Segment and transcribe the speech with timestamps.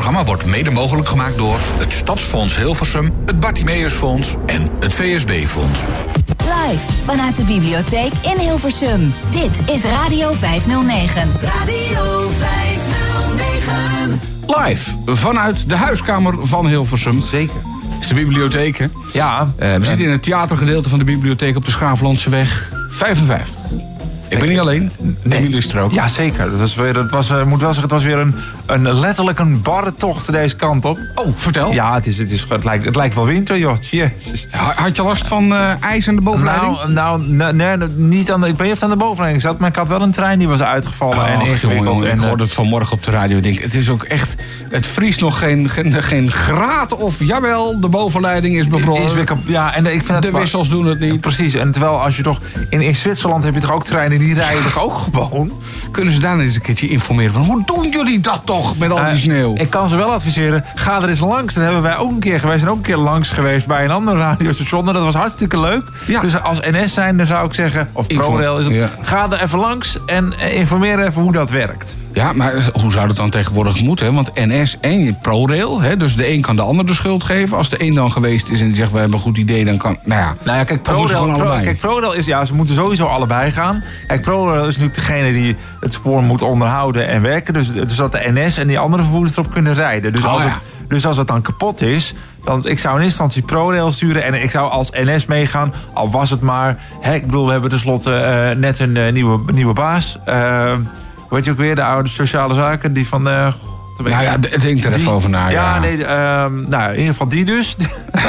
[0.00, 5.80] programma wordt mede mogelijk gemaakt door het Stadsfonds Hilversum, het Bartimeusfonds en het VSB-fonds.
[6.36, 9.12] Live vanuit de bibliotheek in Hilversum.
[9.30, 11.28] Dit is Radio 509.
[11.42, 14.20] Radio 509.
[14.46, 17.20] Live vanuit de huiskamer van Hilversum.
[17.20, 17.60] Zeker.
[18.00, 18.86] is de bibliotheek, hè?
[19.12, 19.52] Ja.
[19.56, 23.89] Eh, we zitten in het theatergedeelte van de bibliotheek op de Schaaflandseweg 55.
[24.30, 24.90] Ik ben niet alleen.
[25.28, 25.92] Emiel is er ook.
[25.92, 26.50] Ja, zeker.
[26.50, 28.34] Dat was weer, het was, eh, moet wel zeggen, het was weer een,
[28.66, 30.98] een letterlijk een barre tocht deze kant op.
[31.14, 31.72] Oh, vertel.
[31.72, 33.76] Ja, het, is, het, is, het, lijkt, het lijkt wel winter, joh.
[33.90, 34.46] Jezus.
[34.52, 36.76] Ja, Had je last van eh, ijs aan de bovenleiding?
[36.76, 39.42] Nou, nou nee, nee, niet aan de, ik weet niet of het aan de bovenleiding
[39.42, 42.02] zat, maar ik had wel een trein die was uitgevallen en ingewikkeld.
[42.02, 43.36] en, ik eh, hoorde het vanmorgen op de radio.
[43.36, 44.34] Ik denk, het is ook echt...
[44.70, 47.16] Het vriest nog geen, geen, geen graad of...
[47.18, 49.02] Jawel, de bovenleiding is bevroren.
[49.02, 51.20] is weer kap- ja, en ik vind het de wissels doen het niet.
[51.20, 52.40] Precies, en terwijl als je toch...
[52.68, 55.52] In, in Zwitserland heb je toch ook treinen die rijden toch ook gewoon?
[55.90, 57.44] Kunnen ze daar eens een keertje informeren van...
[57.44, 59.54] Hoe doen jullie dat toch met al die Eh, sneeuw?
[59.56, 61.54] Ik kan ze wel adviseren, ga er eens langs.
[61.54, 62.54] Dat hebben wij ook een keer geweest.
[62.54, 64.84] We zijn ook een keer langs geweest bij een ander radiostation.
[64.84, 65.82] Dat was hartstikke leuk.
[66.06, 66.20] Ja.
[66.20, 67.88] Dus als NS zijn, dan zou ik zeggen...
[67.92, 68.74] Of ProRail is het.
[68.74, 68.88] ja.
[69.02, 71.96] Ga er even langs en eh, informeer even hoe dat werkt.
[72.12, 74.14] Ja, maar hoe zou dat dan tegenwoordig moeten?
[74.14, 77.56] Want NS en ProRail, hè, dus de een kan de ander de schuld geven.
[77.56, 79.76] Als de een dan geweest is en die zegt, we hebben een goed idee, dan
[79.76, 79.98] kan...
[80.04, 82.24] Nou ja, Nou ja, kijk, ProRail, Pro, kijk, ProRail is...
[82.26, 83.82] Ja, ze moeten sowieso allebei gaan.
[84.06, 87.54] Kijk, ProRail is natuurlijk degene die het spoor moet onderhouden en werken.
[87.54, 90.12] Dus, dus dat de NS en die andere vervoerders erop kunnen rijden.
[90.12, 90.48] Dus, Oh, als, ja.
[90.48, 90.58] het,
[90.88, 92.14] dus als het dan kapot is...
[92.44, 95.72] Dan, ik zou in eerste instantie ProRail sturen en ik zou als NS meegaan.
[95.92, 96.78] Al was het maar...
[97.00, 100.18] Hè, ik bedoel, we hebben tenslotte eh, net een eh, nieuwe, nieuwe baas.
[100.24, 100.72] Eh,
[101.36, 101.74] heet je ook weer?
[101.74, 103.28] De oude sociale zaken, die van...
[103.28, 105.48] god, nou ja, denk er even over na.
[105.48, 107.76] Ja, Ja, nee, ehm, nou, in ieder geval die dus.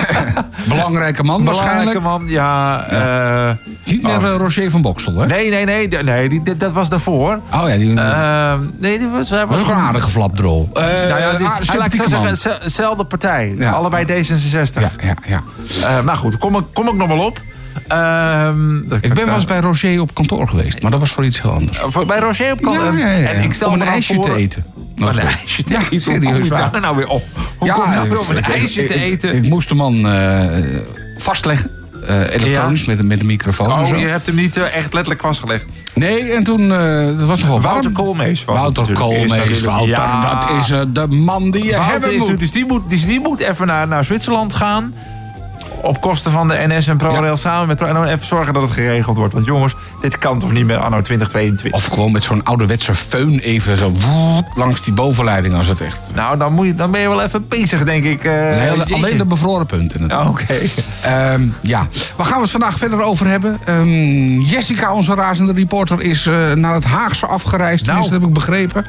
[0.67, 2.01] Belangrijke man Belangrijke waarschijnlijk.
[2.01, 2.85] man, ja.
[2.89, 4.23] eh, Niet meer Oh.
[4.27, 5.25] eh, Roger van Boksel, hè?
[5.25, 7.39] Nee, nee, nee, d- nee die, dat was daarvoor.
[7.53, 10.69] Oh ja, die Ehm, nee, die was, hij dat was is ook een aardige flapdrol.
[10.73, 13.55] Eh Nou ja, die, ah, hij ik zo zeggen, ze- zelfde partij.
[13.57, 13.71] Ja.
[13.71, 14.81] Allebei D66.
[14.81, 14.89] Ja,
[15.27, 15.41] ja,
[15.81, 16.01] ja.
[16.01, 17.39] Maar goed, kom kom ik nog wel op.
[17.87, 21.41] Ehm, Ik ben wel eens bij Roger op kantoor geweest, maar dat was voor iets
[21.41, 21.77] heel anders.
[21.87, 22.75] Voor- Bij Roger op kant.
[22.81, 23.27] Ja, ja, ja.
[23.29, 24.63] En ik stel om een ijsje voor, te eten.
[24.97, 26.01] Om een ijsje te Ja, eten.
[26.01, 27.23] serieus Hoe kom je daar nou weer op?
[27.57, 29.35] Hoe kom je nou weer op een ijsje te ik- eten?
[29.35, 30.45] Ik, moest de man eh,
[31.17, 31.69] vastleggen.
[32.07, 33.71] eh, elektronisch, met, met een microfoon.
[33.71, 35.65] oh, je hebt hem niet eh, echt letterlijk vastgelegd.
[35.93, 37.91] Nee, en toen, eh dat was Wouter.
[37.91, 40.45] Koolmees was Wouter Koolmees, Wouter, Ja.
[40.47, 42.39] dat is de man die je Wouter hebben is moet.
[42.39, 44.93] dus die moet, dus die moet even naar, naar Zwitserland gaan.
[45.81, 47.35] Op kosten van de NS en ProRail Ja.
[47.35, 49.33] samen met Pro- En dan even zorgen dat het geregeld wordt.
[49.33, 51.71] Want jongens, dit kan toch niet meer anno 2022.
[51.73, 53.91] Of gewoon met zo'n ouderwetse föhn even zo
[54.55, 55.99] langs die bovenleiding als het echt.
[56.15, 58.23] Nou, dan, moet je, dan ben je wel even bezig, denk ik.
[58.23, 58.93] Nee, jeetje.
[58.95, 60.01] alleen de bevroren punten.
[60.01, 60.29] Natuurlijk.
[60.41, 60.59] Oké.
[61.01, 63.59] Ehm, ja, waar gaan we het vandaag verder over hebben?
[63.65, 67.85] Ehm, Jessica, onze razende reporter, is eh, naar het Haagse afgereisd.
[67.85, 68.01] Nou.
[68.01, 68.85] Dat heb ik begrepen.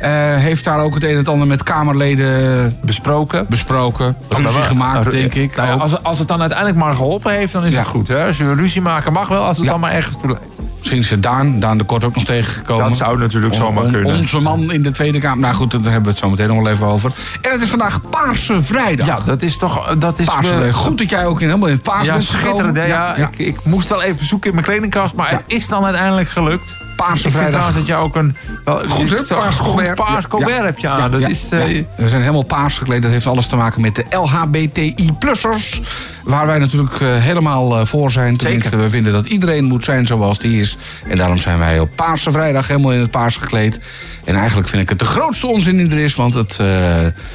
[0.00, 3.46] Eh, heeft daar ook het een en het ander met Kamerleden Besproken.
[3.48, 4.16] besproken.
[4.28, 5.56] Ruzie gemaakt, nou, denk ik.
[5.56, 7.78] nou als, als het dan uiteindelijk maar geholpen heeft, dan is Ja.
[7.78, 8.08] het goed.
[8.08, 8.24] Hè?
[8.26, 9.72] Als je ruzie maken mag wel, als het Ja.
[9.72, 10.46] dan maar ergens toe leidt.
[10.78, 12.88] Misschien is ze Daan, Daan de Kort ook nog tegengekomen.
[12.88, 14.16] Dat zou natuurlijk zomaar On- kunnen.
[14.18, 15.38] Onze man in de Tweede Kamer.
[15.38, 17.12] Nou goed, daar hebben we het zo meteen nog wel even over.
[17.40, 19.06] En het is vandaag Paarse Vrijdag.
[19.06, 19.94] Ja, dat is toch...
[19.98, 20.76] Dat is, Paarse Vrijdag.
[20.76, 22.76] Goed dat jij ook in, helemaal in het paars Ja, bent schitterend.
[22.76, 22.82] hè?
[22.82, 23.04] gekomen.
[23.04, 23.30] Ja, ja.
[23.36, 26.76] Ik, ik moest wel even zoeken in mijn kledingkast, maar het is dan uiteindelijk gelukt.
[27.06, 27.50] Paarse ik vind Vrijdag.
[27.50, 28.36] trouwens dat je ook een...
[28.64, 29.16] Wel, Goed, hè?
[29.20, 29.94] ik Paars goed Colbert.
[29.94, 30.64] paars Ja, Colbert ja.
[30.64, 30.98] heb je aan.
[30.98, 31.48] Ja, dat is...
[31.50, 31.60] eh,
[31.96, 33.02] We zijn helemaal paars gekleed.
[33.02, 35.80] Dat heeft alles te maken met de LHBTI-plussers.
[36.24, 38.36] Waar wij natuurlijk eh, helemaal eh, voor zijn.
[38.36, 40.76] Tenminste, we vinden dat iedereen moet zijn zoals die is.
[41.08, 43.80] En daarom zijn wij op Paarse Vrijdag helemaal in het paars gekleed.
[44.24, 46.14] En eigenlijk vind ik het de grootste onzin die er is.
[46.14, 46.56] Want het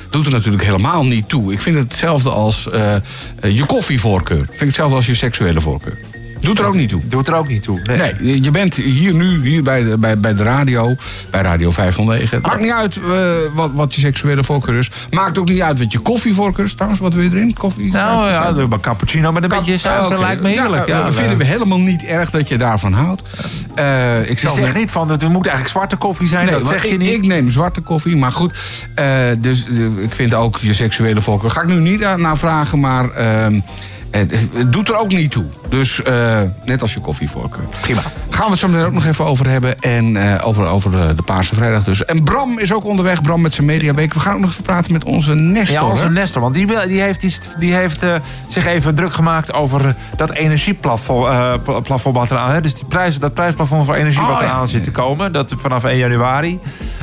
[0.10, 1.54] doet er natuurlijk helemaal niet toe.
[1.54, 2.70] Ik vind het hetzelfde als
[3.42, 4.40] je koffievoorkeur.
[4.40, 5.98] Ik vind het hetzelfde als je seksuele voorkeur.
[6.46, 7.02] Doet er ook niet toe.
[7.06, 7.80] Doet er ook niet toe.
[7.84, 8.14] Nee.
[8.20, 10.96] Nee, je bent hier nu, hier bij de, bij, bij de radio,
[11.30, 12.38] bij Radio 509.
[12.38, 13.02] Het maakt niet uit eh,
[13.54, 14.92] wat, wat je seksuele voorkeur is.
[15.12, 17.02] Maakt ook niet uit wat je koffievoorkeur is trouwens.
[17.02, 17.54] Wat wil je erin?
[17.54, 17.92] Koffie?
[17.92, 18.64] Nou ja, suiker?
[18.74, 20.20] een cappuccino met een beetje suiker Oké.
[20.20, 20.88] lijkt me heerlijk.
[20.88, 23.22] Ja, Ja, dat ja, vinden we helemaal niet erg dat je daarvan houdt.
[23.76, 26.54] Eh, ik Je zal zegt net- niet van, het moet eigenlijk zwarte koffie zijn, Nee,
[26.54, 27.12] dat maar zeg je ik, niet.
[27.12, 28.54] Ik neem zwarte koffie, maar goed.
[28.96, 29.06] eh,
[29.38, 31.52] dus eh, ik vind ook je seksuele voorkeur.
[31.52, 33.60] Ga ik nu niet naar naar vragen, maar ehm,
[34.18, 35.46] het, doet er ook niet toe.
[35.70, 37.64] Dus eh, net als je koffievoorkeur.
[37.82, 38.02] Prima.
[38.30, 39.80] Gaan we het zo meteen ook nog even over hebben.
[39.80, 42.06] En eh, over, over de, de Paarse Vrijdag dus.
[42.06, 43.22] En Bram is ook onderweg.
[43.22, 44.14] Bram met zijn Mediaweek.
[44.14, 45.76] We gaan ook nog even praten met onze Nestor.
[45.76, 46.12] Ja, onze hè?
[46.12, 46.42] Nestor.
[46.42, 48.14] Want die, die heeft, die, die heeft eh,
[48.48, 51.28] zich even druk gemaakt over dat energieplafond
[51.64, 52.52] pla- plafond wat eraan.
[52.52, 52.62] Hè?
[52.62, 54.46] Dus die prijs, dat prijsplafond voor energie Oh, wat ja.
[54.46, 55.32] eraan zit te komen.
[55.32, 56.60] Dat vanaf 1 januari.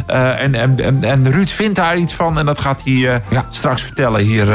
[0.07, 2.39] En, en, en, Ruud vindt daar iets van.
[2.39, 3.47] En dat gaat hij Ja.
[3.49, 4.49] straks vertellen hier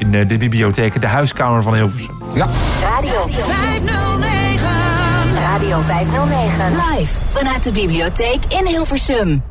[0.00, 1.00] in de bibliotheek.
[1.00, 2.36] De huiskamer van Hilversum.
[2.36, 2.48] Ja.
[2.96, 4.68] Radio 509.
[5.52, 6.70] Radio 509.
[6.70, 9.42] Live vanuit de bibliotheek in Hilversum.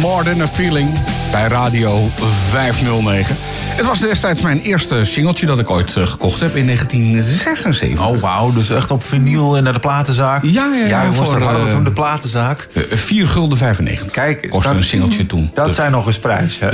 [0.00, 0.90] More Than a Feeling
[1.30, 2.10] bij Radio
[2.48, 3.36] 509.
[3.76, 8.06] Het was destijds mijn eerste singeltje dat ik ooit eh, gekocht heb in 1976.
[8.08, 8.52] Oh, wauw.
[8.52, 10.42] Dus echt op vinyl en naar de platenzaak.
[10.44, 12.66] Ja, ja, ja, Ja, voor, hadden we eh, toen de platenzaak.
[12.74, 14.10] Eh, 4 gulden 95.
[14.10, 15.50] Kijk, Kostte een singeltje toen.
[15.54, 16.68] Dat Dus, zijn nog eens prijs, hè?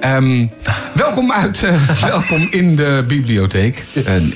[0.00, 0.46] ehm,
[0.94, 1.74] welkom, uit, eh,
[2.10, 3.84] welkom in de bibliotheek.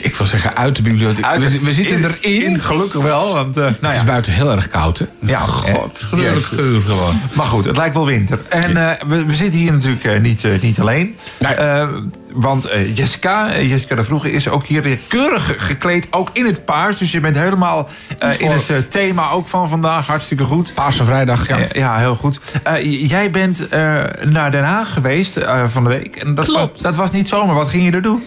[0.01, 1.25] Ik wil zeggen uit de bibliotheek.
[1.25, 2.45] Uit- we, we zitten in- erin.
[2.51, 3.57] in, gelukkig wel, want...
[3.57, 4.07] eh, het nou is ja.
[4.07, 5.05] buiten heel erg koud, hè?
[5.33, 7.21] Ja, God, eh, geur gewoon.
[7.33, 8.41] Maar goed, het lijkt wel winter.
[8.49, 11.17] En eh, we, we zitten hier natuurlijk eh, niet, eh, niet alleen.
[11.39, 11.55] Nee.
[11.55, 11.89] Eh,
[12.33, 16.07] want eh, Jessica, Jessica de Vroege is ook hier keurig gekleed.
[16.11, 16.99] Ook in het paars.
[16.99, 20.07] Dus je bent helemaal eh, in het thema ook van vandaag.
[20.07, 20.75] Hartstikke goed.
[20.75, 21.59] Paarse vrijdag, ja.
[21.59, 22.41] Ja, ja heel goed.
[22.63, 26.17] Eh, jij bent eh, naar Den Haag geweest eh, van de week.
[26.17, 26.83] En dat, was, Klopt.
[26.83, 27.55] dat was niet zomaar.
[27.55, 28.25] Wat ging je er doen?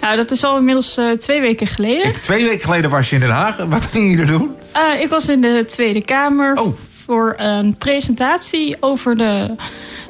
[0.00, 2.06] Nou, dat is al inmiddels eh, twee weken geleden.
[2.08, 3.56] Ik, twee weken geleden was je in Den Haag.
[3.68, 4.50] Wat ging je er doen?
[4.74, 6.76] Eh, ik was in de Tweede Kamer Oh.
[7.04, 9.54] voor een presentatie over de.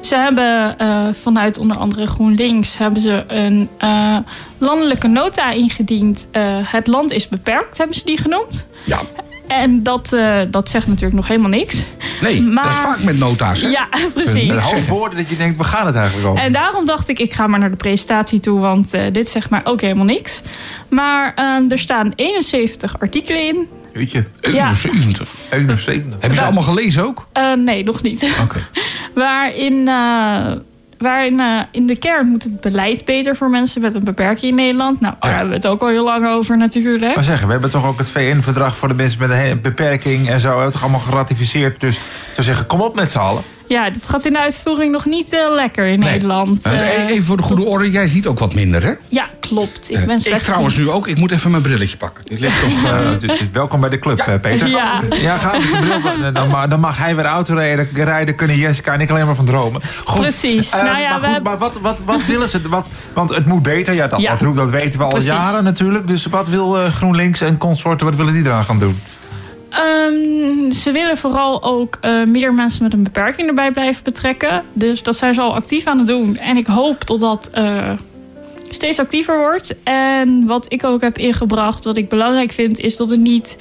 [0.01, 4.17] Ze hebben eh, vanuit onder andere GroenLinks hebben ze een eh,
[4.57, 6.27] landelijke nota ingediend.
[6.31, 8.65] Eh, het land is beperkt, hebben ze die genoemd.
[8.85, 8.99] Ja.
[9.47, 11.83] En dat, eh, dat zegt natuurlijk nog helemaal niks.
[12.21, 13.67] Nee, Maar- dat is vaak met nota's, hè?
[13.67, 14.55] Ja, precies.
[14.57, 16.41] hoop woorden dat je denkt, we gaan het eigenlijk over.
[16.43, 19.49] En daarom dacht ik, ik ga maar naar de presentatie toe, want eh, dit zegt
[19.49, 20.41] maar ook helemaal niks.
[20.89, 23.67] Maar eh, er staan 71 artikelen in.
[23.99, 24.69] Jeetje, Ja.
[24.69, 25.27] 71.
[25.49, 26.19] 71.
[26.19, 27.27] Hebben ze allemaal gelezen ook?
[27.31, 28.35] Eh, nee, nog niet.
[28.41, 28.59] Oké.
[29.13, 30.51] waarin eh,
[30.97, 34.55] waarin eh, in de kern moet het beleid beter voor mensen met een beperking in
[34.55, 34.99] Nederland.
[35.01, 37.15] Nou, daar hebben we het ook al heel lang over natuurlijk.
[37.15, 40.39] Maar zeggen, we hebben toch ook het VN-verdrag voor de mensen met een beperking en
[40.39, 40.47] zo.
[40.47, 41.79] hebben we toch allemaal geratificeerd.
[41.79, 42.01] Dus ik
[42.33, 43.43] zou zeggen, kom op met z'n allen.
[43.67, 46.09] Ja, dit gaat in de uitvoering nog niet eh, lekker in Nee.
[46.09, 46.61] Nederland.
[46.63, 48.91] Want Eh, e- even voor de goede orde, jij ziet ook wat minder, hè?
[49.09, 49.89] ja, klopt.
[49.91, 51.07] Ik Eh, ben ik slecht trouwens nu ook.
[51.07, 52.23] Ik moet even mijn brilletje pakken.
[52.25, 52.83] Dit ligt toch...
[52.83, 54.67] eh, Eh, welkom bij de club, eh, Peter.
[54.67, 55.01] Ja.
[55.09, 56.01] Ja, ga dus bril,
[56.33, 57.53] dan, dan mag hij weer auto
[57.93, 59.81] rijden, kunnen Jessica en ik alleen maar van dromen.
[60.05, 60.21] Goed.
[60.21, 60.71] Precies.
[60.71, 62.61] Eh, Nou ja, maar we goed, hebben- maar wat, wat, wat willen ze?
[62.69, 64.35] Wat, want het moet beter, ja, dat, Ja.
[64.35, 65.29] dat, dat weten we al Precies.
[65.29, 66.07] jaren natuurlijk.
[66.07, 68.99] Dus wat wil eh, GroenLinks en consorten, wat willen die eraan gaan doen?
[69.75, 74.63] Ehm, ze willen vooral ook eh, meer mensen met een beperking erbij blijven betrekken.
[74.73, 76.37] Dus dat zijn ze al actief aan het doen.
[76.37, 77.91] En ik hoop tot dat eh,
[78.69, 79.75] steeds actiever wordt.
[79.83, 83.57] En wat ik ook heb ingebracht, wat ik belangrijk vind, is dat het niet.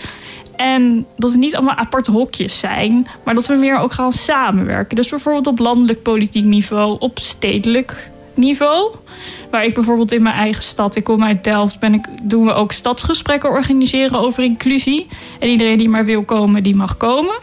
[0.57, 4.97] En dat het niet allemaal aparte hokjes zijn, maar dat we meer ook gaan samenwerken.
[4.97, 8.95] Dus bijvoorbeeld op landelijk politiek niveau, op stedelijk niveau.
[9.55, 12.53] Waar ik bijvoorbeeld in mijn eigen stad, ik kom uit Delft, ben ik, doen we
[12.53, 15.07] ook stadsgesprekken organiseren over inclusie.
[15.39, 17.35] En iedereen die maar wil komen, die mag komen.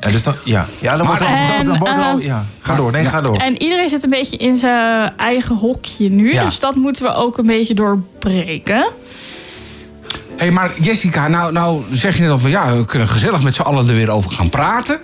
[0.00, 0.66] Ja, dus dan, ja.
[0.80, 2.44] ja dan wordt al, ja.
[2.60, 3.36] Ga door, nee, ga door.
[3.36, 6.32] En iedereen zit een beetje in zijn eigen hokje nu.
[6.32, 6.44] Ja.
[6.44, 8.86] Dus dat moeten we ook een beetje doorbreken.
[10.38, 12.50] Hey, maar Jessica, nou, nou zeg je net al van...
[12.50, 14.98] ja, we kunnen gezellig met z'n allen er weer over gaan praten.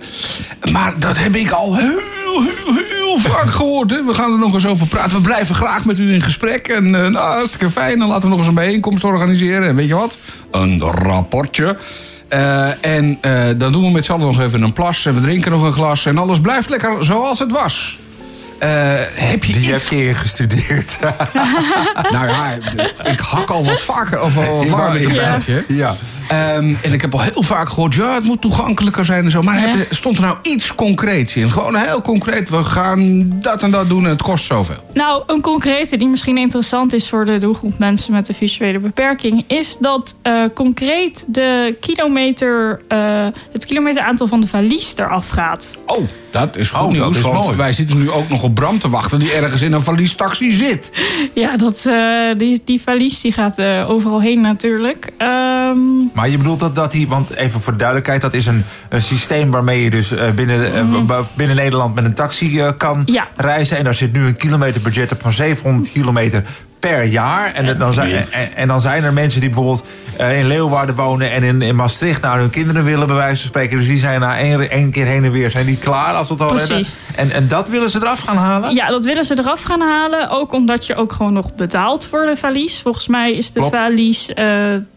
[0.71, 1.99] Maar dat heb ik al heel,
[2.43, 3.91] heel, heel vaak gehoord.
[3.91, 4.03] Hè?
[4.03, 5.15] We gaan er nog eens over praten.
[5.15, 6.67] We blijven graag met u in gesprek.
[6.67, 7.99] En eh, nou, hartstikke fijn.
[7.99, 9.67] Dan laten we nog eens een bijeenkomst organiseren.
[9.67, 10.17] En weet je wat?
[10.51, 11.77] Een rapportje.
[12.27, 15.05] Eh, en eh, dan doen we met z'n allen nog even een plas.
[15.05, 16.05] En we drinken nog een glas.
[16.05, 17.97] En alles blijft lekker zoals het was.
[18.57, 18.69] Eh,
[19.13, 19.89] heb je Die iets...
[19.89, 20.99] heb je ingestudeerd.
[22.11, 22.51] Nou ja,
[23.03, 25.95] ik hak al wat vaker of al langer in Ja.
[26.27, 29.41] Ehm, en ik heb al heel vaak gehoord, ja, het moet toegankelijker zijn en zo.
[29.41, 29.75] Maar Ja.
[29.77, 31.51] heb- stond er nou iets concreets in?
[31.51, 34.89] Gewoon heel concreet, we gaan dat en dat doen en het kost zoveel.
[34.93, 39.43] Nou, een concrete die misschien interessant is voor de doelgroep mensen met een visuele beperking,
[39.47, 45.77] is dat eh, concreet de kilometer, eh, het kilometeraantal van de valies eraf gaat.
[45.85, 47.17] Oh, dat is goed Oh, nieuws.
[47.17, 47.57] is want mooi.
[47.57, 49.19] wij zitten nu ook nog op Bram te wachten...
[49.19, 50.91] die ergens in een valiestaxi zit.
[51.33, 55.09] Ja, dat, eh, die, die valies die gaat eh, overal heen natuurlijk.
[55.17, 55.77] Ehm,
[56.13, 59.01] Maar je bedoelt dat, dat die, want even voor de duidelijkheid, dat is een, een
[59.01, 63.11] systeem waarmee je dus eh, binnen, b- binnen Nederland met een taxi kan Mhm.
[63.11, 63.27] Ja.
[63.35, 63.77] reizen.
[63.77, 66.43] En daar zit nu een kilometerbudget op van 700 kilometer
[66.79, 67.53] per jaar.
[67.53, 69.85] En, dan zijn, en, en dan zijn er mensen die bijvoorbeeld
[70.17, 73.47] eh, in Leeuwarden wonen en in, in Maastricht naar hun kinderen willen, bij wijze van
[73.47, 73.77] spreken.
[73.77, 76.33] Dus die zijn na één, één keer heen en weer, zijn die klaar als we
[76.33, 76.85] het al redden.
[77.15, 78.75] En, en dat willen ze eraf gaan halen?
[78.75, 80.29] ja, dat willen ze eraf gaan halen.
[80.29, 82.79] Ook omdat je ook gewoon nog betaalt voor de valies.
[82.81, 83.75] Volgens mij is de Klopt.
[83.75, 84.47] valies eh,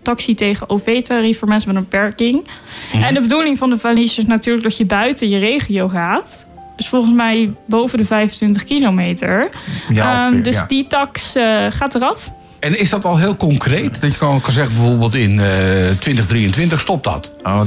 [0.02, 2.48] taxi tegen OV-tarief voor mensen met een beperking.
[2.92, 6.46] En de bedoeling van de valies is natuurlijk dat je buiten je regio gaat.
[6.76, 9.48] Dus volgens mij boven de 25 kilometer.
[9.88, 10.64] Ja, Ehm, dus ja.
[10.68, 12.30] die tax eh, gaat eraf.
[12.58, 14.00] En is dat al heel concreet?
[14.00, 17.32] Dat je kan, kan zeggen bijvoorbeeld in eh 2023 stopt dat.
[17.42, 17.60] Oh,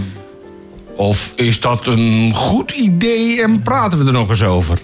[0.95, 4.81] Of is dat een goed idee en praten we er nog eens over?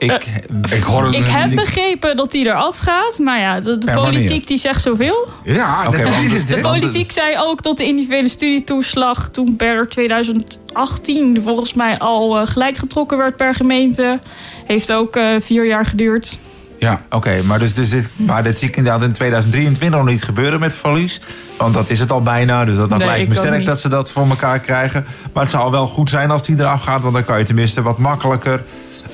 [0.00, 0.24] ik,
[0.70, 1.12] Ik hoor een...
[1.14, 3.18] Ik heb begrepen dat die eraf gaat.
[3.18, 5.28] Maar ja, de, politiek die zegt zoveel.
[5.44, 9.88] Ja, Oké, dat is het, De politiek zei ook dat de individuele studietoeslag toen per
[9.88, 14.20] 2018 volgens mij al eh, gelijk getrokken werd per gemeente.
[14.66, 16.38] Heeft ook eh, vier jaar geduurd.
[16.80, 17.00] Ja.
[17.10, 20.60] Oké, maar, dus, dus dit, maar dit zie ik inderdaad in 2023 nog niet gebeuren
[20.60, 21.20] met verlies.
[21.58, 23.88] Want dat is het al bijna, dus dat, dat Nee, lijkt me sterk dat ze
[23.88, 25.06] dat voor elkaar krijgen.
[25.32, 27.82] Maar het zou wel goed zijn als die eraf gaat, want dan kan je tenminste
[27.82, 28.62] wat makkelijker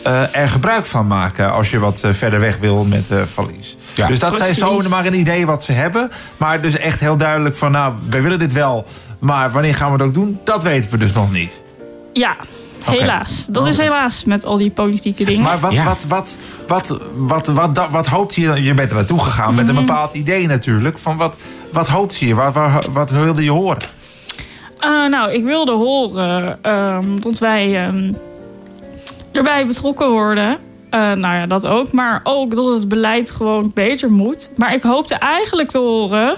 [0.03, 3.77] eh, er gebruik van maken als je wat eh, verder weg wil met eh verlies.
[3.95, 4.07] Ja.
[4.07, 6.11] dus dat zijn zo maar een idee wat ze hebben.
[6.37, 8.87] Maar dus echt heel duidelijk van, nou, wij willen dit wel.
[9.19, 10.41] Maar wanneer gaan we het ook doen?
[10.45, 11.61] Dat weten we dus nog niet.
[12.13, 12.37] Ja,
[12.87, 13.47] helaas.
[13.51, 15.43] Dat is helaas met al die politieke dingen.
[15.43, 15.85] Maar wat, Ja.
[15.85, 18.63] wat, wat, wat, wat, wat, wat, wat hoopt je?
[18.63, 19.85] Je bent er naartoe gegaan met een Mhm.
[19.87, 20.99] bepaald idee natuurlijk.
[20.99, 21.37] Van wat,
[21.73, 22.35] wat hoopt je?
[22.35, 23.83] Wat, wat, wat wilde je horen?
[24.81, 28.13] Eh, nou, ik wilde horen ehm, dat wij ehm,
[29.33, 30.59] erbij betrokken worden.
[30.91, 31.93] Eh, nou ja, dat ook.
[31.93, 34.51] Maar ook dat het beleid gewoon beter moet.
[34.57, 36.37] Maar ik hoopte eigenlijk te horen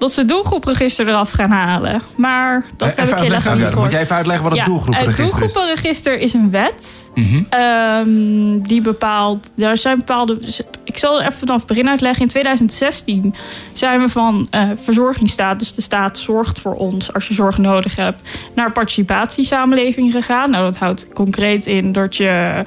[0.00, 2.02] dat ze het doelgroepregister eraf gaan halen.
[2.16, 3.90] Maar dat Eh, heb ik helaas nog niet dan moet gehoord.
[3.92, 5.38] jij even uitleggen wat het Ja, doelgroepregister Het is.
[5.40, 7.10] doelgroepenregister is een wet.
[7.14, 7.42] Mhm.
[7.48, 10.38] Ehm, die bepaalt, daar zijn bepaalde.
[10.84, 12.22] Ik zal er even vanaf het begin uitleggen.
[12.22, 13.34] In 2016
[13.72, 17.96] zijn we van eh, verzorgingsstaat, dus de staat zorgt voor ons als je zorg nodig
[17.96, 18.20] hebt,
[18.54, 20.50] naar participatiesamenleving gegaan.
[20.50, 22.62] Nou, dat houdt concreet in dat je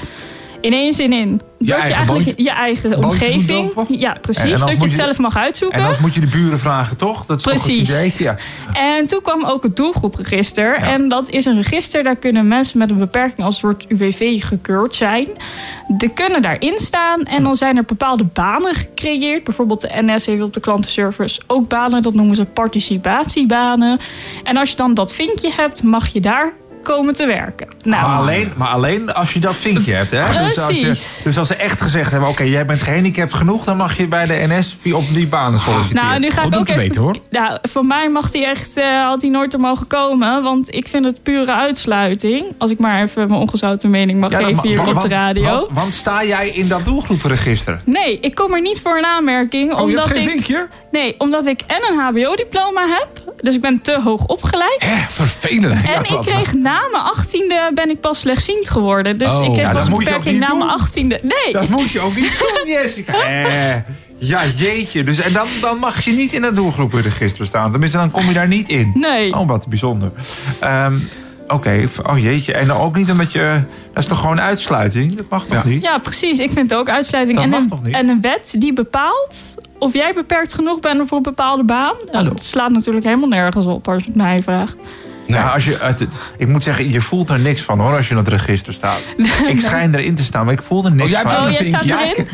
[0.63, 1.41] in één zin in.
[1.60, 3.72] dat je eigen eigenlijk je eigen omgeving.
[3.88, 4.60] Ja, precies.
[4.60, 5.79] Dat je het je- zelf mag uitzoeken.
[5.79, 7.25] En dan moet je de buren vragen, toch?
[7.25, 7.89] Dat is Precies.
[7.89, 8.13] idee?
[8.17, 8.38] Ja.
[8.74, 10.79] En toen kwam ook het doelgroepregister.
[10.79, 10.91] Ja.
[10.91, 14.96] En dat is een register, daar kunnen mensen met een beperking als soort UWV gekeurd
[14.96, 15.27] zijn.
[15.88, 19.43] Die kunnen daarin staan en dan zijn er bepaalde banen gecreëerd.
[19.43, 24.00] Bijvoorbeeld de NS heeft op de klantenservice ook banen, dat noemen ze participatiebanen.
[24.43, 27.67] En als je dan dat vinkje hebt, mag je daar komen te werken.
[27.83, 30.11] Nou, Maar, alleen, maar alleen als je dat vinkje hebt.
[30.11, 30.27] Hè?
[30.45, 31.19] Dus, als je, Precies.
[31.23, 34.25] dus als ze echt gezegd hebben: oké, jij bent gehandicapt genoeg, dan mag je bij
[34.25, 36.05] de NS via- op die banen solliciteren.
[36.05, 36.79] Nou, nu ga ik om ook even...
[36.81, 37.15] weten, hoor.
[37.29, 40.43] Nou, voor mij mag hij echt, eh, had hij nooit er mogen komen.
[40.43, 42.43] Want ik vind het pure uitsluiting.
[42.57, 45.07] Als ik maar even mijn ongezouten mening mag Ja, geven ma- hier want- op de
[45.07, 45.43] radio.
[45.43, 47.79] Want, want sta jij in dat doelgroepenregister?
[47.85, 49.71] Nee, ik kom er niet voor een aanmerking.
[49.73, 50.67] Oh, je omdat hebt geen ik, vinkje?
[50.91, 53.07] Nee, omdat ik en een HBO-diploma heb.
[53.41, 54.83] Dus ik ben te hoog opgeleid.
[55.09, 55.85] Vervelend.
[55.85, 59.18] En ik kreeg na mijn achttiende ben ik pas slechtziend geworden.
[59.18, 59.44] Dus Oh.
[59.46, 60.80] ik kreeg Ja, pas dat een moet je ook beperking niet na mijn doen.
[60.80, 61.20] achttiende.
[61.24, 61.53] Nee.
[61.53, 63.13] Dat moet je ook niet doen, Jessica.
[63.24, 63.75] Eh,
[64.18, 65.03] ja, jeetje.
[65.03, 67.72] Dus, en dan, dan mag je niet in het doelgroepenregister staan.
[67.72, 68.92] Tenminste, dan kom je daar niet in.
[68.96, 69.34] Nee.
[69.34, 70.12] Oh, wat bijzonder.
[70.60, 70.94] Ehm,
[71.48, 72.53] Oké, oh jeetje.
[72.53, 73.62] En dan ook niet omdat je...
[73.94, 75.15] Dat is toch gewoon uitsluiting?
[75.15, 75.70] Dat mag toch Ja.
[75.70, 75.84] niet?
[75.84, 76.39] Ja, precies.
[76.39, 77.38] Ik vind het ook uitsluiting.
[77.38, 77.94] Dat en, mag een, toch niet?
[77.94, 79.36] en een wet die bepaalt
[79.77, 81.96] of jij beperkt genoeg bent voor een bepaalde baan.
[82.12, 82.30] Hallo.
[82.30, 84.75] dat slaat natuurlijk helemaal nergens op als je het mij vraagt.
[85.27, 88.06] Ja, als je, uit het- ik moet zeggen, je voelt er niks van hoor als
[88.06, 89.00] je in het register staat.
[89.48, 91.46] Ik schijn erin te staan, maar ik voel er niks Oh, jij van.
[91.46, 91.83] Oh, jij staat.
[91.83, 92.18] Ja, erin?
[92.18, 92.33] ik.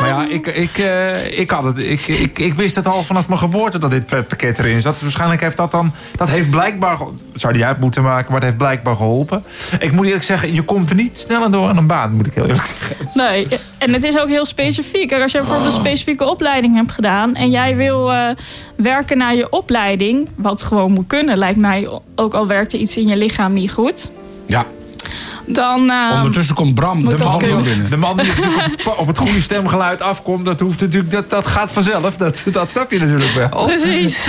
[0.00, 1.78] Maar ja, ik, ik, eh, ik had het.
[1.78, 5.00] Ik, ik, ik wist het al vanaf mijn geboorte dat dit pretpakket erin zat.
[5.00, 5.92] Waarschijnlijk heeft dat dan.
[6.16, 6.98] Dat heeft blijkbaar.
[7.34, 9.44] Zou die uit moeten maken, maar het heeft blijkbaar geholpen.
[9.78, 12.34] Ik moet eerlijk zeggen, je komt er niet sneller door aan een baan, moet ik
[12.34, 12.96] heel eerlijk zeggen.
[13.14, 15.12] Nee, en het is ook heel specifiek.
[15.12, 17.34] Als je bijvoorbeeld een specifieke opleiding hebt gedaan...
[17.34, 18.28] en jij wil eh,
[18.76, 20.28] werken naar je opleiding...
[20.36, 21.88] wat gewoon moet kunnen, lijkt mij...
[22.14, 24.08] ook al werkt er iets in je lichaam niet goed...
[24.46, 24.64] Ja.
[25.46, 27.38] Dan, eh, Ondertussen komt Bram, de man.
[27.90, 28.36] De man die op,
[28.84, 32.16] het- op het goede stemgeluid afkomt, dat, hoeft natuurlijk, dat, dat gaat vanzelf.
[32.16, 33.64] Dat, dat snap je natuurlijk wel.
[33.66, 34.28] precies.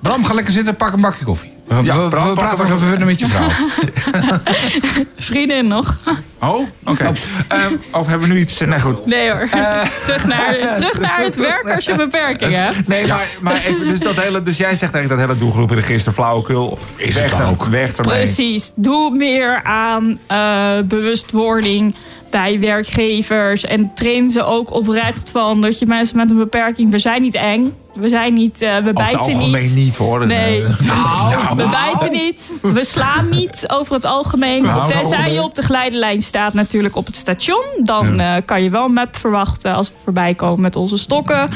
[0.00, 1.52] Bram, ga lekker zitten, pak een bakje koffie.
[1.66, 3.48] We, Ja, we- praten een nog even verder met je vrouw.
[5.18, 5.98] Vriendin nog.
[6.40, 7.12] Oh, oké.
[7.48, 8.60] Ehm, of hebben we nu iets...
[8.60, 9.06] Nee, goed.
[9.06, 9.48] Nee hoor.
[10.04, 12.88] terug, naar, terug naar het werk als je een beperking hebt.
[12.88, 16.78] Nee, maar, maar even, dus, dat hele, dus jij zegt eigenlijk dat hele doelgroepenregister flauwekul.
[16.96, 17.64] Is weg het er- ook.
[17.64, 18.14] Weg ermee.
[18.16, 18.72] Precies.
[18.74, 21.94] Doe meer aan eh, bewustwording
[22.32, 23.64] bij werkgevers.
[23.64, 26.90] En train ze ook oprecht van dat je mensen met een beperking...
[26.90, 27.74] We zijn niet eng.
[27.94, 28.60] We zijn niet...
[28.62, 29.74] eh, we Over het bijten algemeen niet.
[29.74, 30.26] niet, hoor.
[30.26, 32.54] Nee, Eh, nou, we bijten niet.
[32.62, 34.62] We slaan niet over het algemeen.
[34.62, 37.64] Nou, Tenzij nou, je op de geleidelijn staat natuurlijk op het station.
[37.84, 41.48] Dan eh, kan je wel een map verwachten als we voorbij komen met onze stokken.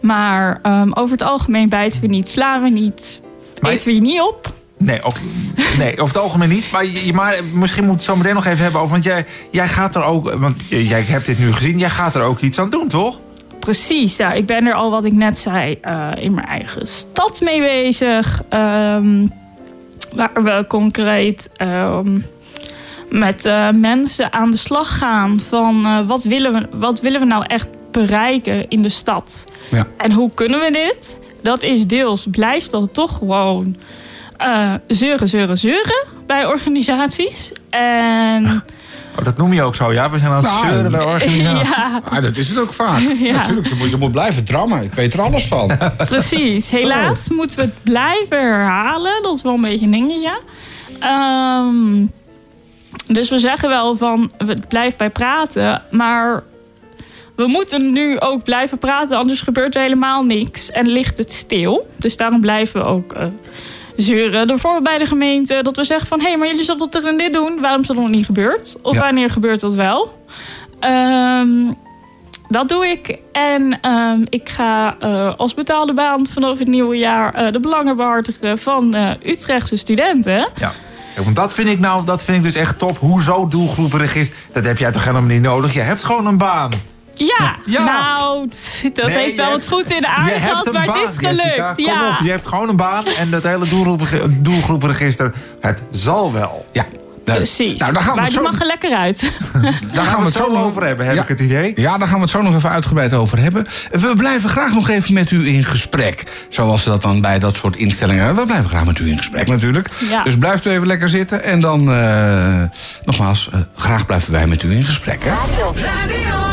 [0.00, 3.20] Maar ehm, over het algemeen bijten we niet, slaan we niet.
[3.60, 4.52] Maar- Eten we je niet op.
[4.78, 5.20] Nee, of,
[5.78, 6.70] nee, over het algemeen niet.
[6.70, 8.92] Maar, je- maar misschien moet het zo meteen nog even hebben over...
[8.92, 10.32] Want jij, jij gaat er ook...
[10.34, 11.78] Want jij hebt dit nu gezien.
[11.78, 13.18] Jij gaat er ook iets aan doen, toch?
[13.60, 14.32] Precies, ja.
[14.32, 18.42] Ik ben er al, wat ik net zei, eh, in mijn eigen stad mee bezig.
[18.48, 19.26] Ehm,
[20.14, 22.18] waar we concreet ehm,
[23.10, 27.26] met eh, mensen aan de slag gaan van eh, wat, willen we, wat willen we
[27.26, 29.44] nou echt bereiken in de stad.
[29.70, 29.86] Ja.
[29.96, 31.20] En hoe kunnen we dit?
[31.42, 33.76] Dat is deels, blijft dat toch gewoon
[34.38, 37.52] eh, zeuren, zeuren, zeuren bij organisaties.
[37.70, 38.44] En
[39.18, 40.10] Oh, dat noem je ook zo, ja?
[40.10, 41.68] We zijn aan het Nou, zeuren bij organisaties.
[41.76, 43.00] ja, Ah, dat is het ook vaak.
[43.20, 43.32] Ja.
[43.32, 44.82] Natuurlijk, je moet, je moet blijven drammen.
[44.82, 45.70] Ik weet er alles van.
[45.96, 46.70] Precies.
[46.70, 49.22] Helaas moeten we het blijven herhalen.
[49.22, 50.40] Dat is wel een beetje een dingetje.
[51.00, 52.04] Ehm,
[53.06, 55.82] dus we zeggen wel van, we blijven bij praten.
[55.90, 56.42] Maar
[57.36, 60.70] we moeten nu ook blijven praten, anders gebeurt er helemaal niks.
[60.70, 61.90] En ligt het stil.
[61.96, 63.22] Dus daarom blijven we ook eh,
[64.02, 64.50] zeuren.
[64.50, 66.20] Ervoor bij de gemeente dat we zeggen van...
[66.20, 67.60] hé, hey, maar jullie zullen dat er en dit doen.
[67.60, 68.76] Waarom is dat nog niet gebeurd?
[68.82, 69.00] Of Ja.
[69.00, 70.22] wanneer gebeurt dat wel?
[70.80, 71.48] Ehm,
[72.48, 73.18] dat doe ik.
[73.32, 77.34] En ehm, ik ga eh, als betaalde baan vanaf het nieuwe jaar...
[77.34, 80.48] eh, de belangen behartigen van eh, Utrechtse studenten.
[80.58, 80.72] Ja.
[81.24, 82.98] Want dat vind ik nou, dat vind ik dus echt top.
[82.98, 84.36] Hoezo doelgroepenregister?
[84.52, 85.74] Dat heb jij toch helemaal niet nodig?
[85.74, 86.70] Je hebt gewoon een baan.
[87.18, 87.84] Ja, Ja.
[87.84, 88.48] nou,
[88.94, 91.42] dat Nee, heeft wel wat voet in de een maar baan, het is gelukt.
[91.42, 91.72] Jessica.
[91.74, 92.08] Kom ja.
[92.10, 96.66] op, je hebt gewoon een baan en dat hele doelgroepen, doelgroepenregister, het zal wel.
[96.72, 96.84] Ja.
[97.34, 97.80] Precies.
[97.80, 99.32] Nou, daar gaan we maar het die zo, mag er lekker uit.
[99.92, 101.22] daar gaan we het zo over hebben, heb Ja.
[101.22, 101.72] ik het idee.
[101.74, 103.66] Ja, daar gaan we het zo nog even uitgebreid over hebben.
[103.90, 106.46] We blijven graag nog even met u in gesprek.
[106.48, 108.40] Zoals ze dat dan bij dat soort instellingen hebben.
[108.42, 109.88] We blijven graag met u in gesprek natuurlijk.
[110.10, 110.22] Ja.
[110.22, 111.44] Dus blijft u even lekker zitten.
[111.44, 112.62] En dan, eh,
[113.04, 115.24] nogmaals, eh, graag blijven wij met u in gesprek.
[115.24, 115.28] Hè?
[115.30, 116.47] Radio 509.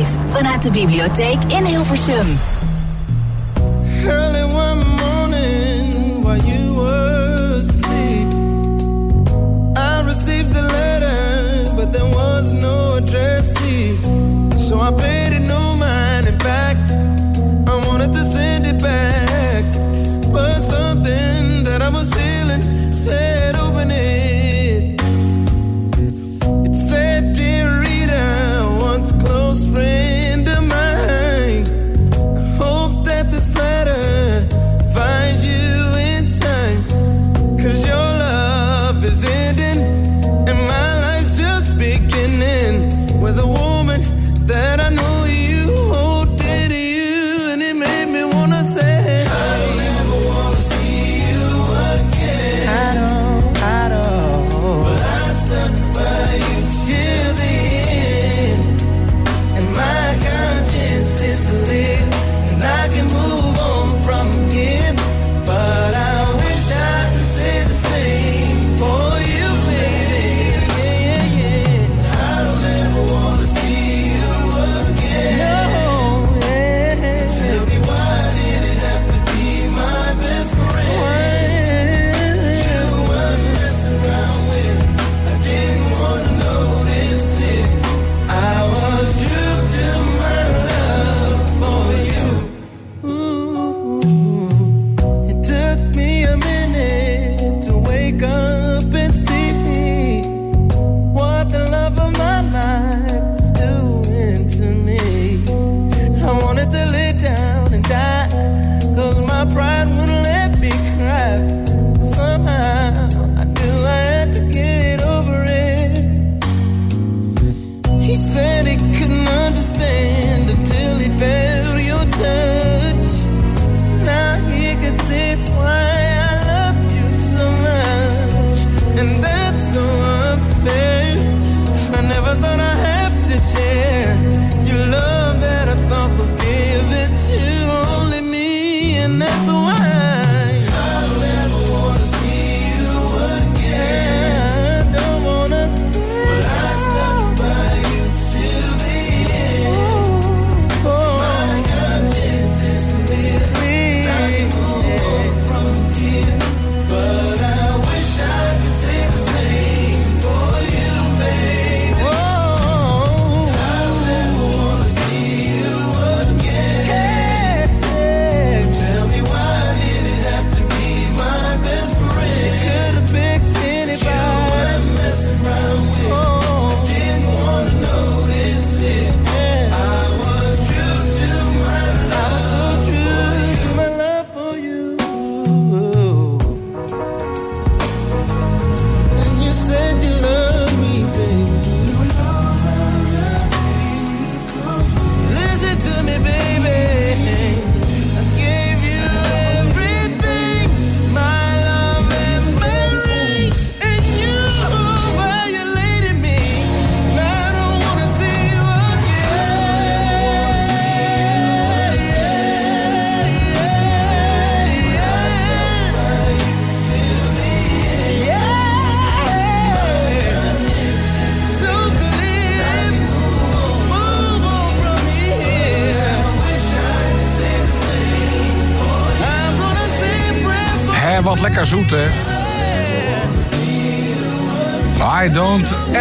[0.00, 2.26] Live vanuit de bibliotheek in Hilversum.
[4.06, 8.32] Early one morning while you were asleep,
[9.76, 13.52] I received a letter, but there was no address.
[14.56, 16.26] So I paid it no mind.
[16.28, 16.90] In fact,
[17.66, 19.64] I wanted to send it back,
[20.32, 24.29] but something that I was feeling said, "Open it."
[29.72, 30.09] Friend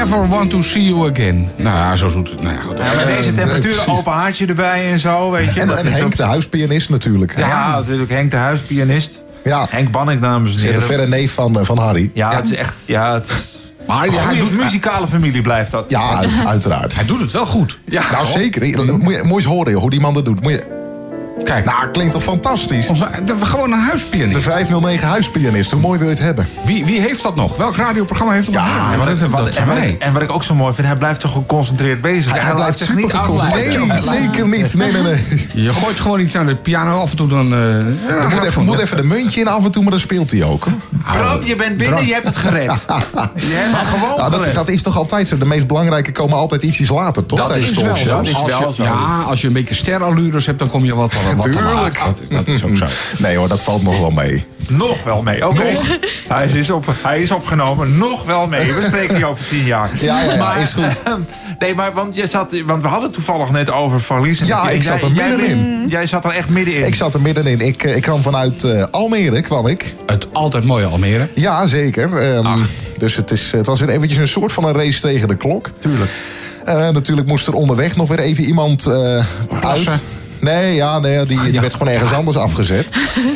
[0.10, 1.50] don't ever want to see you again.
[1.56, 2.42] Nou ja, zo zoet.
[2.42, 2.78] Nou ja, goed.
[2.78, 3.88] Ja, met deze temperatuur, precies.
[3.88, 5.62] open haartje erbij en zo, weet je.
[5.62, 7.38] En, is Henk, ook- de huispianist natuurlijk.
[7.38, 8.12] Ja, natuurlijk.
[8.12, 9.22] Henk de huispianist.
[9.44, 9.68] Ja.
[9.70, 10.84] Henk Bannik, dames en Zit de heren.
[10.88, 12.12] verre neef van, eh, van Harry.
[12.14, 12.84] Ja, het is echt...
[12.86, 15.86] Ja, het is Maar een hij, goede doet, muzikale familie blijft dat.
[15.88, 16.96] Ja, uit- uiteraard.
[16.96, 17.78] hij doet het wel goed.
[17.86, 18.04] Ja.
[18.12, 18.62] Nou, zeker.
[18.62, 20.42] Moet je, moet je eens horen joh, hoe die man dat doet.
[20.42, 20.69] Moet je,
[21.50, 22.88] Kijk, nou, klinkt toch fantastisch?
[22.88, 24.34] onze, de- gewoon een huispianist.
[24.34, 25.72] De 509 huispianist.
[25.72, 26.48] Hoe mooi wil je het hebben?
[26.66, 27.58] Wie, wie heeft dat nog?
[27.58, 28.66] Welk radioprogramma heeft dat nog?
[28.66, 30.96] Ja, dat, dat Wat, en, wat ik, en wat ik ook zo mooi vind, hij
[30.96, 32.44] blijft toch geconcentreerd bezig.
[32.44, 33.88] Hij, blijft zich niet geconcentreerd.
[33.88, 34.74] Nee, zeker niet.
[34.76, 35.48] Nee, nee, nee.
[35.66, 37.52] Je gooit gewoon iets aan de piano, af en toe dan...
[37.52, 40.44] Er moet even, moet even de muntje in af en toe, maar dan speelt hij
[40.44, 40.68] ook.
[41.12, 42.66] Bram, je bent binnen, je hebt het gered.
[43.36, 44.56] Je hebt het gewoon Nou, dat, gered.
[44.56, 45.38] dat is toch altijd zo.
[45.38, 47.40] De meest belangrijke komen altijd ietsjes later, toch?
[47.40, 48.06] Dat Tijdens is de wel zo.
[48.08, 48.84] Dat is als je, zo.
[48.84, 51.72] ja, als je een beetje sterallures hebt, dan kom je wat, wat, wat te laat.
[51.74, 52.00] Tuurlijk.
[52.06, 52.86] Dat, dat is ook zo.
[53.18, 54.46] Nee hoor, dat valt nog wel mee.
[54.70, 55.48] Nog wel mee.
[55.48, 55.64] Oké.
[56.28, 57.98] Hij, is op, hij is opgenomen.
[57.98, 58.74] Nog wel mee.
[58.74, 59.90] We spreken hier over tien jaar.
[60.00, 61.02] Ja, ja, ja, is goed.
[61.60, 64.40] Nee, maar want, je zat, want we hadden het toevallig net over verlies.
[64.40, 65.88] En Ja, ik zat er jij middenin.
[65.88, 66.84] Jij zat er echt middenin.
[66.84, 67.62] Ik zat er middenin.
[67.62, 69.94] Ik, eh, ik kwam vanuit eh, Almere, kwam ik.
[70.06, 71.28] Het altijd mooie Almere.
[71.34, 72.18] Ja, zeker.
[72.18, 72.60] Ehm,
[72.98, 75.70] dus het, is, het was weer eventjes een soort van een race tegen de klok.
[75.80, 76.12] Tuurlijk.
[76.70, 79.26] Eh, natuurlijk moest er onderweg nog weer even iemand eh,
[79.62, 79.90] uit.
[80.40, 82.88] Nee, ja, nee, die, die werd gewoon ergens anders afgezet.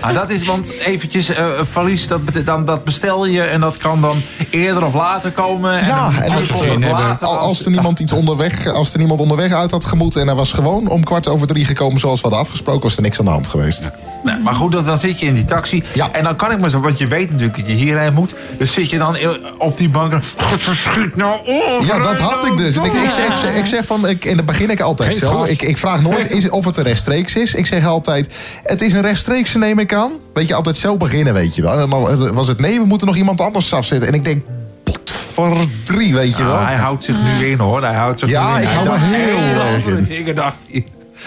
[0.01, 4.01] Ah, dat is, want eventjes, eh verlies, dat, dan, dat bestel je en dat kan
[4.01, 5.79] dan eerder of later komen.
[5.79, 7.27] En Ja, en als, later.
[7.27, 10.35] al- als er niemand iets onderweg, als er niemand onderweg uit had gemoeten en hij
[10.35, 13.25] was gewoon om kwart over drie gekomen zoals we hadden afgesproken, was er niks aan
[13.25, 13.89] de hand geweest.
[14.23, 15.83] Nee, maar goed, dan, dan zit je in die taxi.
[15.93, 16.09] Ja.
[16.11, 18.35] En dan kan ik maar zo, want je weet natuurlijk dat je hierheen moet.
[18.57, 19.17] Dus zit je dan
[19.57, 20.13] op die bank.
[20.13, 21.83] en, God, verschiet nou op.
[21.83, 22.75] Ja, dat had ik dus.
[22.75, 25.09] En ik, ik, zeg, ik, zeg, ik zeg van, ik, en dat begin ik altijd
[25.17, 25.43] Geen zo.
[25.43, 27.53] Ik, ik vraag nooit is, of het een rechtstreeks is.
[27.53, 28.33] Ik zeg altijd,
[28.63, 30.11] het is een rechtstreekse neem ik aan.
[30.33, 31.79] Weet je, altijd zo beginnen, weet je wel.
[31.79, 34.07] En dan was het nee, we moeten nog iemand anders afzetten.
[34.07, 34.43] En ik denk,
[34.83, 36.55] potverdrie, weet je wel.
[36.55, 37.81] Ah, hij houdt zich nu in hoor.
[37.81, 38.61] Hij houdt zich Ja, nu in.
[38.61, 40.03] ik Hij hou me heel erg in.
[40.03, 40.55] dingen, dacht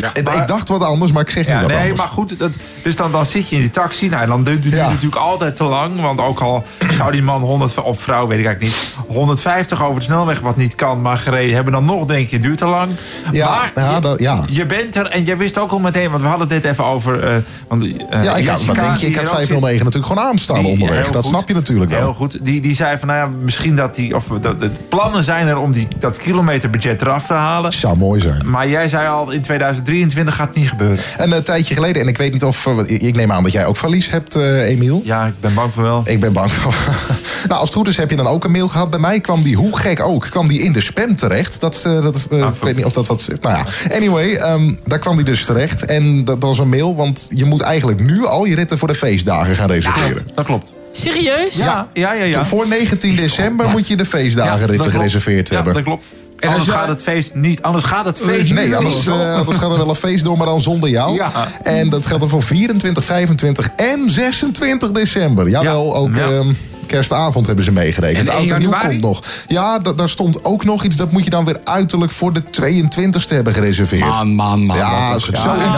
[0.00, 1.98] maar- ik dacht wat anders, maar ik zeg Ja, wat nee, anders.
[1.98, 2.38] maar goed.
[2.38, 2.50] Dat,
[2.82, 4.08] dus dan, dan zit je in die taxi.
[4.08, 4.88] Nou, dan duurt het Ja.
[4.88, 6.00] natuurlijk altijd te lang.
[6.00, 9.98] Want ook al zou die man 100, of vrouw, weet ik eigenlijk niet, 150 over
[9.98, 12.66] de snelweg, wat niet kan, maar gereden hebben, dan nog denk je, het duurt te
[12.66, 12.90] lang.
[13.32, 14.44] Ja, maar ja, je, dat- ja.
[14.48, 17.24] je bent er en je wist ook al meteen, want we hadden dit even over.
[17.24, 17.34] eh
[17.68, 19.06] want, eh, Ja, ik Jessica, wat denk je?
[19.06, 21.02] Ik had er ook 509 natuurlijk gewoon aanstaan Die- onderweg.
[21.02, 21.34] heel Dat goed.
[21.34, 22.14] snap je natuurlijk Heel wel.
[22.14, 22.44] goed.
[22.44, 25.58] Die, die zei van, nou ja, misschien dat die, of dat, de plannen zijn er
[25.58, 27.72] om die, dat kilometerbudget eraf te halen.
[27.72, 28.50] Zou mooi zijn.
[28.50, 29.42] Maar jij zei al, in
[29.86, 30.98] 2023 gaat het niet gebeuren.
[31.16, 32.66] En een tijdje geleden, en ik weet niet of...
[32.66, 35.02] eh, ik neem aan dat jij ook verlies hebt, eh, Emiel.
[35.04, 36.02] Ja, ik ben bang voor wel.
[36.04, 36.74] Ik ben bang voor.
[37.48, 38.90] nou, als het goed is heb je dan ook een mail gehad.
[38.90, 41.60] Bij mij kwam die, hoe gek ook, kwam die in de spam terecht.
[41.60, 43.28] Dat, eh, dat, eh, Ah, ik weet niet of dat wat...
[43.40, 45.84] Nou ja, anyway, ehm, daar kwam die dus terecht.
[45.84, 48.94] En dat was een mail, want je moet eigenlijk nu al je ritten voor de
[48.94, 50.22] feestdagen gaan reserveren.
[50.34, 50.72] Dat klopt.
[50.92, 51.56] Serieus?
[51.56, 52.24] Ja, ja, ja.
[52.24, 52.44] ja.
[52.44, 54.92] Voor 19 december moet je de Ja, feestdagenritten klopt.
[54.92, 55.74] gereserveerd ja, hebben.
[55.74, 56.12] dat klopt.
[56.46, 57.62] En anders gaat het feest niet.
[57.62, 58.74] Anders gaat het feest Nee, niet.
[58.74, 61.14] anders, eh, anders gaat er wel een feest door, maar dan zonder jou.
[61.14, 61.30] Ja.
[61.62, 65.48] En dat geldt dan voor 24, 25 en 26 december.
[65.48, 65.92] Jawel, Ja.
[65.98, 66.26] ook Ja.
[66.28, 66.52] ehm,
[66.86, 68.28] kerstavond hebben ze meegerekend.
[68.28, 69.22] En Oud 1 en nieuw komt nog.
[69.46, 70.96] Ja, da- daar stond ook nog iets.
[70.96, 74.00] Dat moet je dan weer uiterlijk voor de 22ste hebben gereserveerd.
[74.04, 74.76] Man, man, man.
[74.76, 75.30] ja, zo.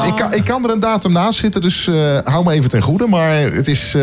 [0.07, 2.83] Ik, kan, ik kan er een datum naast zitten, dus eh, hou me even ten
[2.83, 3.07] goede.
[3.07, 3.95] Maar het is...
[3.95, 4.03] eh,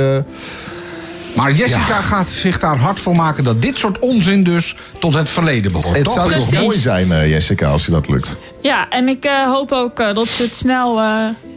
[1.35, 5.29] Maar Jessica gaat zich daar hard voor maken dat dit soort onzin dus tot het
[5.29, 5.95] verleden behoort.
[5.95, 6.13] het toch?
[6.13, 6.49] zou Precies.
[6.49, 8.37] toch mooi zijn, eh, Jessica, als je dat lukt.
[8.61, 11.07] Ja, en ik eh, hoop ook eh, dat ze het snel eh,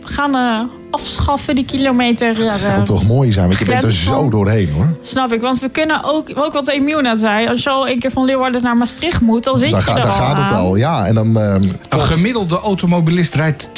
[0.02, 0.60] gaan eh,
[0.90, 2.36] afschaffen, die kilometer.
[2.36, 4.86] Het zou toch mooi zijn, want je bent er zo doorheen, hoor.
[5.02, 7.98] Snap ik, want we kunnen ook, ook wat Emiel net zei, als je al een
[7.98, 10.38] keer van Leeuwarden naar Maastricht moet, dan zit Daar, je ga- er daar al gaat
[10.38, 11.06] het al, ja.
[11.06, 11.38] En dan...
[11.40, 13.68] ehm, Een gemiddelde automobilist rijdt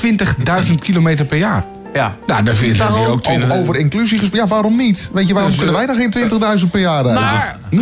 [0.69, 1.65] 20.000 kilometer per jaar.
[1.93, 2.15] Ja.
[2.27, 4.49] Nou, daar vind je ook 20 Over, over inclusie gesproken.
[4.49, 5.11] Ja, waarom niet?
[5.13, 7.23] Weet je, waarom Dus, kunnen wij eh, dan geen 20.000 per jaar reizen?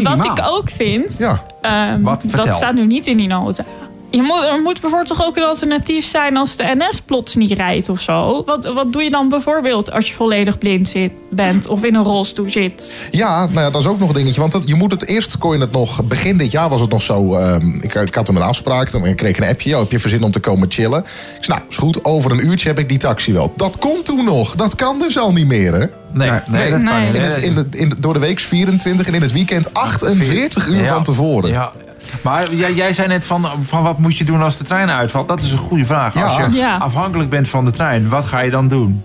[0.03, 3.65] Maar wat ik ook vind, Ja, ehm, dat staat nu niet in die nota.
[4.11, 7.51] Je moet, er moet bijvoorbeeld toch ook een alternatief zijn als de NS plots niet
[7.53, 8.43] rijdt of zo.
[8.47, 12.03] Wat, wat doe je dan bijvoorbeeld als je volledig blind zit, bent of in een
[12.05, 12.95] rolstoel zit?
[13.11, 14.41] ja, nou ja, dat is ook nog een dingetje.
[14.41, 16.05] Want dat, je moet het eerst, kon je het nog...
[16.05, 17.35] Begin dit jaar was het nog zo...
[17.35, 19.73] ehm, ik, ik had toen een afspraak, dan kreeg ik een appje.
[19.75, 20.99] Oh, heb je verzin om te komen chillen?
[21.39, 22.05] Ik zei, nou, is goed.
[22.05, 23.53] Over een uurtje heb ik die taxi wel.
[23.57, 24.55] Dat kon toen nog.
[24.55, 25.79] Dat kan dus al niet meer, hè?
[25.79, 26.71] Nee, nee, Nee.
[26.71, 27.07] dat kan Nee.
[27.07, 27.17] niet.
[27.17, 30.67] In het, in de, in de- door de week 24 en in het weekend 48
[30.69, 30.87] uur Ja.
[30.87, 31.51] van tevoren.
[31.51, 31.73] Ja.
[32.23, 35.29] Maar jij, jij zei net van, van wat moet je doen als de trein uitvalt?
[35.29, 36.15] Dat is een goede vraag.
[36.15, 36.25] Ja.
[36.27, 36.77] Als je Ja.
[36.77, 39.03] afhankelijk bent van de trein, wat ga je dan doen?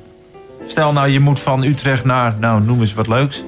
[0.67, 3.43] Stel nou, je moet van Utrecht naar, nou noem eens wat leuks.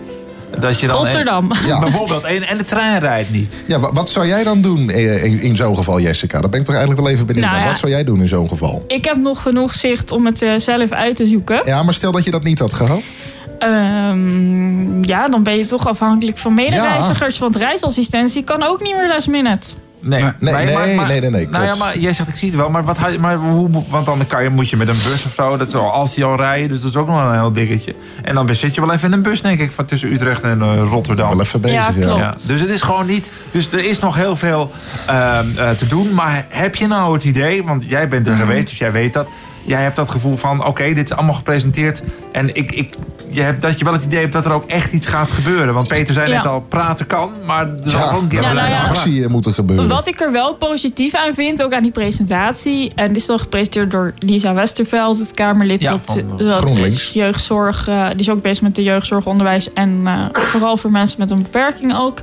[0.60, 1.52] Dat je dan Rotterdam.
[1.66, 1.80] Ja.
[1.80, 3.62] Bijvoorbeeld, en, en de trein rijdt niet.
[3.68, 6.42] Ja, wa- wat zou jij dan doen eh, in, in zo'n geval, Jessica?
[6.42, 7.66] Daar ben ik toch eigenlijk wel even benieuwd Nou naar.
[7.66, 7.72] ja.
[7.72, 8.84] Wat zou jij doen in zo'n geval?
[8.88, 11.62] Ik heb nog genoeg zicht om het eh, zelf uit te zoeken.
[11.66, 13.12] Ja, maar stel dat je dat niet had gehad.
[13.60, 17.38] Ehm, ja, dan ben je toch afhankelijk van medereizigers.
[17.40, 19.68] Want reisassistentie kan ook niet meer last minute.
[20.00, 20.66] Nee, Nee, nee,
[20.98, 22.70] nee, nee, nee, Nou ja, maar jij zegt, ik zie het wel.
[22.70, 25.34] Maar, wat, hij- maar hoe, want dan kan je, moet je met een bus of
[25.36, 25.58] zo.
[25.58, 27.52] Dat is al, als die al rijden, dus dat is ook nog wel een heel
[27.52, 27.96] dingetje.
[28.24, 30.62] En dan zit je wel even in een bus, denk ik, van tussen Utrecht en
[30.62, 31.30] eh, Rotterdam.
[31.30, 32.06] Wel even bezig, Ja, ja.
[32.06, 32.20] klopt.
[32.20, 33.32] Ja, dus het is gewoon niet.
[33.52, 34.72] Dus er is nog heel veel
[35.08, 36.14] ehm, eh, te doen.
[36.14, 38.42] Maar heb je nou het idee, want jij bent er Mhm.
[38.42, 39.28] geweest, dus jij weet dat.
[39.66, 42.02] Jij hebt dat gevoel van: oké, dit is allemaal gepresenteerd.
[42.32, 42.94] En ik, ik,
[43.30, 45.74] je hebt, dat je wel het idee hebt dat er ook echt iets gaat gebeuren.
[45.74, 46.38] Want Peter zei Ja.
[46.38, 48.90] net al: praten kan, maar er zal ook een keer nou gaan.
[48.90, 49.88] actie eh, moet er gebeuren.
[49.88, 52.92] Wat ik er wel positief aan vind, ook aan die presentatie.
[52.96, 55.82] En dit is dan gepresenteerd door Lisa Westerveld, het Kamerlid.
[55.82, 57.08] Ja, dat, van, eh, dat GroenLinks.
[57.08, 57.88] is jeugdzorg.
[57.88, 59.74] eh, die is ook bezig met de jeugdzorgonderwijs.
[59.74, 62.22] En eh, vooral voor mensen met een beperking ook.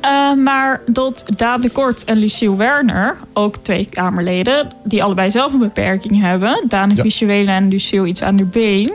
[0.00, 5.52] Eh, maar dat Daan de Kort en Luciel Werner, ook twee Kamerleden, die allebei zelf
[5.52, 6.64] een beperking hebben.
[6.68, 7.02] Daan Ja.
[7.02, 8.92] visuele en Luciel iets aan de been.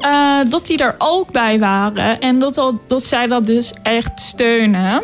[0.00, 2.20] eh, dat die er ook bij waren.
[2.20, 5.02] En dat, al, dat zij dat dus echt steunen.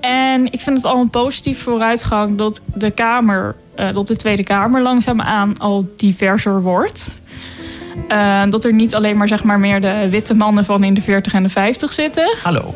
[0.00, 4.42] En ik vind het al een positief vooruitgang dat de Kamer, eh, dat de Tweede
[4.42, 7.14] Kamer langzaamaan al diverser wordt.
[8.48, 11.32] Dat er niet alleen maar, zeg maar meer de witte mannen van in de 40
[11.34, 12.34] en de 50 zitten.
[12.42, 12.74] Hallo.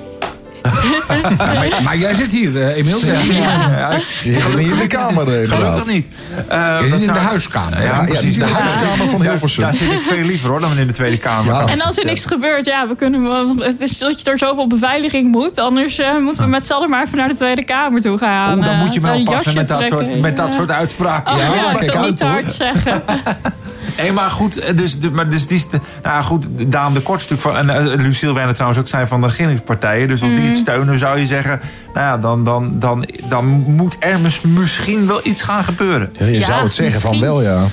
[1.38, 2.98] Maar, maar jij zit hier, eh, Emiel.
[3.04, 3.18] Ja.
[3.22, 5.58] Ja, Je zit niet in de kamer, eh, inderdaad.
[5.80, 6.06] Gelukkig niet.
[6.48, 7.78] Eh, Je dat zit in de zou- huiskamer.
[7.82, 8.34] Ja, ja, precies.
[8.34, 9.62] de Daar- huiskamer van Hilversum.
[9.62, 11.52] Daar zit ik veel liever hoor dan in de Tweede Kamer.
[11.52, 11.66] Ja.
[11.66, 14.66] En als er niks gebeurt, ja, we kunnen, wel- het is dat je door zoveel
[14.66, 15.58] beveiliging moet.
[15.58, 18.60] Anders eh, moeten we met z'n allen maar even naar de Tweede Kamer toe gaan.
[18.60, 21.32] Dan Eh, moet je wel jasje met dat, soort, met dat soort uitspraken.
[21.32, 23.02] Oh, Ja, ja, ik uit, niet te hard zeggen.
[23.96, 27.00] Hey, maar goed, eh, dus, de- maar dus die, is de- nou goed, Daan de
[27.00, 30.08] Kort is natuurlijk van, en uh, Luciel Werner trouwens ook zijn van de regeringspartijen.
[30.08, 30.48] Dus als die Mhm.
[30.48, 31.60] het steunen, zou je zeggen,
[31.94, 36.10] nou ja, dan, dan, dan, dan moet er mis- misschien wel iets gaan gebeuren.
[36.18, 37.64] Ja, je Ja, zou het zeggen van wel, ja.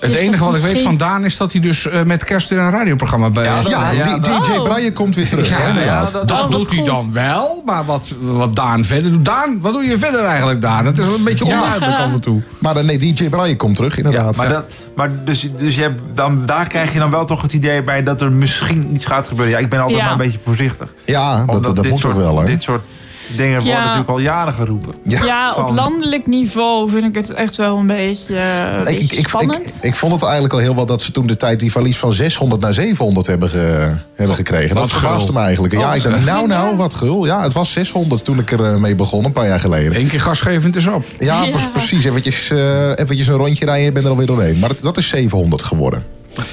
[0.00, 2.58] Het enige wat ik weet van Daan is dat hij dus eh, met kerst in
[2.58, 3.62] een radioprogramma bij Ja, is.
[3.62, 4.62] dat- Ja, ja, dat- DJ Oh.
[4.62, 6.12] Brian komt weer terug, hè, inderdaad.
[6.12, 9.24] dat, Dat Oh, doet hij dan wel, maar wat, wat Daan verder doet.
[9.24, 10.86] Daan, wat doe je verder eigenlijk, Daan?
[10.86, 11.54] Het is wel een beetje Ja.
[11.62, 12.42] onduidelijk af en toe.
[12.58, 14.36] Maar nee, DJ Brian komt terug, ja, inderdaad.
[14.36, 14.64] maar dat,
[14.96, 18.02] maar dus, dus je hebt dan, daar krijg je dan wel toch het idee bij
[18.02, 19.54] dat er misschien iets gaat gebeuren.
[19.54, 20.04] Ja, ik ben altijd Ja.
[20.04, 20.94] maar een beetje voorzichtig.
[21.04, 22.44] ja, dat, dat dit moet soort, ook wel, hè.
[22.46, 22.82] Dit soort
[23.36, 23.80] dingen worden Ja.
[23.82, 24.94] natuurlijk al jaren geroepen.
[25.04, 25.24] Ja.
[25.24, 29.12] Ja, op landelijk niveau vind ik het echt wel een beetje, een Ik, beetje ik,
[29.12, 29.66] ik, spannend.
[29.66, 31.96] ik, ik vond het eigenlijk al heel wat dat ze toen de tijd die verlies
[31.98, 34.68] van 600 naar 700 hebben, ge- hebben gekregen.
[34.68, 35.34] Dat Wat verbaasde gul.
[35.34, 35.74] me eigenlijk.
[35.74, 37.26] Ja, ik dacht, nou, nou, wat gul.
[37.26, 39.96] Ja, het was 600 toen ik er eh, mee begon, een paar jaar geleden.
[40.00, 41.04] Eén keer gasgevend is op.
[41.18, 41.50] Ja, Ja.
[41.50, 42.04] pre- precies.
[42.04, 44.58] Eventjes, eh, eventjes een rondje rijden en ben er alweer doorheen.
[44.58, 46.04] Maar dat, dat is 700 geworden.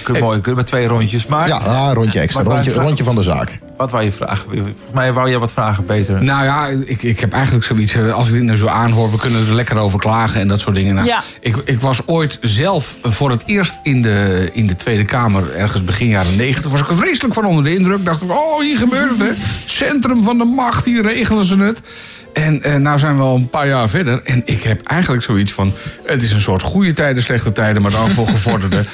[0.04, 1.26] Kun, mooi, kun, met twee rondjes.
[1.26, 2.44] Maar Ja, een rondje extra.
[2.44, 3.58] Rondje, rondje van de zaak.
[3.78, 4.46] wat wou je vragen?
[4.50, 6.24] Volgens mij wou je wat vragen, Peter.
[6.24, 9.18] Nou ja, ik, ik heb eigenlijk zoiets, eh, als ik dit nou zo aanhoor, we
[9.18, 10.96] kunnen er lekker over klagen en dat soort dingen.
[10.96, 11.22] Nou, Ja.
[11.40, 15.84] ik, ik was ooit zelf voor het eerst in de, in de Tweede Kamer, ergens
[15.84, 18.06] begin jaren 90, was ik er vreselijk van onder de indruk.
[18.06, 19.34] Dacht ik, oh, hier gebeurt het, hè.
[19.66, 21.80] Centrum van de macht, hier regelen ze het.
[22.46, 24.22] En eh, nou zijn we al een paar jaar verder.
[24.24, 25.72] En ik heb eigenlijk zoiets van...
[26.06, 28.86] Het is een soort goede tijden, slechte tijden, maar dan voor gevorderden.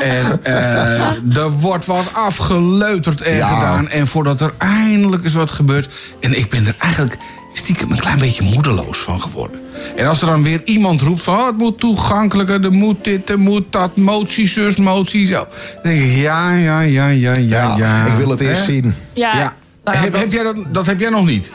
[0.00, 3.46] en eh, er wordt wat afgeleuterd en Ja.
[3.46, 3.88] gedaan.
[3.88, 5.88] En voordat er eindelijk eens wat gebeurt.
[6.20, 7.16] En ik ben er eigenlijk
[7.52, 9.60] stiekem een klein beetje moedeloos van geworden.
[9.96, 11.34] En als er dan weer iemand roept van...
[11.38, 15.34] Oh, het moet toegankelijker, er moet dit, er moet dat, motie zus, motie zo.
[15.82, 18.06] Dan denk ik, ja, ja, ja, ja, ja, ja.
[18.06, 18.94] ik wil het eerst zien.
[19.12, 19.52] Ja, Ja.
[19.84, 21.52] Nou ja, heb, dat- heb jij dat, dat heb jij nog niet?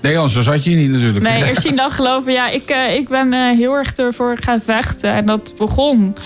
[0.00, 1.24] Nee, Jans, dan zat je hier niet natuurlijk.
[1.24, 2.32] Nee, eerst zien dan geloven.
[2.32, 5.12] Ja, ik, eh, ik ben eh, heel erg ervoor gaan vechten.
[5.12, 6.16] En dat begon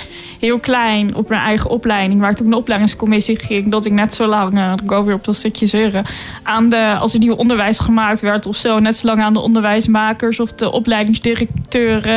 [0.41, 2.21] heel klein op mijn eigen opleiding.
[2.21, 3.71] Waar ik toen de opleidingscommissie ging.
[3.71, 6.05] Dat ik net zo lang, eh, ik go weer op dat stukje zeuren.
[6.43, 8.79] Aan de, als er nieuw onderwijs gemaakt werd of zo.
[8.79, 12.09] Net zo lang aan de onderwijsmakers of de opleidingsdirecteur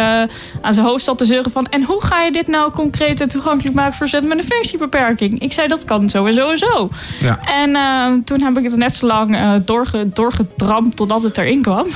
[0.61, 1.67] aan zijn hoofd zat te zeuren van.
[1.69, 5.39] En hoe ga je dit nou concreet en toegankelijk maken voor zetten met een functiebeperking?
[5.39, 6.89] Ik zei dat kan zo en zo en zo.
[7.21, 7.39] Ja.
[7.45, 11.87] En toen heb ik het net zo lang doorge, doorgedramd totdat het erin kwam.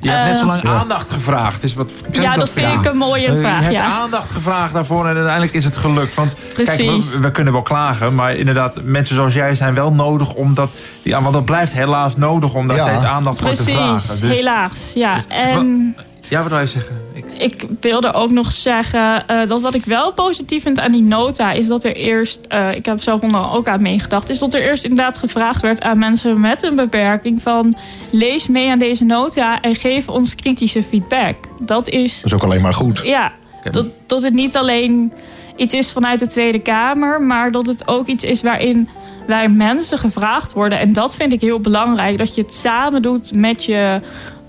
[0.00, 1.60] Je hebt net Eh, zo lang aandacht gevraagd.
[1.60, 2.84] Dus wat, Ja, dat vind vragen?
[2.84, 3.84] ik een mooie Eh, vraag, Je hebt ja.
[3.84, 6.14] aandacht gevraagd daarvoor en uiteindelijk is het gelukt.
[6.14, 7.08] Want kijk, Precies.
[7.08, 10.70] we, we kunnen wel klagen, maar inderdaad, mensen zoals jij zijn wel nodig omdat.
[11.02, 12.84] Ja, want dat blijft helaas nodig om daar Ja.
[12.86, 14.20] steeds aandacht voor te Precies, vragen.
[14.20, 14.90] Dus, helaas.
[14.94, 15.96] Ja, dus- en
[16.32, 17.00] Ja, wat wil je zeggen?
[17.12, 21.02] Ik, ik wilde ook nog zeggen eh, dat wat ik wel positief vind aan die
[21.02, 24.54] nota is dat er eerst, eh, ik heb zelf onder ook aan meegedacht, is dat
[24.54, 27.76] er eerst inderdaad gevraagd werd aan mensen met een beperking van
[28.12, 31.36] lees mee aan deze nota en geef ons kritische feedback.
[31.58, 33.00] Dat is Dat is ook alleen maar goed.
[33.04, 33.32] ja,
[33.70, 35.12] dat, dat het niet alleen
[35.56, 38.88] iets is vanuit de Tweede Kamer, maar dat het ook iets is waarin
[39.26, 40.78] wij mensen gevraagd worden.
[40.78, 44.00] En dat vind ik heel belangrijk, dat je het samen doet met je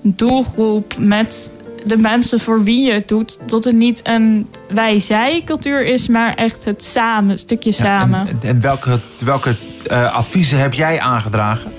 [0.02, 1.52] doelgroep, met
[1.86, 3.38] de mensen voor wie je het doet.
[3.46, 8.28] Dat het niet een wij-zij cultuur is, maar echt het samen, het stukje ja, samen.
[8.28, 9.56] En, en welke, welke
[9.88, 11.72] eh, adviezen heb jij aangedragen?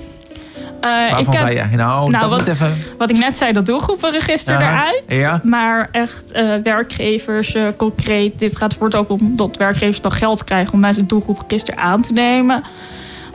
[0.81, 2.76] Eh, Waarvan ik heb, zei je, nou, dat wat, moet even...
[2.99, 5.05] wat ik net zei, dat doelgroepenregister Aha, eruit.
[5.07, 5.41] ja.
[5.43, 8.39] Maar echt eh, werkgevers, concreet.
[8.39, 12.03] Dit gaat wordt ook om dat werkgevers dan geld krijgen om mensen het doelgroepregister aan
[12.03, 12.64] te nemen.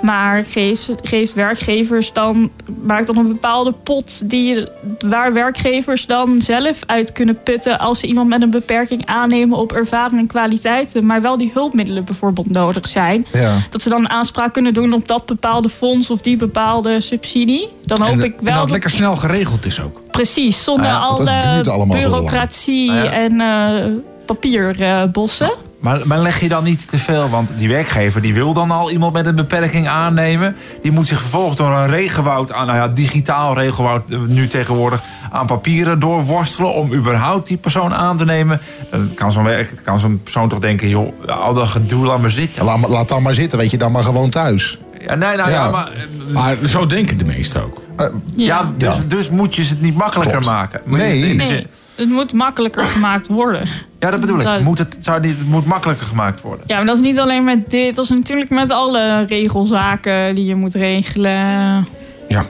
[0.01, 4.65] Maar geeft, geeft werkgevers dan, maakt dan een bepaalde pot die,
[4.99, 9.71] waar werkgevers dan zelf uit kunnen putten als ze iemand met een beperking aannemen op
[9.71, 13.25] ervaring en kwaliteiten, maar wel die hulpmiddelen bijvoorbeeld nodig zijn.
[13.31, 13.57] Ja.
[13.69, 17.69] Dat ze dan aanspraak kunnen doen op dat bepaalde fonds of die bepaalde subsidie.
[17.85, 20.01] Dan hoop en, ik en wel dat het dat lekker snel geregeld is ook.
[20.11, 22.21] Precies, zonder Ah ja, allemaal zo lang.
[22.21, 23.11] bureaucratie Ah ja.
[23.11, 23.85] en eh,
[24.25, 25.51] papierbossen.
[25.79, 27.29] Maar, maar leg je dan niet te veel?
[27.29, 30.55] Want die werkgever die wil dan al iemand met een beperking aannemen.
[30.81, 35.01] Die moet zich vervolgens door een regenwoud aan, nou ja, digitaal regenwoud eh, nu tegenwoordig,
[35.31, 38.61] aan papieren doorworstelen om überhaupt die persoon aan te nemen.
[38.91, 42.31] Dan kan zo'n werk, kan zo'n persoon toch denken, joh, al dat gedoe, laat maar
[42.31, 42.61] zitten.
[42.65, 44.79] Ja, laat, maar- laat dan maar zitten, weet je, dan maar gewoon thuis.
[45.05, 45.71] Ja, nee, nou ja, Ja.
[45.71, 45.89] maar,
[46.31, 47.81] Maar zo denken de meesten ook.
[47.97, 48.05] Eh,
[48.35, 49.01] ja, dus, Ja.
[49.07, 50.53] dus moet je het niet makkelijker Klopt.
[50.55, 50.81] maken.
[50.85, 51.67] Moet je Nee.
[51.99, 53.67] Het moet makkelijker gemaakt worden.
[53.99, 54.61] Ja, dat bedoel ik.
[54.61, 56.63] Moet het, zou niet, het moet makkelijker gemaakt worden.
[56.67, 57.95] Ja, maar dat is niet alleen met dit.
[57.95, 61.87] Dat is natuurlijk met alle regelzaken die je moet regelen.
[62.27, 62.45] Ja.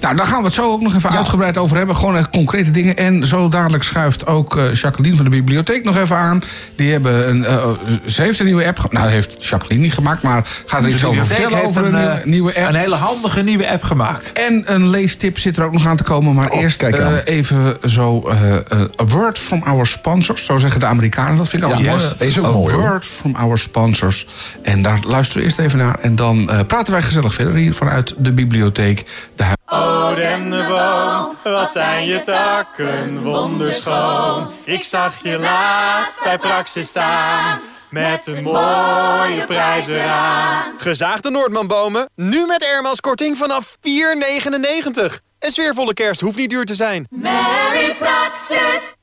[0.00, 1.96] Nou, daar gaan we het zo ook nog even uitgebreid over hebben.
[1.96, 2.96] Gewoon echt concrete dingen.
[2.96, 6.42] En zo dadelijk schuift ook eh, Jacqueline van de bibliotheek nog even aan.
[6.76, 7.68] Die hebben een, eh,
[8.06, 8.92] ze heeft een nieuwe app.
[8.92, 12.00] Nou, heeft Jacqueline niet gemaakt, maar gaat er iets over vertellen heeft over een, een,
[12.00, 12.68] nieuwe- eh, nieuwe app.
[12.68, 14.32] Een hele handige nieuwe app gemaakt.
[14.32, 16.34] En een leestip zit er ook nog aan te komen.
[16.34, 16.82] Maar Oh, eerst
[17.24, 18.30] even zo...
[19.00, 20.44] a word from our sponsors.
[20.44, 21.36] Zo zeggen de Amerikanen.
[21.36, 22.02] Dat vind ik Ja, altijd yes.
[22.04, 22.14] mooi.
[22.18, 22.88] Deze is ook a mooi, hoor.
[22.88, 24.26] word from our sponsors.
[24.62, 25.98] En daar luisteren we eerst even naar.
[26.00, 29.04] En dan praten wij gezellig verder hier vanuit de bibliotheek.
[29.36, 29.44] De
[29.74, 34.50] O de boom, wat zijn je takken wonderschoon.
[34.64, 37.60] Ik zag je laatst bij Praxis staan,
[37.90, 40.74] met een mooie prijs eraan.
[40.76, 43.82] Gezaagde Noordmanbomen, nu met Airmas korting vanaf 4,99.
[45.38, 47.06] Een sfeervolle kerst hoeft niet duur te zijn.
[47.10, 48.94] Merry Praxis.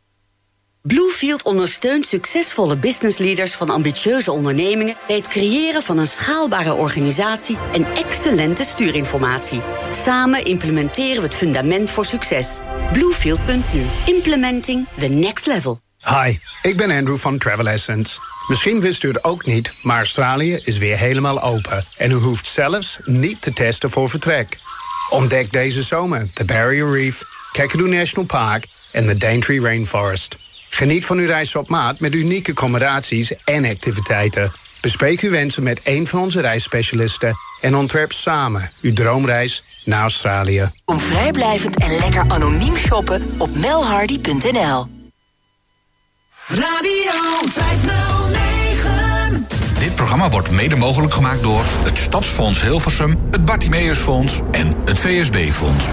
[0.82, 7.86] Bluefield ondersteunt succesvolle businessleaders van ambitieuze ondernemingen bij het creëren van een schaalbare organisatie en
[7.96, 9.62] excellente stuurinformatie.
[9.90, 12.62] Samen implementeren we het fundament voor succes.
[12.94, 13.86] Bluefield.nu.
[14.06, 15.80] Implementing the next level.
[16.06, 18.20] Hi, ik ben Andrew van Travel Essence.
[18.48, 21.86] Misschien wist u het ook niet, maar Australië is weer helemaal open.
[21.98, 24.58] En u hoeft zelfs niet te testen voor vertrek.
[25.10, 30.38] Ontdek deze zomer de Barrier Reef, Kakadu National Park en de Daintree Rainforest.
[30.70, 34.52] Geniet van uw reis op maat met unieke accommodaties en activiteiten.
[34.82, 40.72] Bespreek uw wensen met een van onze reisspecialisten en ontwerp samen uw droomreis naar Australië.
[40.86, 44.88] Om vrijblijvend en lekker anoniem shoppen op melhardy.nl.
[46.48, 47.12] Radio
[47.54, 49.48] 509.
[49.80, 55.86] Dit programma wordt mede mogelijk gemaakt door het Stadsfonds Hilversum, het Bartimeusfonds en het VSB-fonds.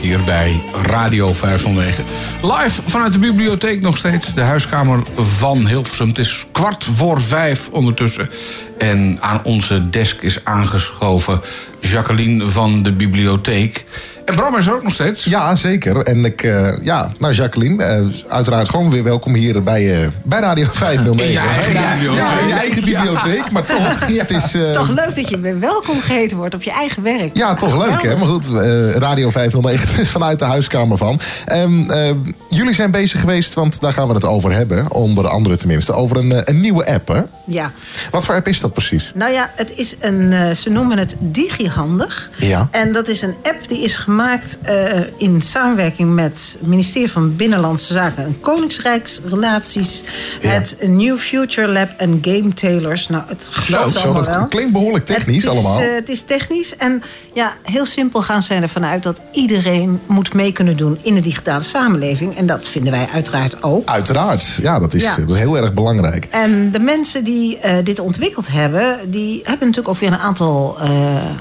[0.00, 2.04] Hier bij Radio 509.
[2.42, 6.08] Live vanuit de bibliotheek nog steeds, de huiskamer van Hilversum.
[6.08, 8.30] Het is kwart voor vijf ondertussen.
[8.78, 11.40] En aan onze desk is aangeschoven
[11.80, 13.84] Jacqueline van de bibliotheek.
[14.26, 15.24] En Bram is er ook nog steeds.
[15.24, 15.96] Ja, zeker.
[15.96, 20.40] En ik, eh, ja, nou Jacqueline, eh, uiteraard gewoon weer welkom hier bij, eh, bij
[20.40, 21.24] Radio 509.
[21.26, 22.24] In je eigen ja, bibliotheek.
[22.24, 24.00] Ja, in je eigen bibliotheek, maar toch.
[24.26, 27.30] Het is, eh, Toch leuk dat je weer welkom geheten wordt op je eigen werk.
[27.36, 28.16] Ja, toch leuk hè.
[28.16, 31.20] Maar goed, eh, Radio 509 is vanuit de huiskamer van.
[31.44, 32.10] Ehm, eh,
[32.48, 34.92] jullie zijn bezig geweest, want daar gaan we het over hebben.
[34.92, 37.20] Onder andere tenminste, over een, een nieuwe app hè.
[37.48, 37.72] Ja,
[38.10, 39.10] Wat voor app is dat precies?
[39.14, 42.30] nou ja, het is een, eh, ze noemen het DigiHandig.
[42.36, 42.68] Ja.
[42.70, 47.36] En dat is een app die is gemaakt eh, in samenwerking met het ministerie van
[47.36, 50.02] Binnenlandse Zaken en Koningsrijksrelaties.
[50.40, 50.48] Ja.
[50.50, 53.08] Het New Future Lab en Game Tailors.
[53.08, 54.46] Nou, het gelooft zo, allemaal dat wel.
[54.46, 55.80] klinkt behoorlijk technisch het is, allemaal.
[55.80, 56.76] eh, het is technisch.
[56.76, 57.02] En
[57.34, 61.20] ja, heel simpel gaan zij ervan uit dat iedereen moet mee kunnen doen in de
[61.20, 62.36] digitale samenleving.
[62.36, 63.88] En dat vinden wij uiteraard ook.
[63.88, 65.16] Uiteraard, ja, dat is, Ja.
[65.16, 66.26] dat is heel erg belangrijk.
[66.30, 70.76] En de mensen die eh, dit ontwikkeld hebben, die hebben natuurlijk ook weer een aantal
[70.80, 70.90] eh,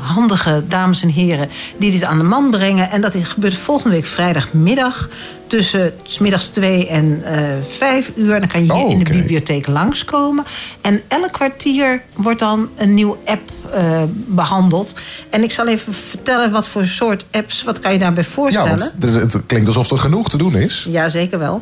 [0.01, 2.89] handige dames en heren die dit aan de man brengen.
[2.91, 5.09] En dat is- gebeurt volgende week vrijdagmiddag
[5.47, 7.39] tussen middags 2 en eh
[7.77, 8.39] 5 uur.
[8.39, 10.43] Dan kan je hier Oh, in de bibliotheek langskomen.
[10.81, 14.93] En elk kwartier wordt dan een nieuwe app eh, behandeld.
[15.29, 18.69] En ik zal even vertellen wat voor soort apps, wat kan je daarbij Ja, voorstellen.
[18.69, 20.85] want er- het klinkt alsof er genoeg te doen is.
[20.89, 21.61] Ja, zeker wel.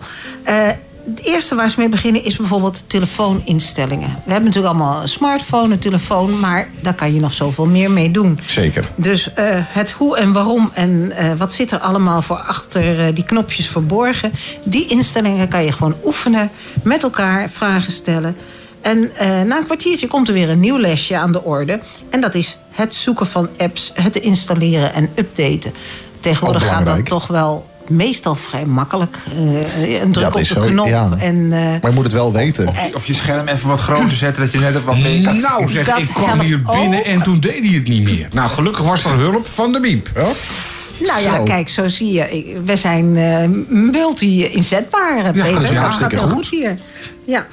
[1.05, 4.07] Het eerste waar ze mee beginnen is bijvoorbeeld telefooninstellingen.
[4.07, 7.91] We hebben natuurlijk allemaal een smartphone, een telefoon, maar daar kan je nog zoveel meer
[7.91, 8.39] mee doen.
[8.45, 8.85] Zeker.
[8.95, 13.15] Dus eh, het hoe en waarom en eh, wat zit er allemaal voor achter eh,
[13.15, 14.31] die knopjes verborgen.
[14.63, 16.49] Die instellingen kan je gewoon oefenen,
[16.83, 18.35] met elkaar vragen stellen.
[18.81, 19.11] En
[19.47, 21.79] na een kwartiertje komt er weer een nieuw lesje aan de orde.
[22.09, 25.73] En dat is het zoeken van apps, het installeren en updaten.
[26.19, 29.17] Tegenwoordig gaat dat toch wel meestal vrij makkelijk.
[29.35, 30.87] Eh, een druk Dat op is de zo, knop.
[30.87, 31.09] ja.
[31.19, 32.67] En, eh, Maar je moet het wel weten.
[32.67, 35.23] Of, je- of je scherm even wat groter zetten, dat je net ook wat meer
[35.23, 37.05] kan Nou zeg, Dat ik kwam hier binnen ook.
[37.05, 38.27] en toen deed hij het niet meer.
[38.31, 40.09] Nou, gelukkig was er hulp van de biep.
[40.15, 40.27] Ja?
[41.07, 42.59] Nou ja, kijk, zo zie je.
[42.65, 43.37] We zijn eh,
[43.91, 45.53] multi-inzetbaar, Peter.
[45.53, 46.47] dat is dat hartstikke gaat heel goed.
[46.47, 46.77] goed hier.
[47.25, 47.47] Ja.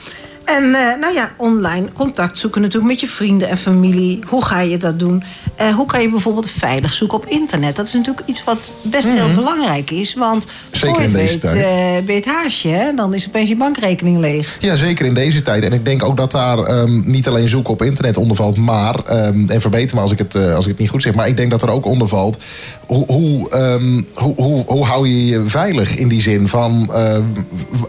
[0.56, 4.20] En eh, nou ja, online contact zoeken natuurlijk met je vrienden en familie.
[4.26, 5.22] Hoe ga je dat doen?
[5.56, 7.76] Eh, hoe kan je bijvoorbeeld veilig zoeken op internet?
[7.76, 10.14] Dat is natuurlijk iets wat best heel belangrijk is.
[10.14, 10.78] Want Mhm.
[10.78, 11.64] Zeker in deze weet, tijd.
[11.64, 12.68] eh, ben je het haasje.
[12.68, 12.94] Hè?
[12.94, 14.56] Dan is opeens je bankrekening leeg.
[14.60, 15.64] Ja, zeker in deze tijd.
[15.64, 18.94] En ik denk ook dat daar ehm, niet alleen zoeken op internet onder valt, maar,
[19.04, 21.28] ehm, en verbeter me als ik, het, eh, als ik het niet goed zeg, maar
[21.28, 22.38] ik denk dat er ook onder valt,
[22.90, 27.22] hoe, hoe, ehm, hoe, hoe, hoe hou je je veilig in die zin van, ehm,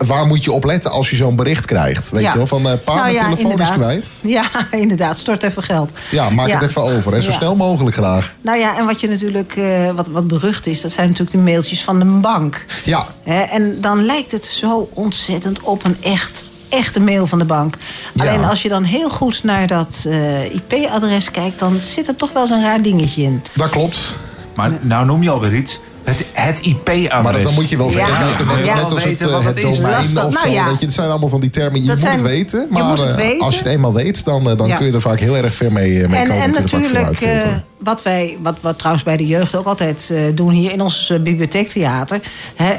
[0.08, 2.10] waar moet je op letten als je zo'n bericht krijgt?
[2.10, 2.32] Weet Ja.
[2.32, 4.06] je wel, van eh pa, Nou mijn ja, telefoon is kwijt.
[4.22, 5.18] Ja, inderdaad.
[5.18, 5.92] Stort even geld.
[6.12, 6.54] Ja, maak Ja.
[6.54, 7.14] het even over.
[7.14, 8.34] En zo snel mogelijk graag.
[8.42, 11.44] Nou ja, en wat je natuurlijk, eh, wat, wat berucht is, dat zijn natuurlijk de
[11.44, 12.66] mailtjes van de bank.
[12.84, 13.06] Ja,
[13.50, 17.76] en dan lijkt het zo ontzettend op een echt, echte mail van de bank.
[18.14, 18.26] Ja.
[18.28, 22.32] Alleen als je dan heel goed naar dat eh, IP-adres kijkt, dan zit er toch
[22.34, 23.42] wel zo'n raar dingetje in.
[23.54, 24.16] dat klopt.
[24.56, 25.80] Maar nou noem je alweer iets.
[26.04, 27.24] Het, het IP-adres.
[27.24, 28.06] Maar dan moet je wel Ja.
[28.08, 28.48] verder kijken.
[28.48, 28.74] Net, Ja.
[28.76, 30.26] net als het, Weten eh, het het domein Lastig.
[30.26, 30.54] of Nou zo.
[30.54, 30.66] ja.
[30.66, 31.82] Weet je, het zijn allemaal van die termen.
[31.82, 32.60] Je Dat moet zijn- het weten.
[32.60, 33.40] je Maar moet het eh, weten.
[33.46, 34.76] als je het eenmaal weet, dan, eh, dan Ja.
[34.78, 36.44] kun je er vaak heel erg ver mee, eh, mee En, komen.
[36.44, 37.50] en natuurlijk, eh,
[37.80, 41.10] wat wij, wat, wat trouwens bij de jeugd ook altijd eh, doen hier in ons
[41.10, 42.20] eh, bibliotheektheater.
[42.56, 42.74] Hè,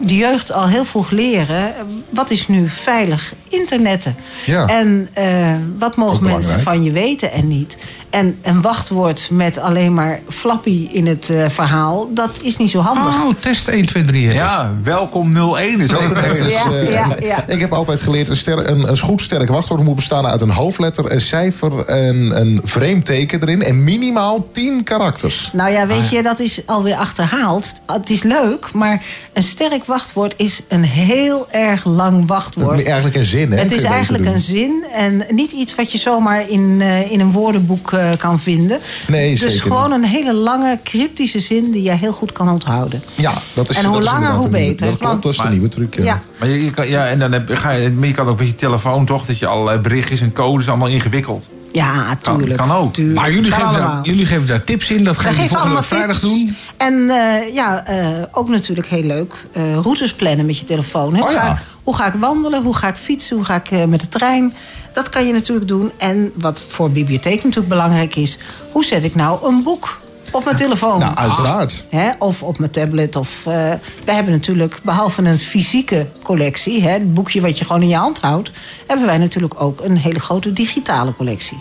[0.00, 1.56] de jeugd al heel vroeg leren.
[1.64, 1.70] eh,
[2.10, 4.14] Wat is nu veilig internetten?
[4.44, 4.66] Ja.
[4.66, 7.76] En eh, wat mogen mensen van je weten en niet?
[8.10, 12.78] En een wachtwoord met alleen maar flappy in het eh, verhaal, dat is niet zo
[12.78, 13.22] handig.
[13.22, 14.26] Oh, test 1, 2, 3.
[14.26, 14.32] hè.
[14.32, 17.46] Ja, welkom 01 is ook een Ja, eh, ja, ja.
[17.46, 20.50] Ik heb altijd geleerd, een, ster, een, een goed sterk wachtwoord moet bestaan uit een
[20.50, 23.62] hoofdletter, een cijfer en een vreemd teken erin.
[23.62, 25.50] En minimaal 10 karakters.
[25.52, 27.72] Nou ja, Ah, weet je, dat is alweer achterhaald.
[27.86, 29.02] Het is leuk, maar
[29.32, 32.82] een sterk wachtwoord is een heel erg lang wachtwoord.
[32.84, 33.58] Eigenlijk een zin, hè?
[33.58, 37.32] Het is eigenlijk een zin en niet iets wat je zomaar in, eh, in een
[37.32, 38.78] woordenboek eh, kan vinden.
[39.06, 39.92] Nee, dus zeker gewoon niet.
[39.92, 43.02] een hele lange, cryptische zin die je heel goed kan onthouden.
[43.14, 44.86] Ja, dat is, En dat hoe is langer, hoe nieuwe- beter.
[44.86, 45.94] Dat klopt, Want- dat is de Maar- nieuwe truc.
[45.96, 46.04] Ja.
[46.04, 46.20] Ja.
[46.38, 48.46] Maar je, je kan, ja, en dan heb, ga je, maar je kan ook met
[48.48, 51.48] je telefoon toch, dat je allerlei berichtjes en codes allemaal ingewikkeld.
[51.72, 52.58] Ja, Kan- tuurlijk.
[52.58, 52.94] kan ook.
[52.94, 53.18] tuurlijk.
[53.18, 55.04] Maar jullie Kan geven, daar, jullie geven daar tips in.
[55.04, 56.32] Dat We gaan jullie geven volgende vrijdag tips.
[56.32, 56.56] doen.
[56.76, 59.32] En eh, ja, eh, ook natuurlijk heel leuk.
[59.52, 61.14] eh, routes plannen met je telefoon.
[61.16, 61.22] Hè?
[61.22, 61.58] Oh ja.
[61.90, 62.62] Hoe ga ik wandelen?
[62.62, 63.36] Hoe ga ik fietsen?
[63.36, 64.52] Hoe ga ik eh, met de trein?
[64.92, 65.90] Dat kan je natuurlijk doen.
[65.96, 68.38] En wat voor bibliotheek natuurlijk belangrijk is...
[68.72, 70.00] hoe zet ik nou een boek
[70.32, 70.98] Op mijn telefoon.
[70.98, 71.84] Nou, uiteraard.
[71.88, 73.16] Hè, of op mijn tablet.
[73.16, 76.82] Of, we hebben natuurlijk, behalve een fysieke collectie...
[76.82, 78.50] Hè, het boekje wat je gewoon in je hand houdt...
[78.86, 81.58] hebben wij natuurlijk ook een hele grote digitale collectie.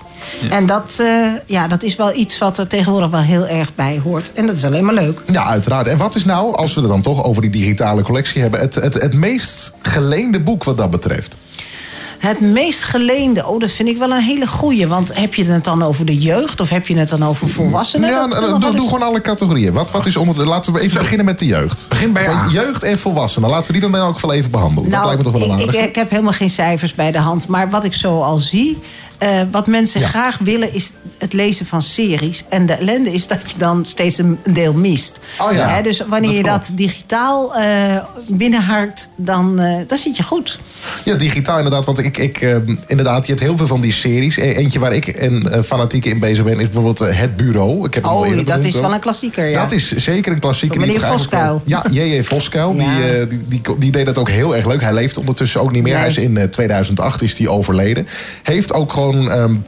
[0.49, 4.01] En dat, eh, ja, dat is wel iets wat er tegenwoordig wel heel erg bij
[4.03, 4.31] hoort.
[4.33, 5.21] En dat is alleen maar leuk.
[5.31, 5.87] Ja, uiteraard.
[5.87, 8.59] En wat is nou, als we het dan toch over die digitale collectie hebben...
[8.59, 11.37] het, het, het meest geleende boek wat dat betreft?
[12.19, 14.87] Het meest geleende, oh, dat vind ik wel een hele goeie.
[14.87, 18.09] Want heb je het dan over de jeugd of heb je het dan over volwassenen?
[18.09, 19.73] Ja, Dat doe, wel gewoon alle categorieën.
[19.73, 21.85] Wat, wat is onder de, laten we even beginnen met de jeugd.
[21.89, 22.35] Begin bij.
[22.51, 23.49] Jeugd en volwassenen.
[23.49, 24.89] Laten we die dan in elk geval even behandelen.
[24.89, 27.17] dat Nou, lijkt me toch wel een ik, ik heb helemaal geen cijfers bij de
[27.17, 27.47] hand.
[27.47, 28.77] Maar wat ik zo al zie.
[29.19, 32.43] Eh, wat mensen graag willen is het lezen van series.
[32.49, 35.19] En de ellende is dat je dan steeds een deel mist.
[35.37, 37.97] Oh ja, dus wanneer dat je dat digitaal eh
[38.27, 40.59] binnenharkt, dan, eh, dan zit je goed.
[41.05, 41.85] Ja, digitaal inderdaad.
[41.85, 42.55] Want ik, ik, eh,
[42.87, 44.37] inderdaad, je hebt heel veel van die series.
[44.37, 47.85] E- Eentje waar ik een fanatiek in bezig ben is bijvoorbeeld Het Bureau.
[47.85, 49.49] Ik heb Oh, dat benoemd is wel een klassieker.
[49.49, 49.61] Ja.
[49.61, 50.79] Dat is zeker een klassieker.
[50.79, 51.61] Meneer Voskuil.
[51.65, 52.23] Ja, J.J.
[52.23, 52.75] Voskuil.
[52.75, 52.97] Ja.
[53.25, 54.81] Die, die, die, die deed het ook heel erg leuk.
[54.81, 55.91] Hij leeft ondertussen ook niet meer.
[55.93, 56.01] Nee.
[56.01, 58.07] Hij is in eh, 2008 is die overleden.
[58.43, 59.08] Heeft ook gewoon...
[59.15, 59.63] ehm,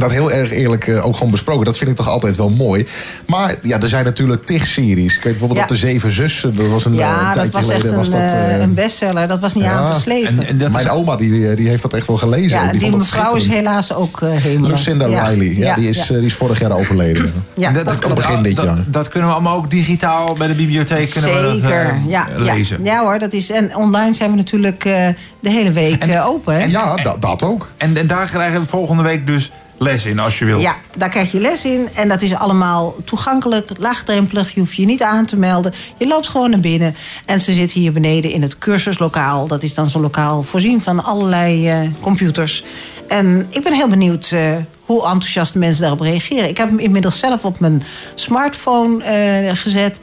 [0.00, 1.64] dat heel erg eerlijk eh, ook gewoon besproken.
[1.64, 2.86] Dat vind ik toch altijd wel mooi.
[3.26, 5.16] Maar ja, er zijn natuurlijk tig series.
[5.16, 5.66] Ik weet bijvoorbeeld Ja.
[5.66, 6.56] dat De Zeven Zussen.
[6.56, 7.90] Dat was een, eh, ja, een dat tijdje geleden.
[7.90, 9.28] een, was dat, eh, een bestseller.
[9.28, 10.72] Dat was niet aan te slepen.
[10.72, 12.64] Mijn oma die, die heeft dat echt wel gelezen.
[12.64, 14.70] ja, die, mevrouw is helaas ook uh, helemaal.
[14.70, 15.54] Lucinda Riley.
[15.56, 17.32] Ja, die, is, die is vorig jaar overleden.
[17.54, 18.84] Ja, dat, dat Op begin dit jaar.
[18.86, 22.84] dat kunnen we allemaal ook digitaal bij de bibliotheek kunnen we dat, Zeker, ja, lezen.
[22.84, 23.50] Ja, ja hoor, dat is.
[23.50, 25.08] En online zijn we natuurlijk eh,
[25.40, 26.54] de hele week open.
[26.54, 26.64] Hè?
[26.64, 27.72] Ja, dat, dat ook.
[27.76, 29.50] En, en daar krijgen we volgende week dus
[29.82, 30.60] les in als je wil.
[30.60, 31.88] Ja, daar krijg je les in.
[31.94, 34.54] En dat is allemaal toegankelijk, laagdrempelig.
[34.54, 35.74] Je hoeft je niet aan te melden.
[35.98, 36.96] Je loopt gewoon naar binnen.
[37.26, 39.46] En ze zitten hier beneden in het cursuslokaal.
[39.46, 42.64] Dat is dan zo'n lokaal voorzien van allerlei eh, computers.
[43.08, 46.48] En ik ben heel benieuwd eh, hoe enthousiast mensen daarop reageren.
[46.48, 47.82] Ik heb hem inmiddels zelf op mijn
[48.14, 50.00] smartphone eh, gezet.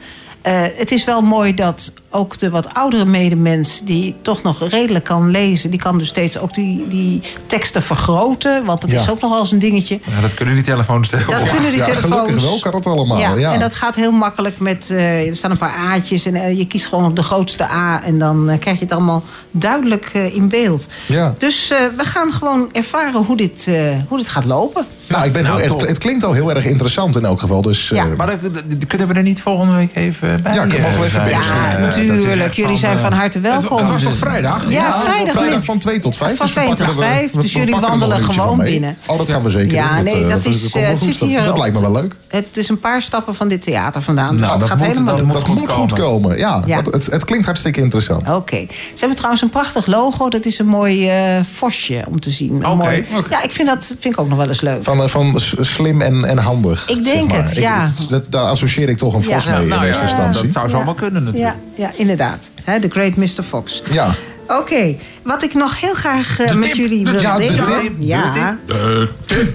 [0.76, 3.80] Het is wel mooi dat ook de wat oudere medemens...
[3.84, 5.70] die toch nog redelijk kan lezen...
[5.70, 8.64] die kan dus steeds ook die, die teksten vergroten.
[8.64, 9.00] Want dat Ja.
[9.00, 10.00] is ook nog wel eens een dingetje.
[10.14, 11.44] Ja, dat kunnen die telefoons tegenwoordig.
[11.44, 12.12] Dat kunnen die ja, telefoons.
[12.14, 13.18] gelukkig wel kan het allemaal.
[13.18, 14.90] Ja, Ja, en dat gaat heel makkelijk met...
[14.90, 18.02] eh, er staan een paar A'tjes en eh, je kiest gewoon op de grootste A...
[18.04, 20.86] en dan eh, krijg je het allemaal duidelijk in beeld.
[21.06, 21.34] Ja.
[21.38, 23.74] Dus eh, we gaan gewoon ervaren hoe dit, eh,
[24.08, 24.86] hoe dit gaat lopen.
[25.08, 27.62] Nou, ik ben Nou, heel, het, het klinkt al heel erg interessant in elk geval.
[27.62, 28.04] Dus, Ja.
[28.16, 31.04] Maar dat, dat- dat kunnen we er niet volgende week even bij Ja, mogen we
[31.04, 31.10] even
[31.44, 31.92] zijn?
[32.02, 32.52] Eh, dat natuurlijk.
[32.52, 33.78] Jullie van, zijn eh, van harte welkom.
[33.78, 34.70] Het was toch vrijdag?
[34.70, 35.32] Ja, vrijdag.
[35.34, 36.36] vrijdag van 2 tot 5.
[36.36, 38.96] Van dus we 2 tot pakken er- 5, we- dus jullie nog wandelen gewoon binnen.
[39.06, 40.04] Oh, dat gaan we zeker Ja, doen.
[40.04, 42.16] nee, eh, dat, is, eh, Dat- Dat lijkt me wel leuk.
[42.28, 44.30] Het is een paar stappen van dit theater vandaan.
[44.30, 45.46] Dus Nou, dat dat gaat moet- helemaal dat goed.
[45.46, 46.38] Dat moet goed komen.
[46.38, 46.82] Ja, Ja.
[46.82, 48.30] dat- Het, het klinkt hartstikke interessant.
[48.30, 48.56] Oké.
[48.68, 50.28] Ze hebben trouwens een prachtig logo.
[50.28, 51.10] Dat is een mooi
[51.50, 52.66] vosje om te zien.
[52.66, 52.74] Oké.
[52.76, 54.84] mooi- Ja, ik vind dat vind ik ook nog wel eens leuk.
[54.84, 56.88] Van, van slim en, en handig.
[56.88, 57.44] Ik zeg denk maar.
[57.44, 57.86] het, ja.
[58.08, 59.34] dat- daar associeer ik toch een Ja.
[59.34, 60.52] vos mee Nou in ja, eerste dat instantie.
[60.52, 61.54] zou zo allemaal kunnen natuurlijk.
[61.74, 62.50] Ja, ja inderdaad.
[62.64, 63.42] Hè, The Great Mr.
[63.48, 63.82] Fox.
[63.90, 64.14] Ja.
[64.58, 66.76] Oké, wat ik nog heel graag eh, met tip.
[66.76, 67.64] jullie wil ja, de delen.
[67.64, 67.92] tip.
[67.98, 68.58] Ja,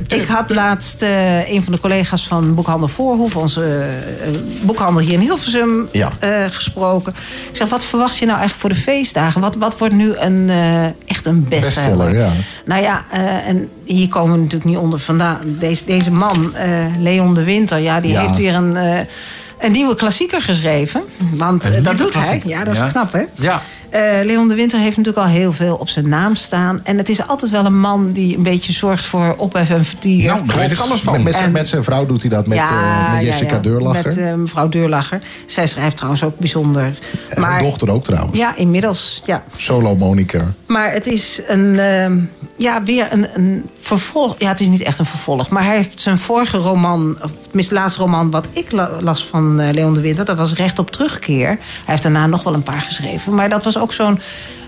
[0.07, 3.63] ik had laatst eh, een van de collega's van Boekhandel Voorhoef, onze
[4.23, 4.29] eh,
[4.61, 6.11] boekhandel hier in Hilversum, Ja.
[6.51, 7.13] gesproken.
[7.49, 9.41] Ik zeg, wat verwacht je nou eigenlijk voor de feestdagen?
[9.41, 10.49] Wat, wat wordt nu een,
[11.05, 12.09] echt een bestseller?
[12.09, 12.31] Bestseller, ja.
[12.65, 13.05] Nou ja,
[13.45, 15.39] en hier komen we natuurlijk niet onder vandaan.
[15.45, 16.53] Deze, deze man,
[16.99, 18.77] Leon de Winter, ja, die heeft weer een,
[19.65, 21.03] een nieuwe klassieker geschreven.
[21.33, 22.41] Want eh, dat doet hij.
[22.45, 23.23] Ja, dat is knap, hè?
[23.35, 23.61] Ja.
[23.89, 26.79] Eh, Leon de Winter heeft natuurlijk al heel veel op zijn naam staan.
[26.83, 30.25] En het is altijd wel een man die een beetje zorgt voor ophef en vertier.
[30.25, 31.13] Nou, daar weet ik alles van.
[31.13, 33.55] Met, met, zijn- En- met zijn vrouw doet hij dat met, eh, met Jessica ja,
[33.55, 33.61] ja.
[33.61, 34.07] Deurlacher.
[34.07, 35.21] Met eh, mevrouw Deurlacher.
[35.45, 36.93] Zij schrijft trouwens ook bijzonder.
[37.29, 38.37] En haar dochter ook trouwens.
[38.39, 39.21] Ja, inmiddels.
[39.25, 39.43] Ja.
[39.57, 40.53] Solo Monica.
[40.65, 42.17] Maar het is een, ehm,
[42.57, 44.35] ja, weer een, een vervolg.
[44.37, 45.49] Ja, het is niet echt een vervolg.
[45.49, 49.59] Maar hij heeft zijn vorige roman, of tenminste laatste roman wat ik la- las van
[49.59, 51.47] eh, Leon de Winter, dat was Recht op Terugkeer.
[51.47, 53.33] Hij heeft daarna nog wel een paar geschreven.
[53.35, 54.19] Maar dat was ook zo'n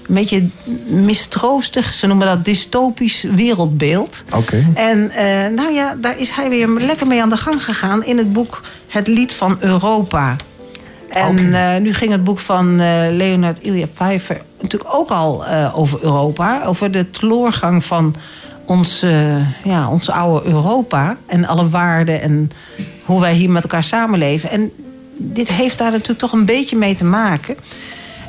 [0.07, 0.47] beetje
[0.85, 4.23] mistroostig, ze noemen dat dystopisch wereldbeeld.
[4.35, 4.65] Oké.
[4.73, 8.17] En eh, nou ja, daar is hij weer lekker mee aan de gang gegaan in
[8.17, 10.35] het boek Het Lied van Europa.
[11.09, 16.03] En eh, nu ging het boek van eh, Leonard Ilja Pfeiffer natuurlijk ook al over
[16.03, 16.63] Europa.
[16.65, 18.15] Over de teleurgang van
[18.67, 21.17] ons, eh, ja, ons oude Europa.
[21.25, 22.51] En alle waarden en
[23.05, 24.49] hoe wij hier met elkaar samenleven.
[24.49, 24.71] En
[25.17, 27.55] dit heeft daar natuurlijk toch een beetje mee te maken.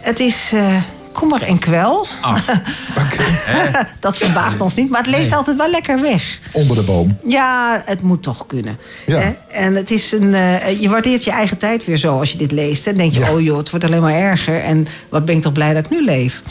[0.09, 0.77] Het is eh
[1.13, 2.07] kommer en kwel.
[4.01, 6.39] dat verbaast ons niet, maar het leest altijd wel lekker weg.
[6.53, 7.19] Onder de boom.
[7.27, 8.79] Ja, het moet toch kunnen.
[9.07, 9.19] Ja.
[9.19, 9.33] Hè?
[9.51, 12.53] En het is een, eh, je waardeert je eigen tijd weer zo als je dit
[12.53, 12.85] leest.
[12.85, 13.33] Dan denk je, Ja.
[13.33, 14.61] oh joh, het wordt alleen maar erger.
[14.63, 16.43] En wat ben ik toch blij dat ik nu leef.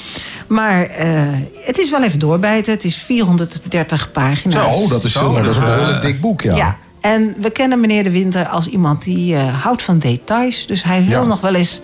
[0.47, 1.21] Maar eh,
[1.65, 2.73] het is wel even doorbijten.
[2.73, 4.75] Het is 430 pagina's.
[4.77, 6.55] Oh, dat is, een, dat is een behoorlijk dik boek, ja.
[6.55, 10.65] Ja, En we kennen meneer De Winter als iemand die eh, houdt van details.
[10.67, 11.27] Dus hij wil Ja.
[11.27, 11.81] nog wel eens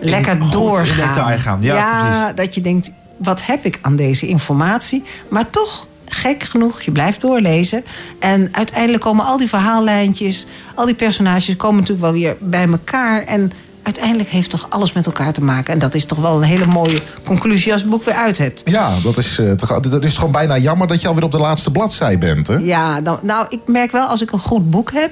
[0.00, 1.06] lekker doorgaan.
[1.12, 1.58] detail gaan.
[1.60, 2.36] Ja, precies.
[2.44, 5.02] dat je denkt, wat heb ik aan deze informatie?
[5.28, 7.84] Maar toch, gek genoeg, je blijft doorlezen.
[8.18, 10.46] En uiteindelijk komen al die verhaallijntjes...
[10.74, 13.22] al die personages komen natuurlijk wel weer bij elkaar...
[13.24, 15.72] en uiteindelijk heeft toch alles met elkaar te maken.
[15.72, 18.62] En dat is toch wel een hele mooie conclusie als het boek weer uit hebt.
[18.70, 21.38] Ja, dat is, eh, toch- dat is gewoon bijna jammer dat je alweer op de
[21.38, 22.46] laatste bladzij bent.
[22.46, 22.56] Hè?
[22.56, 25.10] Ja, dan, nou, ik merk wel als ik een goed boek heb.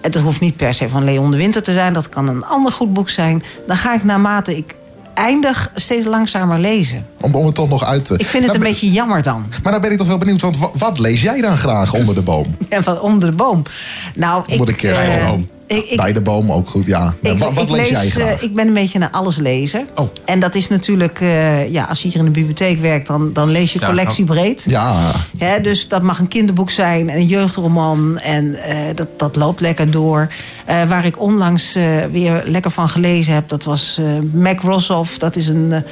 [0.00, 1.92] En Dat hoeft niet per se van Leon de Winter te zijn.
[1.92, 3.42] Dat kan een ander goed boek zijn.
[3.66, 4.74] Dan ga ik naarmate ik
[5.14, 7.06] eindig steeds langzamer lezen.
[7.20, 8.14] Om, om het toch nog uit te...
[8.14, 9.46] Ik vind het Nou, een ben- beetje jammer dan.
[9.62, 12.14] Maar dan ben ik toch wel benieuwd, want wa- wat lees jij dan graag onder
[12.14, 12.56] de boom?
[12.70, 13.62] Ja, van onder de boom.
[14.14, 15.10] Nou, Onder de ik, kerstboom.
[15.50, 17.14] eh, ik, ik, Bij de boom ook goed, ja.
[17.20, 18.42] Nou, ik, wat lees, jij eh, graag?
[18.42, 19.84] ik ben een beetje een alleslezer.
[19.94, 20.08] Oh.
[20.24, 23.50] En dat is natuurlijk, eh, ja, als je hier in de bibliotheek werkt, dan, dan
[23.50, 24.64] lees je Ja, collectiebreed.
[24.66, 28.18] Ja, Hè, dus dat mag een kinderboek zijn, en een jeugdroman.
[28.18, 30.28] En eh, dat, dat loopt lekker door.
[30.64, 35.18] Eh, waar ik onlangs eh, weer lekker van gelezen heb, dat was eh Mac Rossoff.
[35.18, 35.84] Dat is een,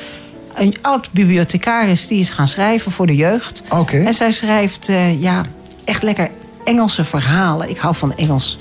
[0.54, 3.62] een oud bibliothecaris die is gaan schrijven voor de jeugd.
[3.68, 3.96] Oké.
[3.96, 5.44] En zij schrijft eh, ja,
[5.84, 6.30] echt lekker
[6.64, 7.70] Engelse verhalen.
[7.70, 8.56] Ik hou van Engels.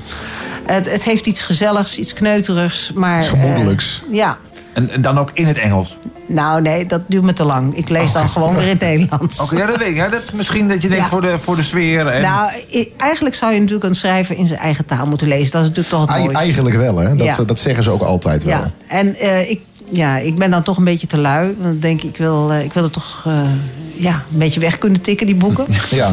[0.65, 2.91] Het, het heeft iets gezelligs, iets kneuterigs.
[2.95, 4.03] Maar, Iets gemoedelijks.
[4.09, 4.37] eh, ja.
[4.73, 5.97] En, en dan ook in het Engels.
[6.27, 7.77] Nou nee, dat duurt me te lang.
[7.77, 9.39] Ik lees dan gewoon weer in het Nederlands.
[9.41, 9.95] Oké, ja, dat weet ik.
[9.95, 11.09] Ja, dat, misschien dat je denkt Ja.
[11.09, 12.07] voor, de, voor de sfeer.
[12.07, 12.21] En...
[12.21, 12.51] Nou,
[12.97, 15.51] eigenlijk zou je natuurlijk een schrijver in zijn eigen taal moeten lezen.
[15.51, 16.43] Dat is natuurlijk toch het mooiste.
[16.43, 17.15] eigenlijk wel, hè?
[17.15, 17.43] Dat, Ja.
[17.43, 18.57] dat zeggen ze ook altijd wel.
[18.57, 19.59] Ja, en eh, ik,
[19.89, 21.55] ja, ik ben dan toch een beetje te lui.
[21.61, 23.33] Dan denk ik, ik wil, eh, ik wil het toch eh,
[23.95, 25.65] ja, een beetje weg kunnen tikken, die boeken.
[25.89, 26.11] Ja.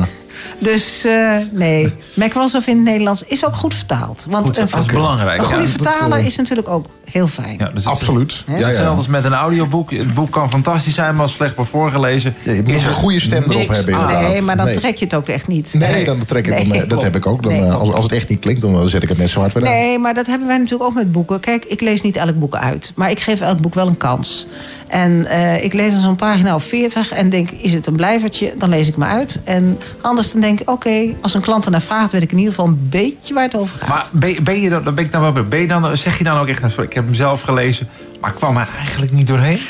[0.62, 4.26] Dus eh, nee, Mac Rossoff in het Nederlands is ook goed vertaald.
[4.28, 5.68] Want Goed, een, dat is belangrijk, Een goede ja.
[5.76, 7.56] Dat, vertaler eh, is natuurlijk ook heel fijn.
[7.58, 8.44] Ja, dus Absoluut.
[8.46, 9.90] Het is hetzelfde als met een audioboek.
[9.90, 12.34] Het boek kan fantastisch zijn, maar als slecht wordt voorgelezen...
[12.42, 14.32] je moet is een goede stem erop niks hebben, inderdaad.
[14.32, 14.74] Nee, maar dan Nee.
[14.74, 15.74] trek je het ook echt niet.
[15.74, 17.42] Nee, dan trek ik, dan, Nee, eh, dat heb ik ook.
[17.42, 19.52] Dan, eh, als, als het echt niet klinkt, dan zet ik het net zo hard
[19.52, 19.72] weer aan.
[19.72, 21.40] Nee, maar dat hebben wij natuurlijk ook met boeken.
[21.40, 22.92] Kijk, ik lees niet elk boek uit.
[22.94, 24.46] Maar ik geef elk boek wel een kans.
[24.93, 28.53] En eh, ik lees dan zo'n pagina of 40 en denk, is het een blijvertje?
[28.57, 29.40] Dan lees ik me uit.
[29.45, 32.12] En anders dan denk ik, oké, als een klant ernaar vraagt...
[32.12, 33.88] weet ik in ieder geval een beetje waar het over gaat.
[34.12, 36.38] Maar ben, je dan, dan ben ik dan wel ben je dan, zeg je dan
[36.38, 37.88] ook echt, nou, ik heb hem zelf gelezen,
[38.20, 39.61] maar kwam er eigenlijk niet doorheen?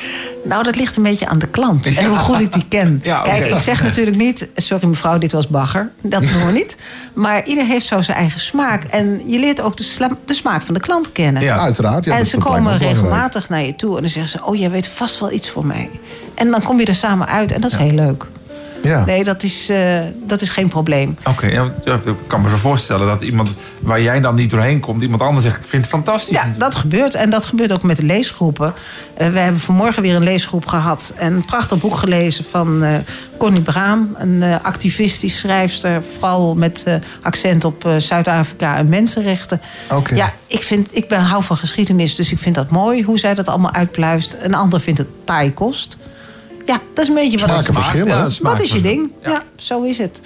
[0.44, 1.86] Nou, dat ligt een beetje aan de klant.
[1.96, 3.00] En hoe goed ik die ken.
[3.02, 3.20] Ja.
[3.20, 4.46] Kijk, ik zeg natuurlijk niet...
[4.56, 5.90] Sorry mevrouw, dit was bagger.
[6.00, 6.76] Dat doen we niet.
[7.14, 8.84] Maar ieder heeft zo zijn eigen smaak.
[8.84, 11.42] En je leert ook de, sla- de smaak van de klant kennen.
[11.42, 11.56] Ja.
[11.58, 13.94] Uiteraard, ja, en dat- ze komen regelmatig naar je toe.
[13.96, 14.44] En dan zeggen ze...
[14.46, 15.90] Oh, jij weet vast wel iets voor mij.
[16.34, 17.52] En dan kom je er samen uit.
[17.52, 18.26] En dat is heel leuk.
[18.82, 19.04] Ja.
[19.04, 21.16] Nee, dat is, eh, dat is geen probleem.
[21.24, 25.02] Oké, ja, ik kan me zo voorstellen dat iemand waar jij dan niet doorheen komt,
[25.02, 26.36] iemand anders zegt, ik vind het fantastisch.
[26.36, 27.14] Ja, dat gebeurt.
[27.14, 28.74] En dat gebeurt ook met de leesgroepen.
[29.14, 31.12] Eh, we hebben vanmorgen weer een leesgroep gehad.
[31.16, 32.94] En een prachtig boek gelezen van eh
[33.36, 34.16] Connie Braam.
[34.18, 36.02] Een activistisch schrijfster.
[36.18, 36.84] Vooral met
[37.22, 39.60] accent op Zuid-Afrika en mensenrechten.
[39.90, 40.14] Oké.
[40.14, 42.14] Ja, ik, vind, ik ben, hou van geschiedenis.
[42.14, 44.36] Dus ik vind dat mooi hoe zij dat allemaal uitpluist.
[44.42, 45.96] Een ander vindt het taai kost.
[46.66, 48.22] Ja, dat is een beetje wat Smaken verschillen, hè?
[48.22, 49.10] Wat is je Smaken ding?
[49.22, 49.42] Ja.
[49.56, 50.20] zo is het.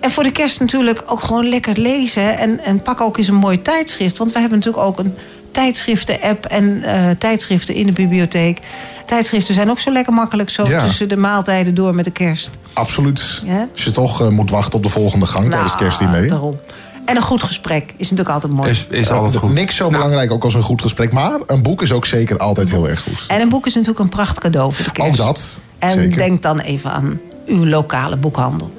[0.00, 2.38] En voor de kerst natuurlijk ook gewoon lekker lezen.
[2.38, 4.18] En, en pak ook eens een mooi tijdschrift.
[4.18, 5.14] Want we hebben natuurlijk ook een
[5.50, 8.58] tijdschriften-app en eh, tijdschriften in de bibliotheek.
[9.06, 10.84] Tijdschriften zijn ook zo lekker makkelijk zo Ja.
[10.84, 12.50] tussen de maaltijden door met de kerst.
[12.72, 13.42] Absoluut.
[13.46, 13.68] Ja?
[13.72, 16.14] Als je toch eh, moet wachten op de volgende gang tijdens het kerstdiner.
[16.16, 16.58] Nou, Daarom.
[17.04, 18.70] En een goed gesprek is natuurlijk altijd mooi.
[18.70, 19.52] Is, is Eh, altijd goed.
[19.52, 21.12] Niks zo belangrijk ook als een goed gesprek.
[21.12, 23.24] Maar een boek is ook zeker altijd heel erg goed.
[23.28, 25.10] En een boek is natuurlijk een pracht cadeau voor de kerst.
[25.10, 26.16] Ook dat, En zeker.
[26.16, 28.70] denk dan even aan uw lokale boekhandel.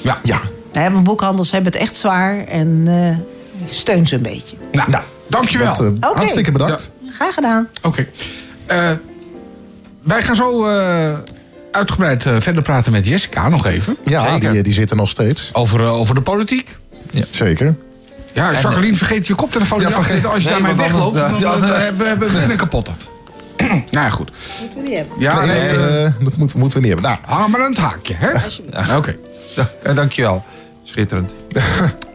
[0.00, 0.18] Ja.
[0.22, 0.40] ja.
[0.72, 4.56] Want boekhandels hebben het echt zwaar en eh, steun ze een beetje.
[4.72, 4.90] Nou,
[5.28, 5.74] dankjewel.
[5.74, 6.10] Dat, eh.
[6.16, 6.92] Hartstikke bedankt.
[7.10, 7.68] Graag gedaan.
[7.82, 8.06] Oké.
[8.66, 8.90] Eh,
[10.02, 11.12] wij gaan zo eh,
[11.72, 13.96] uitgebreid verder praten met Jessica nog even.
[14.04, 15.50] Ja, die, die zitten nog steeds.
[15.52, 16.76] Over, over de politiek.
[17.30, 17.74] Zeker.
[18.32, 20.30] Ja, Jacqueline, vergeet je koptelefoon Ja, niet af te vergeet-.
[20.30, 22.90] Als je Nee, daarmee wegloopt, dan, hebben we een kapotte.
[23.68, 24.30] nou ja, goed.
[24.60, 25.16] Moeten we die hebben?
[25.18, 27.18] Ja, nee, eh, eh, dat moet- moeten we niet hebben.
[27.28, 28.96] Nou, aan het haakje, hè?
[28.96, 29.16] Oké.
[29.84, 30.44] Ja, dankjewel.
[30.84, 31.34] Schitterend.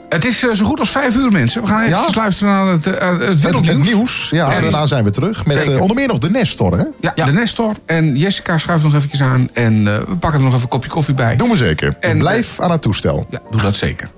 [0.10, 1.62] Het is eh, zo goed als vijf uur, mensen.
[1.62, 2.08] We gaan even Ja?
[2.16, 3.78] luisteren naar het, eh, het wereldnieuws.
[3.88, 4.30] het nieuws.
[4.30, 5.46] Ja, en daarna zijn we terug.
[5.46, 6.78] Met eh, onder meer nog de Nestor.
[6.78, 6.84] Hè?
[7.16, 7.74] Ja, de Nestor.
[7.86, 9.50] En Jessica schuift nog eventjes aan.
[9.54, 11.36] En eh, we pakken er nog even een kopje koffie bij.
[11.36, 11.88] Doen we zeker.
[12.00, 13.28] En- En blijf aan het toestel.
[13.30, 14.10] Ja, doe dat zeker.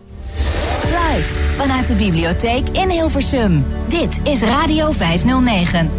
[0.84, 3.66] Live vanuit de bibliotheek in Hilversum.
[3.88, 5.90] Dit is Radio 509.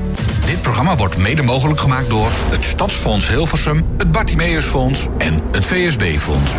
[0.48, 6.52] Dit programma wordt mede mogelijk gemaakt door het Stadsfonds Hilversum, het Bartimeusfonds en het VSB-fonds.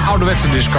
[0.00, 0.78] Een ouderwetse disco.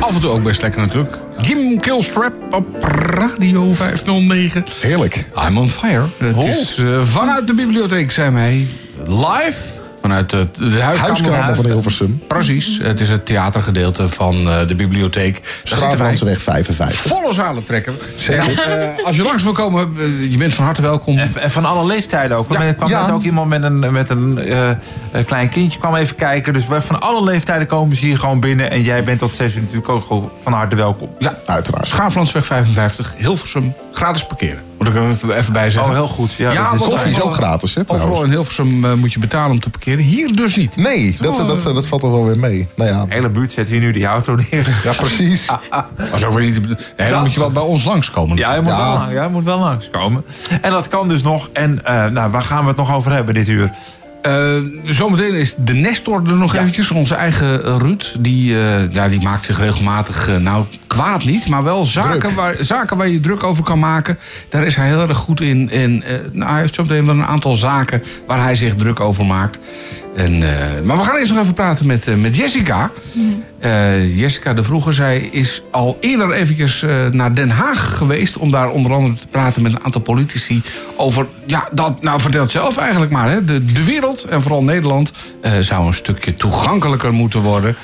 [0.00, 1.16] Af en toe ook best lekker natuurlijk.
[1.40, 4.64] Jim Killstrap op Radio 509.
[4.80, 5.26] Heerlijk.
[5.46, 6.04] I'm on fire.
[6.18, 6.48] Het Oh.
[6.48, 8.66] is eh, vanuit de bibliotheek, zijn wij
[9.06, 9.76] live.
[10.08, 12.22] Vanuit de, de huiskamer, van Hilversum.
[12.26, 12.78] Precies.
[12.82, 15.60] Het is het theatergedeelte van eh, de bibliotheek.
[15.64, 17.00] Straatlandseweg 55.
[17.00, 17.94] volle zalen trekken.
[18.14, 18.58] Zeker.
[18.62, 21.18] Eh, als je langs wil komen, eh, je bent van harte welkom.
[21.18, 22.48] En, en van alle leeftijden ook.
[22.48, 23.02] Want Er kwam Ja.
[23.02, 24.70] net ook iemand met een, met een eh,
[25.12, 26.52] een klein kindje kwam even kijken.
[26.52, 28.70] Dus we- van alle leeftijden komen ze hier gewoon binnen.
[28.70, 31.08] En jij bent tot zes uur natuurlijk ook gewoon van harte welkom.
[31.18, 31.86] Ja, Uiteraard.
[31.86, 34.60] Schaaflandsweg 55, Hilversum, gratis parkeren.
[34.78, 35.90] Moet ik er even bij zeggen.
[35.90, 36.32] Oh, heel goed.
[36.32, 39.60] Ja, dat is- Koffie is ook gratis, hè, Overal in Hilversum moet je betalen om
[39.60, 39.97] te parkeren.
[39.98, 40.76] Hier dus niet.
[40.76, 42.68] Nee, dat, dat, dat, valt er wel weer mee.
[42.74, 44.80] Nou ja, De hele buurt zet hier nu die auto neer.
[44.84, 45.48] ja precies.
[46.24, 46.66] Ook weer niet...
[46.96, 48.36] Nee, dan moet je wel bij ons langskomen.
[48.36, 48.76] Ja, hij moet, Ja.
[48.76, 50.24] Wel, hij moet wel langskomen.
[50.60, 51.50] En dat kan dus nog.
[51.52, 53.70] En eh, nou, waar gaan we het nog over hebben dit uur?
[54.22, 56.90] Eh, zometeen is de Nestor er nog eventjes.
[56.90, 58.14] Onze eigen Ruud.
[58.18, 62.32] Die, eh, ja, die maakt zich regelmatig, nou kwaad niet, maar wel zaken Druk.
[62.32, 64.18] waar, zaken waar je druk over kan maken.
[64.48, 65.70] Daar is hij heel erg goed in.
[65.70, 69.26] En eh, nou, hij heeft zometeen wel een aantal zaken waar hij zich druk over
[69.26, 69.58] maakt.
[70.16, 72.90] En, eh, maar we gaan eerst nog even praten met, eh, met Jessica.
[73.58, 78.36] Eh, Jessica de Vroeger, zij is al eerder eventjes eh, naar Den Haag geweest...
[78.36, 80.62] om daar onder andere te praten met een aantal politici
[80.96, 81.26] over...
[81.46, 83.30] ja, dat, nou vertel het zelf eigenlijk maar.
[83.30, 83.44] Hè.
[83.44, 87.76] De, de wereld, en vooral Nederland, eh, zou een stukje toegankelijker moeten worden.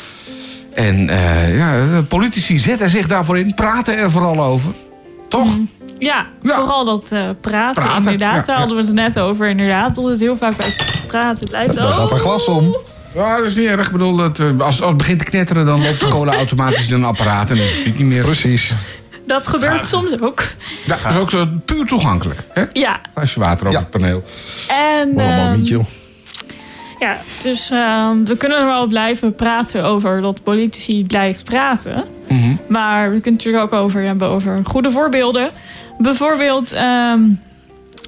[0.75, 4.70] En eh, ja, politici zetten zich daarvoor in, praten er vooral over.
[5.29, 5.49] Toch?
[5.99, 6.57] Ja, Ja.
[6.57, 8.35] vooral dat eh, praten, Praten, inderdaad.
[8.35, 9.97] ja, Daar hadden we het net over, inderdaad.
[9.99, 10.75] Omdat het heel vaak bij
[11.07, 11.75] praten blijft.
[11.75, 12.77] Daar gaat een glas om.
[13.14, 13.87] Ja, dat is niet erg.
[13.87, 16.89] Ik bedoel, het, eh, als, als het begint te knetteren, dan loopt de cola automatisch
[16.89, 17.51] in een apparaat.
[17.51, 18.22] En dat hoeft niet meer.
[18.22, 18.75] Precies.
[19.27, 20.43] Dat gebeurt soms ook.
[20.85, 22.39] Ja, dat is ook puur toegankelijk.
[22.53, 22.64] Hè?
[22.72, 23.85] Ja, Als je water over Ja.
[23.85, 24.25] het paneel.
[24.68, 25.85] en ook ehm, niet, joh.
[26.99, 32.05] Ja, dus ehm, we kunnen er wel blijven praten over dat politici blijft praten.
[32.29, 32.55] Mhm.
[32.69, 35.51] Maar we kunnen het natuurlijk ook over hebben over goede voorbeelden.
[35.99, 37.21] Bijvoorbeeld, ehm,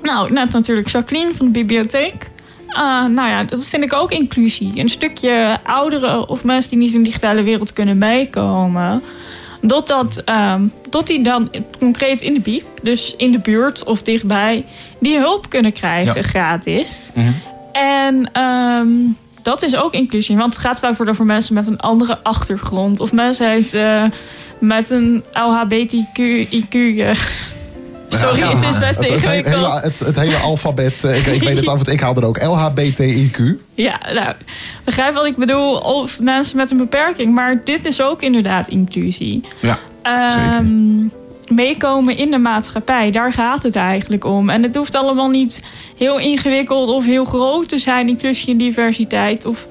[0.02, 2.30] nou, net natuurlijk Jacqueline van de bibliotheek.
[2.68, 4.72] Ah, nou ja, dat vind ik ook inclusie.
[4.74, 9.02] Een stukje ouderen of mensen die niet in de digitale wereld kunnen meekomen.
[9.60, 14.02] Dat, dat, ehm, dat die dan concreet in de biep, dus in de buurt of
[14.02, 14.64] dichtbij,
[15.00, 16.22] die hulp kunnen krijgen Ja.
[16.22, 17.10] gratis.
[17.76, 18.88] En ehm,
[19.42, 20.36] dat is ook inclusie.
[20.36, 23.00] Want het gaat vaak voor, voor mensen met een andere achtergrond.
[23.00, 24.04] Of mensen uit, eh,
[24.58, 26.18] met een LHBTQ,
[26.50, 26.98] IQ.
[26.98, 27.10] eh.
[28.08, 29.54] Sorry, het is best Het, het, ingewikkeld.
[29.54, 32.26] hele, het, het hele alfabet, eh, ik, ik weet het af, want ik haal er
[32.26, 33.42] ook LHBTIQ.
[33.74, 34.34] Ja, nou,
[34.84, 35.78] begrijp wat ik bedoel.
[35.78, 37.34] Of mensen met een beperking.
[37.34, 39.44] Maar dit is ook inderdaad inclusie.
[39.60, 39.78] Ja.
[40.02, 41.06] Ehm,
[41.48, 44.50] meekomen in de maatschappij, daar gaat het eigenlijk om.
[44.50, 45.62] En het hoeft allemaal niet
[45.96, 49.44] heel ingewikkeld of heel groot te zijn, inclusie en diversiteit.
[49.44, 49.66] Of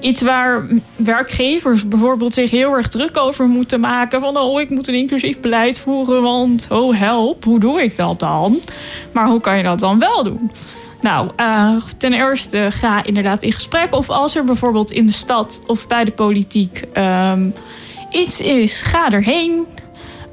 [0.00, 0.66] iets waar
[0.96, 4.20] werkgevers bijvoorbeeld zich heel erg druk over moeten maken.
[4.20, 8.18] Van, oh, ik moet een inclusief beleid voeren, want, oh help, hoe doe ik dat
[8.18, 8.60] dan?
[9.12, 10.50] Maar hoe kan je dat dan wel doen?
[11.00, 13.94] Nou, eh, ten eerste ga inderdaad in gesprek.
[13.94, 17.48] Of als er bijvoorbeeld in de stad of bij de politiek ehm,
[18.10, 19.66] iets is, ga erheen.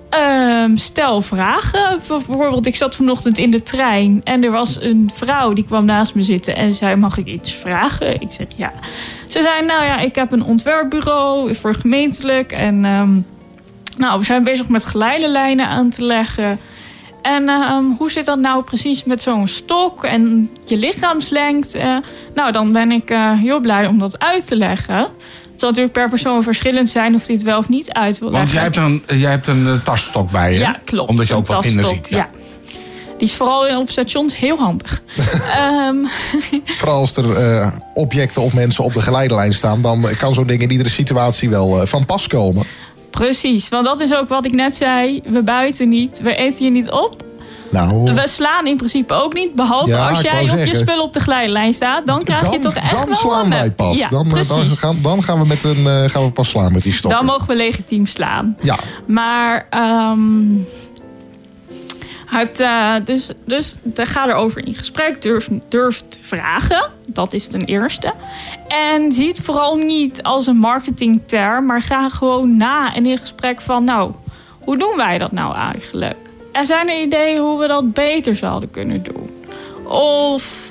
[0.10, 2.00] Ehm, stel vragen.
[2.08, 6.16] Bijvoorbeeld, ik zat vanochtend in de trein en er was een vrouw die kwam naast
[6.16, 8.22] me zitten en zei: Mag ik iets vragen?
[8.22, 8.72] Ik zeg ja.
[9.28, 13.20] Ze zei: Nou ja, ik heb een ontwerpbureau voor gemeentelijk en ehm,
[13.98, 16.60] nou, we zijn bezig met geleidenlijnen aan te leggen.
[17.22, 22.02] En ehm, hoe zit dat nou precies met zo'n stok en je lichaamslengte?
[22.34, 25.08] Nou, dan ben ik eh, heel blij om dat uit te leggen.
[25.58, 28.32] Het zal natuurlijk per persoon verschillend zijn of hij het wel of niet uit wil
[28.32, 30.60] Want jij hebt een, eh, jij hebt een eh, tasstok bij je.
[30.60, 31.10] Ja, klopt.
[31.10, 32.16] Omdat je ook wat minder tasstok, ziet.
[32.18, 32.30] Ja.
[33.18, 35.02] Die is vooral op stations heel handig.
[35.56, 35.96] Ehm,
[36.80, 39.82] Vooral als er eh, objecten of mensen op de geleidelijn staan...
[39.82, 42.66] dan kan zo'n ding in iedere situatie wel van pas komen.
[43.10, 45.22] precies, want dat is ook wat ik net zei.
[45.26, 47.24] We buiten niet, we eten je niet op.
[47.86, 49.54] Nou, We slaan in principe ook niet.
[49.54, 50.78] Behalve Ja, als jij of je zeggen.
[50.78, 52.06] spul op de geleidelijn staat.
[52.06, 53.98] Dan krijg je toch echt dan wel slaan wij pas.
[53.98, 56.72] Ja, dan, eh, dan, gaan, dan gaan, we met een, eh, gaan we pas slaan
[56.72, 57.12] met die stok.
[57.12, 58.58] Dan mogen we legitiem slaan.
[58.62, 60.20] Ja, Maar ehm
[62.28, 65.22] het, eh, dus, dus ga erover in gesprek.
[65.22, 66.90] Durf, durf te vragen.
[67.08, 68.14] Dat is ten eerste.
[68.68, 71.66] En zie het vooral niet als een marketingterm.
[71.66, 73.84] Maar ga gewoon na en in gesprek van...
[73.84, 74.12] Nou,
[74.60, 76.27] hoe doen wij dat nou eigenlijk?
[76.58, 79.30] En zijn er ideeën hoe we dat beter zouden kunnen doen?
[79.92, 80.70] Of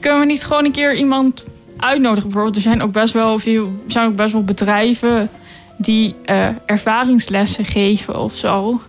[0.00, 1.44] kunnen we niet gewoon een keer iemand
[1.76, 2.22] uitnodigen?
[2.22, 5.30] Bijvoorbeeld, er zijn ook best wel veel, zijn ook best wel bedrijven
[5.76, 8.80] die eh, ervaringslessen geven of zo.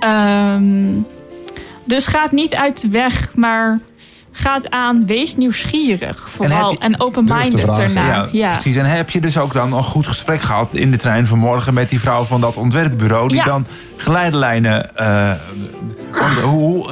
[0.00, 0.92] Ehm,
[1.84, 3.80] dus ga het niet uit de weg, maar
[4.38, 6.28] gaat aan wees nieuwsgierig.
[6.36, 8.06] Vooral en, open-minded ernaar.
[8.08, 8.52] Ja, Ja.
[8.52, 8.76] precies.
[8.76, 11.88] En heb je dus ook dan een goed gesprek gehad in de trein vanmorgen met
[11.88, 13.44] die vrouw van dat ontwerpbureau, die Ja.
[13.44, 13.66] dan
[13.96, 14.96] geleidelijnen.
[14.96, 15.30] eh,
[16.42, 16.90] hoe,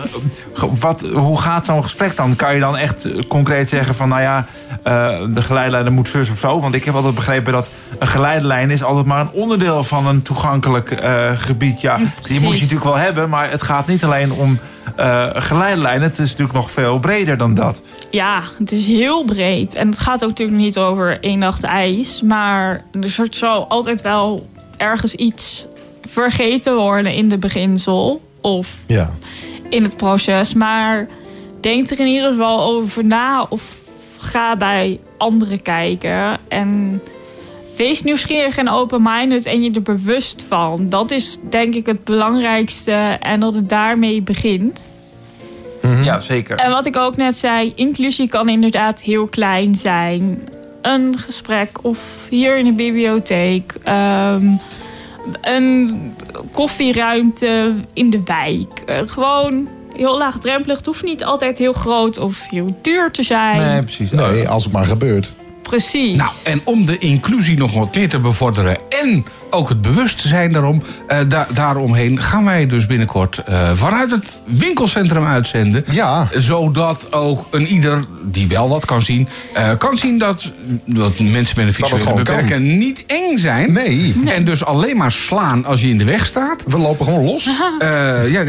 [0.55, 2.37] hoe- wat, hoe gaat zo'n gesprek dan?
[2.37, 4.47] Kan je dan echt eh, concreet zeggen van, nou ja,
[4.83, 6.61] eh, de geleidelijn moet zus of zo?
[6.61, 10.23] Want ik heb altijd begrepen dat een geleidelijn is altijd maar een onderdeel van een
[10.23, 11.81] toegankelijk eh, gebied.
[11.81, 14.59] Ja, die moet je natuurlijk wel hebben, maar het gaat niet alleen om
[14.97, 16.03] eh geleidelijnen.
[16.09, 17.83] Het is natuurlijk nog veel breder dan dat.
[18.11, 19.75] Ja, het is heel breed.
[19.75, 22.23] En het gaat ook natuurlijk niet over één nacht ijs.
[22.23, 25.67] Maar er soort zal altijd wel ergens iets
[26.09, 28.21] vergeten worden in de beginsel.
[28.41, 29.11] Of Ja.
[29.71, 30.55] in het proces.
[30.55, 31.07] Maar
[31.61, 33.47] denk er in ieder geval over na.
[33.49, 33.63] Of
[34.19, 36.39] ga bij anderen kijken.
[36.49, 37.01] En
[37.77, 40.89] wees nieuwsgierig en open-minded en je er bewust van.
[40.89, 42.93] Dat is denk ik het belangrijkste.
[43.21, 44.91] En dat het daarmee begint.
[46.03, 46.57] Ja, zeker.
[46.57, 50.49] En wat ik ook net zei, inclusie kan inderdaad heel klein zijn.
[50.83, 51.99] Een gesprek of
[52.29, 53.75] hier in de bibliotheek.
[53.83, 54.47] ehm,
[55.41, 56.15] een
[56.53, 58.83] koffieruimte in de wijk.
[58.87, 60.77] Eh, gewoon heel laagdrempelig.
[60.77, 63.85] Het hoeft niet altijd heel groot of heel duur te zijn.
[63.85, 64.11] precies.
[64.11, 65.35] Nee, als het maar gebeurt.
[65.67, 66.17] Precies.
[66.17, 70.83] Nou, en om de inclusie nog wat meer te bevorderen en ook het bewustzijn daarom,
[71.07, 75.85] eh, da- daaromheen gaan wij dus binnenkort eh, vanuit het winkelcentrum uitzenden.
[75.91, 76.29] Ja.
[76.35, 80.53] Zodat ook een ieder die wel wat kan zien, eh, kan zien dat,
[80.85, 83.73] dat mensen met een visuele beperking niet eng zijn.
[83.73, 84.15] Nee.
[84.25, 86.63] En dus alleen maar slaan als je in de weg staat.
[86.67, 87.49] We lopen gewoon los.
[87.79, 88.43] Eh, ja,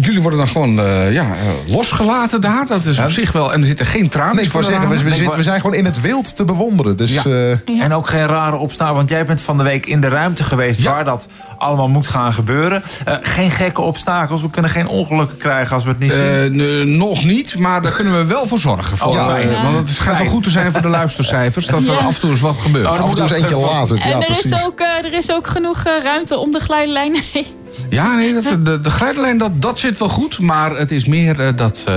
[0.00, 1.26] jullie worden dan gewoon eh, ja,
[1.66, 2.66] losgelaten daar.
[2.66, 3.52] Dat is op zich wel.
[3.52, 5.76] En er zitten geen tranen Nee, ik wou zeggen, we, we, zitten- we zijn gewoon
[5.76, 6.96] in het wild te bewonderen.
[6.96, 7.50] Dus, eh,
[7.82, 10.82] En ook geen rare opstaan, want jij bent van de week in de ruimte geweest
[10.82, 11.28] waar dat
[11.58, 12.82] allemaal moet gaan gebeuren.
[13.04, 16.60] Eh, geen gekke obstakels, we kunnen geen ongelukken krijgen als we het niet zien.
[16.60, 18.98] Eh, nog niet, maar daar kunnen we wel voor zorgen.
[18.98, 21.66] Voor, Oh, eh, want het schijnt wel goed te zijn voor de luistercijfers.
[21.66, 22.86] Dat er af en toe eens wat gebeurt.
[22.86, 25.46] Oh, Af en toe eens eentje lazert, en er, is ook, eh, er is ook
[25.46, 27.46] genoeg eh, ruimte om de glijdenlijn heen.
[27.90, 30.38] Ja, nee, dat, de, de glijdenlijn dat, dat zit wel goed.
[30.38, 31.94] Maar het is meer eh, dat, eh,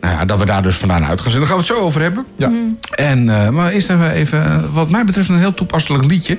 [0.00, 1.38] nou ja, dat we daar dus vandaan uit gaan zitten.
[1.40, 2.26] Daar gaan we het zo over hebben.
[2.36, 2.50] Ja.
[2.94, 6.38] En, eh, maar eerst even, even, eh, wat mij betreft, een heel toepasselijk liedje.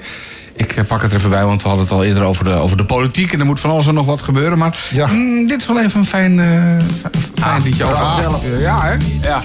[0.56, 2.49] Ik eh, pak het er even bij, want we hadden het al eerder over de,
[2.54, 3.34] over de politiek.
[3.34, 4.58] En er moet van alles en nog wat gebeuren.
[4.58, 7.10] Maar mm, dit is wel even een fijn, eh, f-
[7.41, 7.84] fijn liedje.
[7.84, 8.43] over vanzelf.
[8.43, 8.93] Eh, Ja, hè?
[9.22, 9.41] Ja.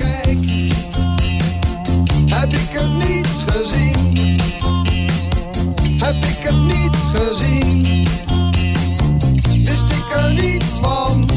[2.35, 4.17] Heb ik het niet gezien?
[6.05, 8.07] Heb ik het niet gezien?
[9.65, 11.29] Wist ik er niets van?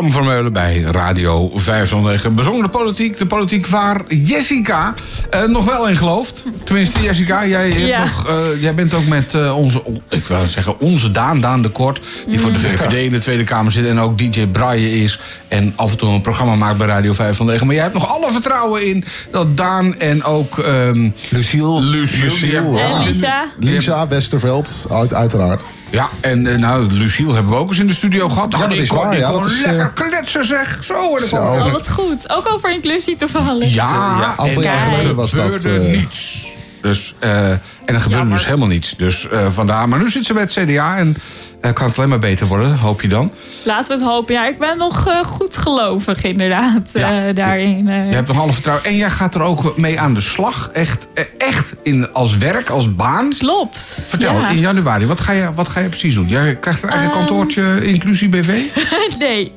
[0.00, 2.34] Bram Vermeulen bij Radio 509.
[2.34, 4.94] Bezongen de politiek, de politiek waar Jessica
[5.30, 6.44] eh, nog wel in gelooft.
[6.64, 8.00] Tenminste, Jessica, jij, Ja.
[8.00, 11.68] nog, eh, jij bent ook met eh, onze, ik wil zeggen, onze Daan, Daan de
[11.68, 12.00] Kort...
[12.26, 12.64] die voor de Mm.
[12.64, 15.20] VVD in de Tweede Kamer zit en ook DJ Braille is...
[15.48, 17.66] en af en toe een programma maakt bij Radio 509.
[17.66, 20.58] Maar jij hebt nog alle vertrouwen in dat Daan en ook...
[20.58, 21.82] ehm Luciel.
[21.82, 22.78] Luciel.
[22.78, 23.46] En Lisa?
[23.58, 25.62] Lisa Westerveld, uit, uiteraard.
[25.90, 28.52] Ja, en eh, nou, Luciel hebben we ook eens in de studio gehad.
[28.52, 30.78] Ja, dat is waar, ja, dat is, lekker eh, kletsen zeg.
[30.82, 31.16] Zo.
[31.16, 31.36] en Zo.
[31.36, 32.30] Oh, wat goed.
[32.30, 33.74] Ook over inclusie toevallig.
[33.74, 36.46] Ja, Een aantal jaar geleden was dat, gebeurde eh, niets.
[36.82, 37.52] Dus, eh,
[37.90, 38.96] en er gebeurde dus helemaal niets.
[38.96, 39.88] Dus eh, vandaar.
[39.88, 41.16] Maar nu zit ze bij het CDA en
[41.60, 43.30] eh, kan het alleen maar beter worden, hoop je dan.
[43.64, 44.34] Laten we het hopen.
[44.34, 47.32] Ja, ik ben nog eh, goed gelovig inderdaad Ja.
[47.32, 47.88] daarin.
[47.88, 48.08] eh.
[48.08, 48.86] Je hebt nog alle vertrouwen.
[48.86, 50.70] En jij gaat er ook mee aan de slag.
[50.72, 51.06] Echt,
[51.38, 53.32] echt in, als werk, als baan.
[53.38, 53.78] Klopt.
[54.08, 54.48] Vertel, Ja.
[54.48, 56.28] in januari, wat ga, je, wat ga je precies doen?
[56.28, 57.18] Jij krijgt een eigen Ehm.
[57.18, 58.60] kantoortje, inclusie BV?
[59.18, 59.52] nee.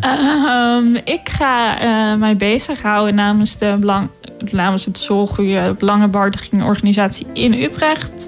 [0.00, 1.76] Ehm, ik ga
[2.16, 4.08] mij bezighouden namens, de belang,
[4.50, 7.26] namens het Zorggoede Belangenbehartiging Organisatie
[7.58, 8.26] in Utrecht.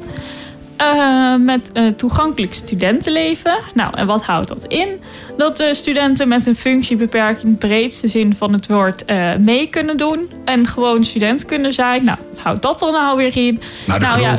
[0.76, 3.58] eh, met eh, toegankelijk studentenleven.
[3.74, 4.88] Nou, en wat houdt dat in?
[5.36, 9.66] Dat de studenten met een functiebeperking, in de breedste zin van het woord, eh, mee
[9.66, 10.30] kunnen doen.
[10.44, 12.04] En gewoon student kunnen zijn.
[12.04, 13.60] Nou, wat houdt dat dan nou weer in?
[13.86, 14.36] De nou ja,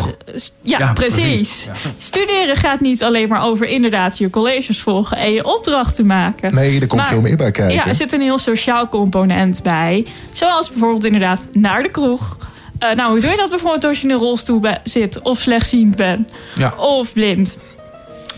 [0.61, 1.23] ja, Ja, precies.
[1.23, 1.67] precies.
[1.97, 6.55] Studeren gaat niet alleen maar over inderdaad je colleges volgen en je opdrachten maken.
[6.55, 7.75] Nee, er komt Maar- veel meer bij kijken.
[7.75, 10.05] Ja, er zit een heel sociaal component bij.
[10.31, 12.37] Zoals bijvoorbeeld inderdaad naar de kroeg.
[12.81, 15.95] Eh, nou, hoe doe je dat bijvoorbeeld als je in een rolstoel zit of slechtziend
[15.95, 16.73] bent Ja.
[16.77, 17.57] of blind?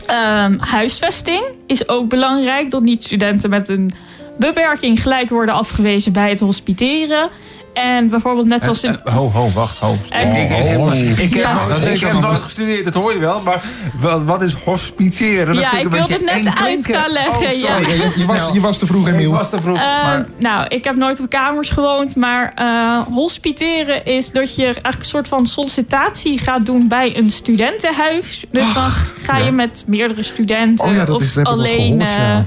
[0.06, 2.72] Ehm, huisvesting is ook belangrijk.
[2.72, 3.92] Dat niet studenten met een
[4.38, 7.30] beperking gelijk worden afgewezen bij het hospiteren.
[7.74, 8.98] En bijvoorbeeld net zoals in...
[9.04, 9.94] Eh, Ho, ho, wacht, ho.
[9.94, 10.00] Ik,
[10.34, 13.42] ik, ik heb, ik heb, nooit- gestudeerd, dat hoor je wel.
[13.42, 13.64] Maar
[14.00, 15.54] wat, wat is hospiteren?
[15.56, 17.78] Dat Ja, ik wilde het net uit gaan leggen, ja.
[17.78, 19.32] Je, was, je was te vroeg, Emiel.
[19.32, 19.78] was te vroeg.
[19.78, 24.98] Maar, nou, ik heb nooit op kamers gewoond, maar eh, hospiteren is dat je eigenlijk
[25.00, 28.46] een soort van sollicitatie gaat doen bij een studentenhuis.
[28.52, 28.90] Dus dan
[29.24, 32.38] ga je met meerdere studenten Oh ja, dat of alleen gehoord, ja.
[32.38, 32.40] eh,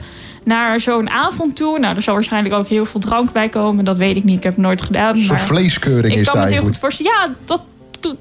[0.46, 1.78] naar zo'n avond toe.
[1.78, 3.84] Nou, er zal waarschijnlijk ook heel veel drank bij komen.
[3.84, 5.14] Dat weet ik niet, ik heb het nooit gedaan.
[5.14, 6.96] Een soort maar vleeskeuring ik is het kan me het heel eigenlijk.
[6.96, 7.12] goed voorstellen.
[7.12, 7.62] Ja, dat,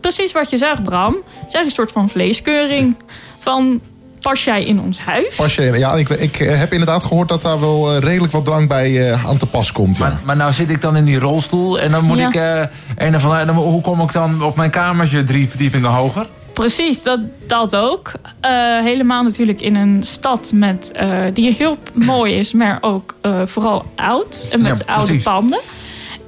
[0.01, 1.13] precies wat je zegt, Bram.
[1.13, 2.95] Het is eigenlijk een soort van vleeskeuring.
[3.39, 3.81] Van,
[4.21, 5.35] pas jij in ons huis?
[5.35, 8.45] Pas je, ja, ik, ik eh, heb inderdaad gehoord dat daar wel eh, redelijk wat
[8.45, 9.97] drank bij eh, aan te pas komt.
[9.97, 10.03] Ja.
[10.03, 12.27] maar, maar nou zit ik dan in die rolstoel en dan moet Ja.
[12.27, 12.35] ik...
[12.35, 12.61] eh
[13.07, 16.27] een of andere, dan, hoe kom ik dan op mijn kamertje drie verdiepingen hoger?
[16.55, 18.11] Precies, dat, dat ook.
[18.39, 23.41] Eh, helemaal natuurlijk in een stad met, eh, die heel mooi is, maar ook eh,
[23.45, 24.47] vooral oud.
[24.51, 25.59] En met Ja, oude panden.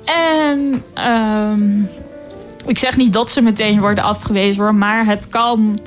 [0.05, 1.81] En ehm,
[2.65, 5.79] ik zeg niet dat ze meteen worden afgewezen hoor, maar het kan,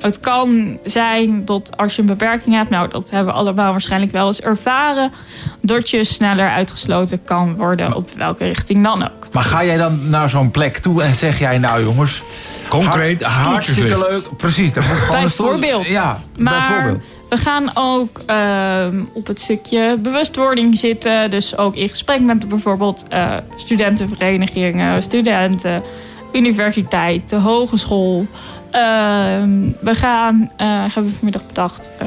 [0.00, 4.12] het kan zijn dat als je een beperking hebt, nou dat hebben we allemaal waarschijnlijk
[4.12, 5.12] wel eens ervaren,
[5.60, 9.23] dat je sneller uitgesloten kan worden op welke richting dan ook.
[9.34, 12.22] Maar ga jij dan naar zo'n plek toe en zeg jij nou jongens...
[12.68, 14.36] Concreet, hart- hartstikke leuk.
[14.36, 15.86] Precies, dat moet gewoon Bijvoorbeeld.
[15.86, 17.02] Ja, Maar bijvoorbeeld.
[17.28, 21.30] we gaan ook ehm, op het stukje bewustwording zitten.
[21.30, 25.82] Dus ook in gesprek met bijvoorbeeld eh, studentenverenigingen, studenten,
[26.32, 28.26] universiteiten, hogeschool.
[28.70, 29.50] Ehm,
[29.80, 32.06] we gaan, eh, hebben we vanmiddag bedacht, eh,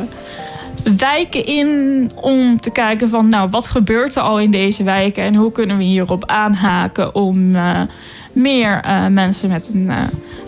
[0.96, 5.36] wijken in om te kijken van nou wat gebeurt er al in deze wijken en
[5.36, 7.82] hoe kunnen we hierop aanhaken om eh,
[8.32, 9.98] meer eh, mensen met een eh,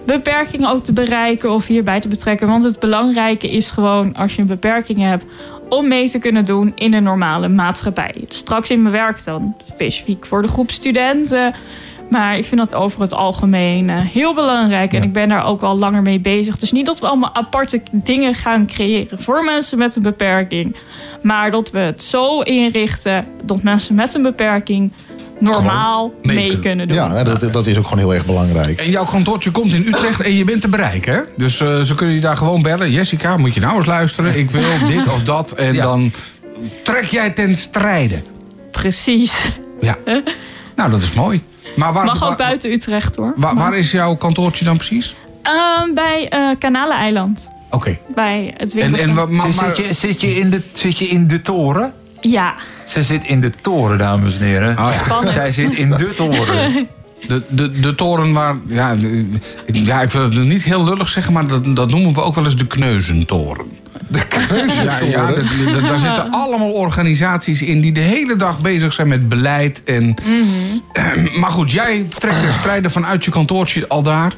[0.05, 2.47] beperking ook te bereiken of hierbij te betrekken.
[2.47, 5.23] Want het belangrijke is gewoon als je een beperking hebt
[5.69, 8.15] om mee te kunnen doen in een normale maatschappij.
[8.27, 11.53] Straks in mijn werk dan specifiek voor de groep studenten.
[12.09, 14.93] Maar ik vind dat over het algemeen eh, heel belangrijk.
[14.93, 16.57] En ik ben daar ook al langer mee bezig.
[16.57, 20.75] Dus niet dat we allemaal aparte dingen gaan creëren voor mensen met een beperking.
[21.21, 24.93] Maar dat we het zo inrichten dat mensen met een beperking
[25.39, 26.87] normaal mee mee, kunnen.
[26.87, 26.97] doen.
[26.97, 28.79] Ja, dat, dat is ook gewoon heel erg belangrijk.
[28.79, 31.21] En jouw kantoortje komt in Utrecht en je bent te bereiken, hè?
[31.37, 32.91] Dus eh, ze kunnen je daar gewoon bellen.
[32.91, 34.37] Jessica, moet je nou eens luisteren?
[34.37, 35.51] Ik wil dit of dat.
[35.51, 35.81] En Ja.
[35.83, 36.11] dan
[36.83, 38.21] trek jij ten strijde.
[38.71, 39.51] Precies.
[39.81, 39.97] Ja.
[40.75, 41.41] Nou, dat is mooi.
[41.79, 43.33] Maar waar, Mag waar, ook buiten Utrecht hoor.
[43.35, 45.15] waar, is jouw kantoortje dan precies?
[45.41, 47.49] Ehm, bij eh Kanaleneiland.
[47.69, 47.97] Oké.
[48.15, 49.35] Bij het En, en, winkelcentrum.
[49.35, 51.93] maar, Zit, je, zit, je in de, zit je in de toren?
[52.21, 52.53] Ja,
[52.85, 54.69] Ze zit in de toren, dames en heren.
[54.79, 55.03] Oh, ja.
[55.03, 55.33] spannend.
[55.33, 56.87] Zij zit in de toren.
[57.27, 58.55] de, de, de toren waar...
[58.67, 59.29] Ja, de-
[59.71, 62.45] ja, ik wil het niet heel lullig zeggen, maar dat, dat noemen we ook wel
[62.45, 63.65] eens de kneuzentoren.
[64.09, 65.47] De Ja, kneuzentoren.
[65.65, 69.83] ja, daar zitten allemaal organisaties in die de hele dag bezig zijn met beleid.
[69.83, 70.15] En,
[71.39, 74.33] maar goed, jij trekt de strijden vanuit je kantoortje al daar.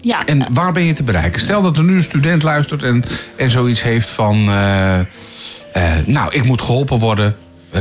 [0.00, 0.26] ja.
[0.26, 1.40] En waar ben je te bereiken?
[1.40, 3.04] Stel dat er nu een student luistert en,
[3.36, 4.48] en zoiets heeft van...
[4.48, 5.04] eh, eh,
[6.06, 7.36] nou, ik moet geholpen worden.
[7.70, 7.80] eh,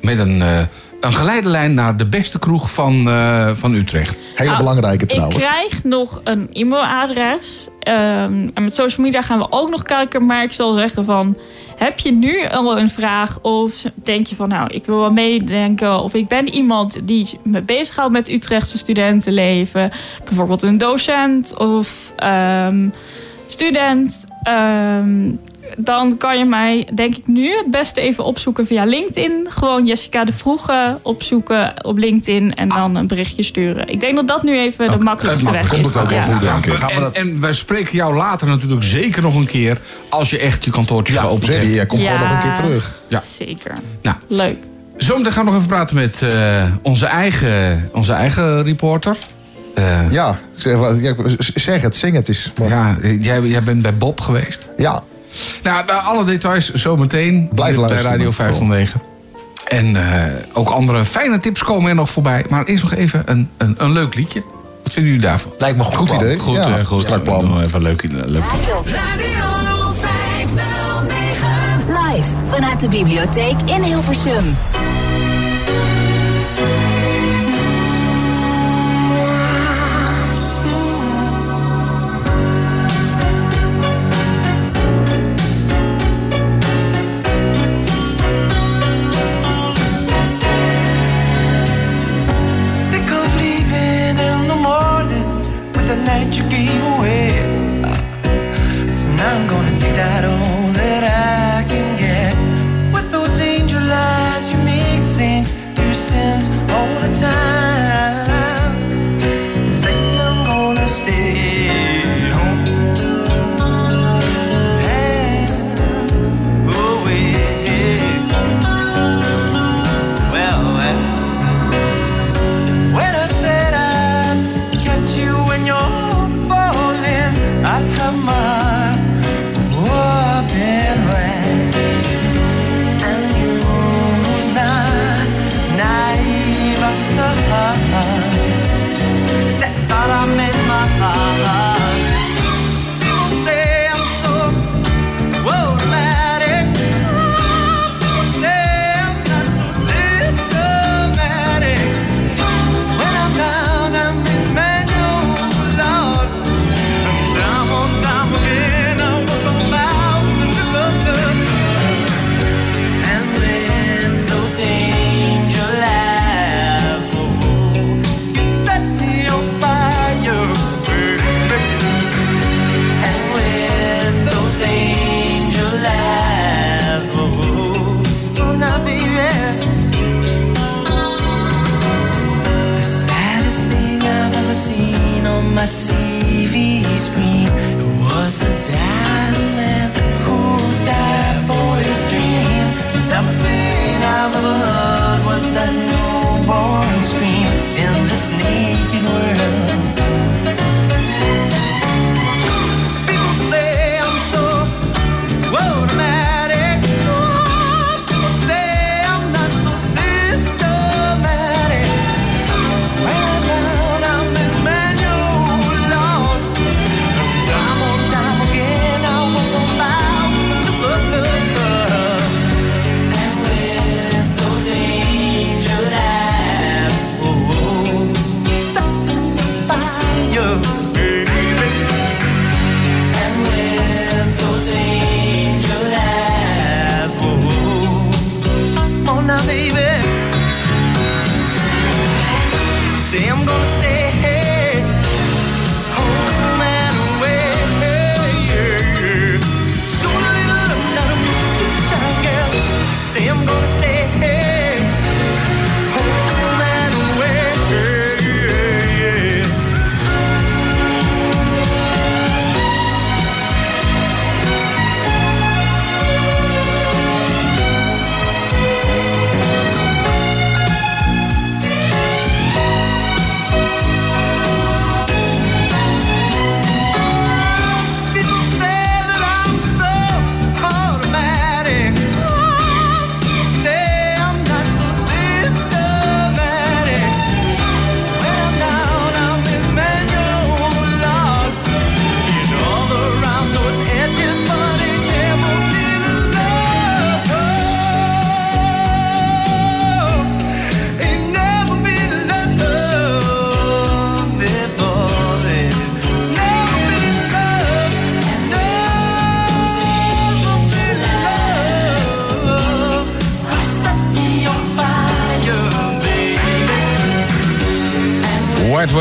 [0.00, 0.42] met een,
[1.02, 4.20] een geleidelijn naar de beste kroeg van, eh, van Utrecht.
[4.34, 5.44] Hele Nou, belangrijke Ik trouwens.
[5.44, 7.68] krijg nog een e-mailadres.
[7.78, 10.26] Ehm, en met social media gaan we ook nog kijken.
[10.26, 11.36] Maar ik zal zeggen van...
[11.76, 16.00] Heb je nu al een vraag of denk je van nou, ik wil wel meedenken
[16.02, 19.90] of ik ben iemand die me bezighoudt met Utrechtse studentenleven,
[20.24, 22.88] bijvoorbeeld een docent of ehm,
[23.48, 25.30] student, ehm,
[25.76, 29.46] dan kan je mij denk ik nu het beste even opzoeken via LinkedIn.
[29.48, 33.88] Gewoon Jessica de Vroege opzoeken op LinkedIn en dan een berichtje sturen.
[33.88, 35.92] Ik denk dat dat nu even de makkelijkste weg is.
[35.92, 36.60] Ja.
[36.88, 39.78] En, en wij spreken jou later natuurlijk zeker nog een keer...
[40.08, 41.70] als je echt je kantoortje gaat openen.
[41.70, 42.24] Jij komt gewoon Ja.
[42.24, 42.94] nog een keer terug.
[43.08, 43.20] Ja.
[43.20, 43.74] Zeker.
[44.02, 44.56] Nou, Leuk.
[44.96, 49.16] zometeen gaan we nog even praten met eh, onze, eigen, onze eigen reporter.
[49.74, 51.14] Eh, Ja, ik zeg, ja,
[51.54, 52.52] zeg het, zing het eens.
[52.58, 54.68] Maar- Ja, jij, jij bent bij Bob geweest.
[54.76, 55.02] Ja.
[55.62, 57.48] Nou, nou, alle details zometeen.
[57.54, 58.54] Blijf luisteren, Bij Radio vooral.
[58.54, 59.00] 509.
[59.68, 62.44] En eh, ook andere fijne tips komen er nog voorbij.
[62.48, 64.42] Maar eerst nog even een, een, een leuk liedje.
[64.82, 65.52] Wat vinden jullie daarvan?
[65.58, 66.20] Lijkt me goed, Goed plan.
[66.20, 66.38] idee.
[66.38, 67.02] Goed, Ja, eh, goed.
[67.02, 67.60] strak plan.
[67.62, 68.94] Even een leuk, leuk liedje.
[68.94, 71.46] Radio 509.
[71.86, 74.44] Live vanuit de bibliotheek in Hilversum.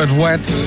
[0.01, 0.60] Wet, wet, wet.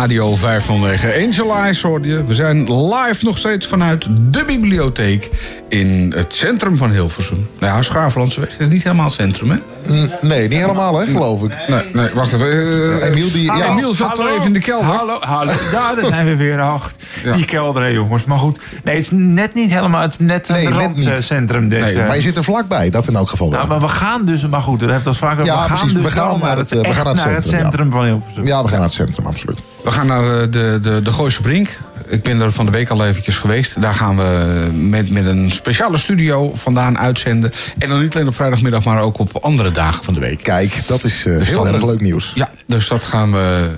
[0.00, 2.24] Radio 509 Angel Eyes hoorde je.
[2.24, 5.30] We zijn live nog steeds vanuit de bibliotheek
[5.68, 7.48] in het centrum van Hilversum.
[7.58, 9.56] Nou ja, Schaaflandseweg is niet helemaal het centrum, hè?
[9.88, 11.52] Mm, Nee, niet helemaal, hè, geloof ik.
[11.68, 13.00] Nee, nee wacht even.
[13.00, 13.42] Eh, Emiel, die...
[13.42, 14.86] Ja, Emiel zat er even in de kelder.
[14.86, 15.52] Hallo, hallo.
[15.72, 16.60] Ja, daar zijn we weer.
[16.60, 16.92] Ach,
[17.34, 18.24] die kelder, hè, jongens.
[18.24, 21.68] Maar goed, nee, het is net niet helemaal het net Nee, randcentrum.
[21.68, 22.06] Dit, Nee, eh.
[22.06, 23.58] maar je zit er vlakbij, dat in elk geval wel.
[23.58, 25.44] Nou, maar we gaan dus, maar goed, dat heeft ons vaker.
[25.44, 27.34] Ja, we gaan precies, dus we gaan naar het, we echt gaan naar het naar
[27.34, 27.70] het centrum, ja.
[27.70, 28.46] centrum van Hilversum.
[28.46, 29.62] Ja, we gaan naar het centrum, absoluut.
[29.86, 31.68] We gaan naar eh, de, de, de Gooise Brink.
[32.06, 33.80] Ik ben er van de week al eventjes geweest.
[33.80, 37.52] Daar gaan we met, met een speciale studio vandaan uitzenden.
[37.78, 40.42] En dan niet alleen op vrijdagmiddag, maar ook op andere dagen van de week.
[40.42, 42.32] Kijk, dat is eh, Dus heel erg leuk nieuws.
[42.34, 43.70] Ja, dus dat gaan we.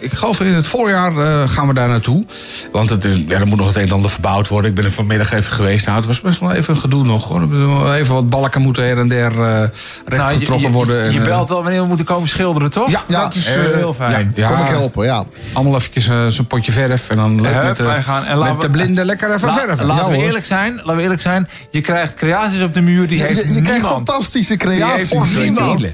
[0.00, 2.24] Ik geloof in het voorjaar eh, gaan we daar naartoe.
[2.72, 4.70] Want het is, ja, er moet nog het een en ander verbouwd worden.
[4.70, 5.84] Ik ben er vanmiddag even geweest.
[5.86, 7.28] Nou, het was best wel even een gedoe nog.
[7.28, 7.94] Hoor.
[7.94, 9.60] Even wat balken moeten her en der eh
[10.06, 11.02] recht Nou, je, getrokken je- worden.
[11.04, 12.90] en, je eh, belt wel wanneer we moeten komen schilderen, toch?
[12.90, 14.32] Ja, dat is heel, heel fijn.
[14.34, 14.48] ja, ja.
[14.54, 15.24] Kom ik helpen, ja.
[15.52, 17.10] Allemaal eventjes zo'n potje verf.
[17.10, 19.48] En dan leuk met, de, wij gaan- en laten met de we- blinden lekker even
[19.48, 19.86] La- verven.
[19.86, 21.48] Laten, we eerlijk zijn, laten we eerlijk zijn.
[21.70, 24.08] Je krijgt creaties op de muur die Je, heeft je, je krijgt niemand.
[24.08, 25.12] fantastische Die heeft creaties.
[25.12, 25.92] originele.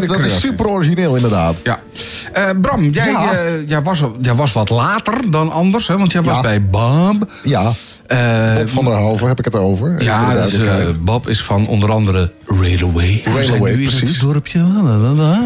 [0.00, 1.54] Dat, dat is super origineel, inderdaad.
[1.64, 1.80] Ja.
[2.32, 3.30] Eh, Bram, jij, Ja.
[3.66, 5.98] Jij, was, jij was wat later dan anders, hè?
[5.98, 7.30] Want jij was bij Bob.
[7.42, 7.70] Ja, Eh,
[8.56, 10.02] Bob van der Hoven heb ik het over.
[10.02, 10.74] Ja, dus, eh.
[11.00, 13.22] Bob is van onder andere Railway.
[13.24, 14.10] Railway, nu in precies.
[14.10, 14.58] Het dorpje.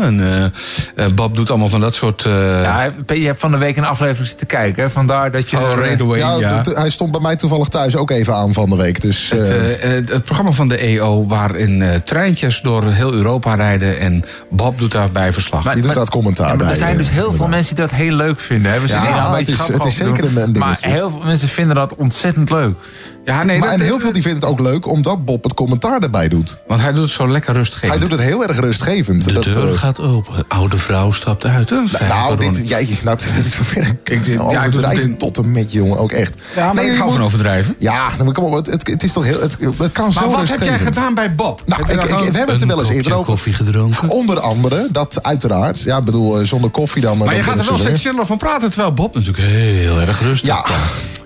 [0.02, 2.24] En, eh, eh, Bob doet allemaal van dat soort...
[2.24, 2.32] eh,
[2.62, 4.82] Ja, je hebt van de week een aflevering zitten kijken.
[4.82, 4.90] Hè?
[4.90, 5.56] Vandaar dat je...
[5.56, 8.76] Oh, eh, Railway, ja, hij stond bij mij toevallig thuis ook even aan van de
[8.76, 9.00] week.
[9.00, 13.12] Dus Het, eh, eh, eh, het programma van de EO waarin eh, treintjes door heel
[13.12, 15.64] Europa rijden en Bob doet daarbij verslag.
[15.64, 16.70] Maar- die doet maar- dat commentaar Ja, maar bij.
[16.72, 17.48] er zijn eh, dus heel veel inderdaad.
[17.50, 18.72] mensen die dat heel leuk vinden.
[18.72, 18.80] Hè?
[18.80, 20.88] We Ja, het is- het is zeker een- een Maar dingetje.
[20.88, 22.77] heel veel mensen vinden dat ontzettend leuk.
[23.24, 25.55] Ja, nee, maar, dat- en heel veel die vinden het ook leuk omdat Bob het
[25.55, 26.56] commentaar erbij doet.
[26.66, 27.80] Want hij doet het zo lekker rustig.
[27.80, 29.24] Hij doet het heel erg rustgevend.
[29.24, 30.38] De dat, deur eh, gaat open.
[30.38, 31.70] Een oude vrouw stapt uit.
[31.70, 31.88] Nou,
[32.28, 32.52] pardon.
[32.52, 34.10] dit, jij, nou, het is, dit is vervelend.
[34.10, 35.98] Ik- ja, doe Overdrijven tot en met, jongen.
[35.98, 36.34] Ook echt.
[36.56, 37.74] Ja, maar Nee, ik je hou van overdrijven.
[37.78, 39.40] Ja, nou, maar kom op, het, het, het is toch heel...
[39.40, 40.94] Het, het kan zo Maar wat heb jij rustgevend.
[40.97, 41.62] gedaan bij Bob?
[41.66, 42.02] Nou, ik- we
[42.36, 43.24] hebben het er wel eens een eerder over.
[43.24, 44.09] koffie gedronken.
[44.09, 45.82] Onder andere, dat uiteraard.
[45.82, 47.16] Ja, ik bedoel, eh, zonder koffie dan...
[47.16, 50.48] Maar dan je gaat er wel steeds van praten, terwijl Bob natuurlijk heel erg rustig
[50.48, 50.64] Ja,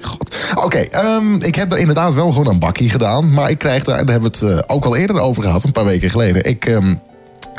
[0.00, 0.34] god.
[0.54, 3.32] Oké, ehm, ik heb er inderdaad wel gewoon een bakkie gedaan.
[3.32, 5.72] Maar ik krijg daar, daar hebben we het eh, ook al eerder over gehad, een
[5.72, 6.44] paar weken geleden.
[6.44, 6.94] Ik ehm,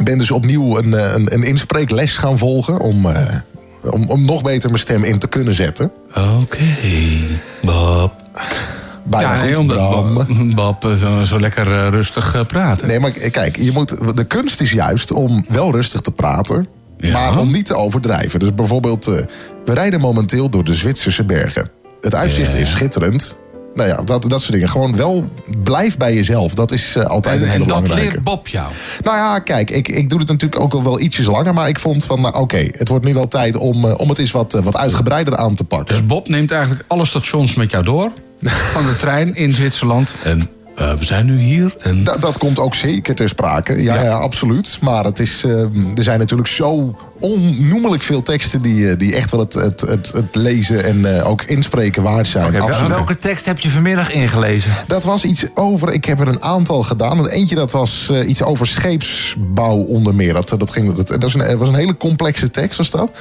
[0.04, 3.36] ben dus opnieuw een, eh, een, een inspreekles gaan volgen om, eh,
[3.82, 5.92] om, om nog beter mijn stem in te kunnen zetten.
[6.42, 6.64] Oké,
[7.62, 8.12] Bob.
[9.04, 10.56] Bijna ja, goed, omdat Bram.
[10.56, 12.88] Bob, zo, zo lekker rustig praten.
[12.88, 17.12] Nee, maar kijk, je moet, de kunst is juist om wel rustig te praten, Ja.
[17.12, 18.40] maar om niet te overdrijven.
[18.40, 19.14] Dus bijvoorbeeld, eh,
[19.66, 21.70] we rijden momenteel door de Zwitserse bergen.
[22.02, 23.38] Het uitzicht is schitterend.
[23.76, 24.70] Nou ja, dat, dat soort dingen.
[24.70, 25.26] Gewoon wel
[25.64, 26.54] blijf bij jezelf.
[26.54, 28.12] Dat is eh, altijd En, een hele en dat belangrijke.
[28.12, 28.72] leert Bob jou.
[29.04, 31.54] Nou ja, kijk, ik, ik doe het natuurlijk ook al wel ietsjes langer.
[31.54, 34.18] Maar ik vond van, nou, oké, het wordt nu wel tijd om, eh, om het
[34.18, 35.96] eens wat, eh, wat uitgebreider aan te pakken.
[35.96, 38.12] Dus Bob neemt eigenlijk alle stations met jou door.
[38.76, 40.16] van de trein in Zwitserland.
[40.24, 41.76] En eh, we zijn nu hier.
[41.80, 43.84] En Da- dat komt ook zeker ter sprake.
[43.84, 44.04] Ja, Ja.
[44.04, 44.10] ja.
[44.12, 44.78] absoluut.
[44.82, 45.62] Maar het is, eh,
[45.96, 48.62] er zijn natuurlijk zo onnoemelijk veel teksten...
[48.62, 52.28] die, eh, die echt wel het, het, het, het lezen en eh, ook inspreken waard
[52.28, 52.62] zijn.
[52.62, 52.90] Absoluut.
[52.90, 54.72] welke tekst heb je vanmiddag ingelezen?
[54.88, 57.18] Dat was iets over, ik heb er een aantal gedaan.
[57.18, 60.34] En eentje dat was eh, iets over scheepsbouw onder meer.
[60.34, 63.12] Dat, dat, ging, dat, dat is een, was een hele complexe tekst was dat.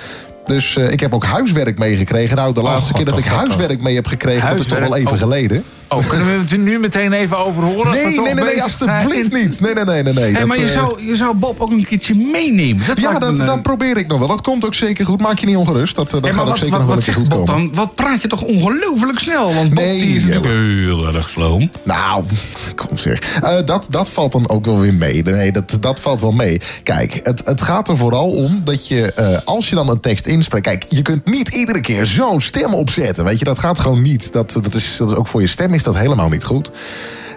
[0.45, 2.37] Dus eh, ik heb ook huiswerk meegekregen.
[2.37, 3.39] Nou, de laatste God, keer dat oh, ik oh.
[3.43, 4.49] huiswerk mee heb gekregen...
[4.51, 5.19] dat is toch wel even Oh.
[5.19, 5.65] geleden.
[5.89, 7.93] Oh, kunnen we het nu meteen even over horen?
[7.93, 9.09] Nee, nee, nee, nee, zijn?
[9.09, 9.61] niet.
[9.61, 10.13] Nee, nee, nee, nee.
[10.13, 10.25] nee.
[10.25, 12.87] Hey, Dat, maar je eh, zou, je zou Bob ook een keertje meenemen.
[12.87, 14.29] Dat Ja, dat, een- dat probeer ik nog wel.
[14.29, 15.21] Dat komt ook zeker goed.
[15.21, 15.97] Maak je niet ongerust.
[15.97, 17.65] Dat, eh, dat gaat ook zeker wat, nog wel een keer goed Bob komen.
[17.65, 17.75] dan?
[17.75, 19.55] Wat praat je toch ongelooflijk snel?
[19.55, 21.71] Want Bob Nee, die is natuurlijk heel erg sloom.
[21.83, 22.25] Nou,
[22.87, 23.19] kom zeg.
[23.43, 25.23] Eh, dat, dat valt dan ook wel weer mee.
[25.23, 26.61] Nee, dat, dat valt wel mee.
[26.83, 29.13] Kijk, het, het gaat er vooral om dat je,
[29.45, 30.67] als je dan een tekst inspreekt...
[30.67, 33.25] Kijk, je kunt niet iedere keer zo'n stem opzetten.
[33.25, 34.33] Weet je, dat gaat gewoon niet.
[34.33, 36.71] Dat, dat, is, dat is ook voor je stem is dat helemaal niet goed.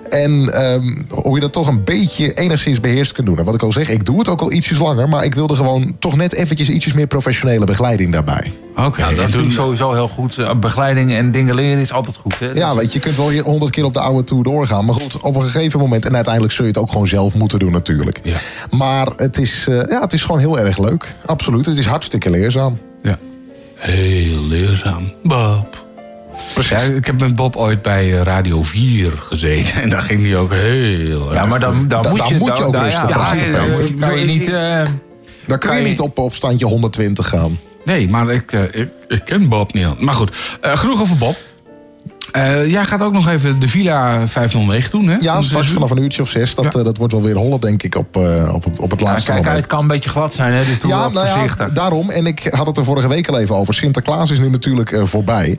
[0.09, 3.37] En ehm, hoe je dat toch een beetje enigszins beheerst kunt doen.
[3.37, 5.09] En wat ik al zeg, ik doe het ook al ietsjes langer...
[5.09, 8.51] maar ik wilde gewoon toch net eventjes ietsjes meer professionele begeleiding daarbij.
[8.75, 9.01] Oké.
[9.01, 10.37] Ja, dat doe ik sowieso heel goed.
[10.37, 12.39] Eh, Begeleiding en dingen leren is altijd goed.
[12.39, 12.51] Hè?
[12.51, 14.85] Ja, weet je, je kunt wel hier honderd keer op de oude tour doorgaan.
[14.85, 16.05] Maar goed, op een gegeven moment...
[16.05, 18.19] en uiteindelijk zul je het ook gewoon zelf moeten doen natuurlijk.
[18.23, 18.37] Ja.
[18.69, 21.15] Maar het is, eh, ja, het is gewoon heel erg leuk.
[21.25, 22.77] Absoluut, het is hartstikke leerzaam.
[23.03, 23.17] Ja.
[23.75, 25.11] Heel leerzaam.
[25.23, 25.85] Bob.
[26.53, 26.85] Precies.
[26.85, 29.81] Ja, ik heb met Bob ooit bij eh, Radio 4 gezeten.
[29.81, 32.35] En daar ging hij ook heel Ja, maar dan, dan Da- moet daar je...
[32.37, 34.47] moet je dan- ook daar- rustig ja, praten, dan kan je niet...
[34.47, 34.93] eh, Dan kun
[35.45, 37.59] je kan je- niet op, op standje 120 gaan.
[37.85, 39.99] Nee, maar ik, eh, ik, ik ken Bob niet.
[39.99, 41.35] Maar goed, eh, genoeg over Bob.
[42.31, 45.15] Eh, jij gaat ook nog even de Villa 509 doen, hè?
[45.19, 46.55] Ja, straks vanaf een uurtje of zes.
[46.55, 49.05] Dat, eh, dat wordt wel weer hollen, denk ik, op, eh, op, op het Ja,
[49.05, 49.61] laatste kijk, moment.
[49.61, 50.61] het kan een beetje glad zijn, hè?
[50.87, 52.09] Ja, nou ja, daarom.
[52.09, 53.73] En ik had het er vorige week al even over.
[53.73, 55.57] Sinterklaas is nu natuurlijk eh, voorbij.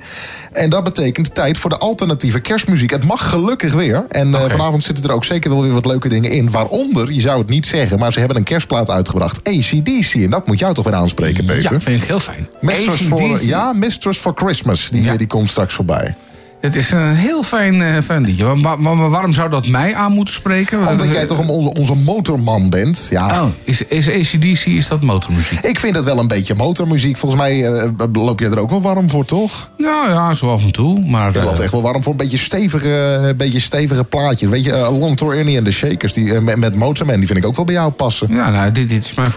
[0.53, 2.91] En dat betekent tijd voor de alternatieve kerstmuziek.
[2.91, 4.05] Het mag gelukkig weer.
[4.09, 6.51] En eh, vanavond zitten er ook zeker wel weer wat leuke dingen in.
[6.51, 9.49] Waaronder, je zou het niet zeggen, maar ze hebben een kerstplaat uitgebracht.
[9.49, 10.15] ACDC.
[10.15, 11.73] En dat moet jou toch weer aanspreken, Peter?
[11.73, 12.49] Ja, vind ik heel fijn.
[12.61, 14.89] Mistress for, ja, Mistress for Christmas.
[14.89, 16.15] Die, die komt straks voorbij.
[16.61, 18.45] Het is een heel fijn, eh, fijn liedje.
[18.45, 20.87] Maar, maar- maar- maar waarom zou dat mij aan moeten spreken?
[20.89, 23.07] Omdat jij toch onze, onze motorman bent.
[23.11, 23.43] Ja.
[23.43, 25.61] Oh, is, is ACDC, is dat motormuziek?
[25.61, 27.17] Ik vind het wel een beetje motormuziek.
[27.17, 29.69] Volgens mij eh, loop jij er ook wel warm voor, toch?
[29.77, 31.01] Nou ja, zo af en toe.
[31.01, 32.89] Maar, Je eh, loopt echt wel warm voor een beetje stevige,
[33.29, 34.51] een beetje stevige plaatjes.
[34.51, 37.27] Weet je, eh, Long Tour Ernie en de Shakers die, eh, met, met Motorman, die
[37.27, 38.27] vind ik ook wel bij jou passen.
[38.31, 39.31] Ja, nou, dit, dit is mijn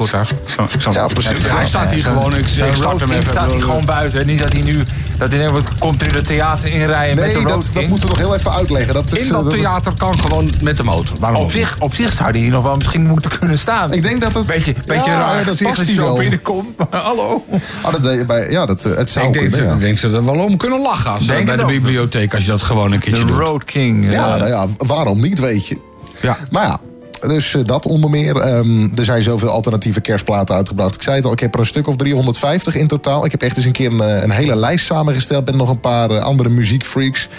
[0.79, 1.49] zal- Ja, precies.
[1.49, 2.33] Hij staat hier gewoon.
[2.33, 3.31] Ik, ik start Road hem King even.
[3.31, 4.25] staat hij gewoon buiten.
[4.27, 4.83] Niet dat hij nu
[5.17, 5.49] dat hij
[5.79, 8.35] komt er in het theater inrijden Nee, de Road dat, dat moeten we nog heel
[8.35, 8.93] even uitleggen.
[8.93, 11.15] Dat is, In eh, dat dat- theater kan gewoon met de motor.
[11.19, 13.93] Waarom Op zich, op zich zou die hier nog wel misschien moeten kunnen staan.
[13.93, 14.45] Ik denk dat het...
[14.45, 16.77] Beetje, beetje Ja, raar dat past als je hij zo binnenkomt.
[16.77, 17.45] Maar hallo.
[17.83, 19.73] Oh, dat, bij, ja, dat, eh, het zou Ik denk, kunnen, ja.
[19.73, 22.45] ik denk ze er wel om kunnen lachen als, Denk eh, bij de bibliotheek als
[22.45, 23.39] je dat gewoon een keertje De doet.
[23.41, 24.05] Road King.
[24.05, 24.11] eh.
[24.11, 25.77] Ja, nou ja, waarom niet, weet je.
[26.21, 26.37] Ja.
[26.51, 26.79] Maar ja,
[27.27, 28.35] dus eh, dat onder meer.
[28.35, 30.95] Ehm, er zijn zoveel alternatieve kerstplaten uitgebracht.
[30.95, 33.25] Ik zei het al, ik heb er een stuk of 350 in totaal.
[33.25, 35.45] Ik heb echt eens een keer een, eh, een hele lijst samengesteld...
[35.45, 37.29] met nog een paar eh, andere muziekfreaks.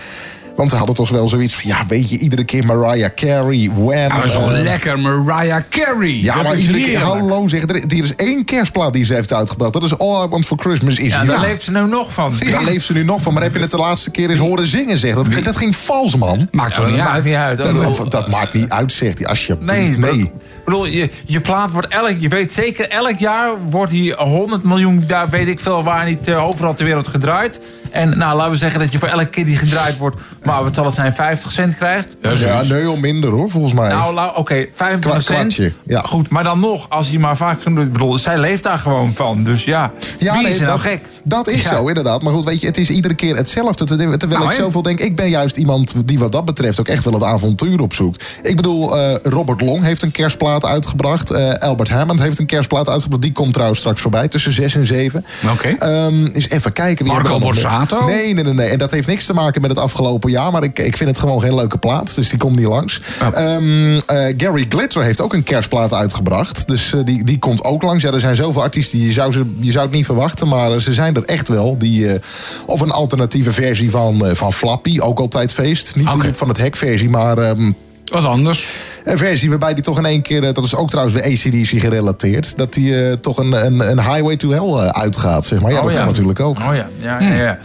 [0.57, 1.63] Want we hadden toch wel zoiets van...
[1.71, 3.89] ja, weet je, iedere keer Mariah Carey, Wham...
[3.91, 6.09] Ja, dat is toch eh, lekker, Mariah Carey.
[6.21, 9.33] Ja, Dat maar iedere keer, hallo zeg, er, er is één kerstplaat die ze heeft
[9.33, 9.73] uitgebracht.
[9.73, 12.39] Dat is All I Want For Christmas Is Ja, daar leeft ze nou nog van.
[12.51, 13.33] Daar leeft ze nu nog van.
[13.33, 15.15] Maar heb je het de laatste keer eens horen zingen, zeg?
[15.15, 16.49] Dat, dat ging vals, man.
[16.51, 17.25] Maakt Ja, toch niet maakt uit.
[17.25, 17.59] niet uit.
[17.59, 19.99] Dat, Dat- dat, dat maakt niet uit, zegt hij, alsjeblieft.
[19.99, 20.31] Nee, Nee.
[20.65, 25.05] Bedoel, je, je plaat wordt elk, je weet zeker, elk jaar wordt die 100 miljoen,
[25.07, 27.61] daar weet ik veel waar niet eh, overal ter wereld gedraaid.
[27.91, 30.75] En nou, laten we zeggen dat je voor elke keer die gedraaid wordt, maar wat
[30.75, 32.17] zal het zijn, 50 cent krijgt?
[32.21, 33.89] Ja, nee, al minder hoor, volgens mij.
[33.89, 35.73] Nou, oké, 25 Kwa- cent.
[35.85, 36.01] ja.
[36.03, 37.85] Goed, maar dan nog, als je maar vaak genoeg...
[37.85, 39.45] Ik bedoel, zij leeft daar gewoon van.
[39.45, 41.01] Dus ja, Ja, wie nee, is er nou dat, gek?
[41.25, 41.69] Dat is Ja.
[41.77, 42.23] zo, inderdaad.
[42.23, 43.85] Maar goed, weet je, het is iedere keer hetzelfde.
[43.85, 47.05] Terwijl Nou, ik zoveel denk, ik ben juist iemand die wat dat betreft ook echt
[47.05, 48.25] wel het avontuur opzoekt.
[48.43, 51.31] Ik bedoel, eh, Robert Long heeft een kerstplaat uitgebracht.
[51.31, 53.23] Eh, Albert Hammond heeft een kerstplaat uitgebracht.
[53.23, 55.25] Die komt trouwens straks voorbij, tussen 6 en 7.
[55.53, 55.69] Oké.
[55.69, 57.05] Ehm, eens even kijken.
[57.05, 57.39] wie Marco?
[57.39, 58.05] Borsato?
[58.07, 58.69] Nee, nee, nee, nee.
[58.69, 60.53] En dat heeft niks te maken met het afgelopen jaar.
[60.53, 62.15] Maar ik, ik vind het gewoon geen leuke plaat.
[62.15, 63.01] Dus die komt niet langs.
[63.33, 66.69] Ehm, eh, Gary Glitter heeft ook een kerstplaat uitgebracht.
[66.69, 68.03] Dus die, die komt ook langs.
[68.03, 68.99] Ja, er zijn zoveel artiesten.
[68.99, 70.49] Je zou, ze, je zou het niet verwachten.
[70.49, 71.79] Maar ze zijn er echt wel.
[71.79, 72.21] Die, eh,
[72.67, 75.01] of een alternatieve versie van, eh, van Flappy.
[75.01, 75.97] Ook altijd feest.
[75.97, 77.09] Niet die van het hekversie.
[77.11, 77.73] Maar ehm,
[78.05, 78.67] Wat anders.
[79.05, 80.45] een versie waarbij die toch in één keer...
[80.45, 82.57] eh, Dat is ook trouwens weer ACDC gerelateerd.
[82.57, 85.45] Dat die toch een, een, een highway to hell uitgaat.
[85.45, 85.71] Zeg maar.
[85.71, 85.99] Ja, Oh, dat ja.
[85.99, 86.59] kan natuurlijk ook.
[86.59, 87.33] Oh ja, ja, ja.
[87.35, 87.59] ja.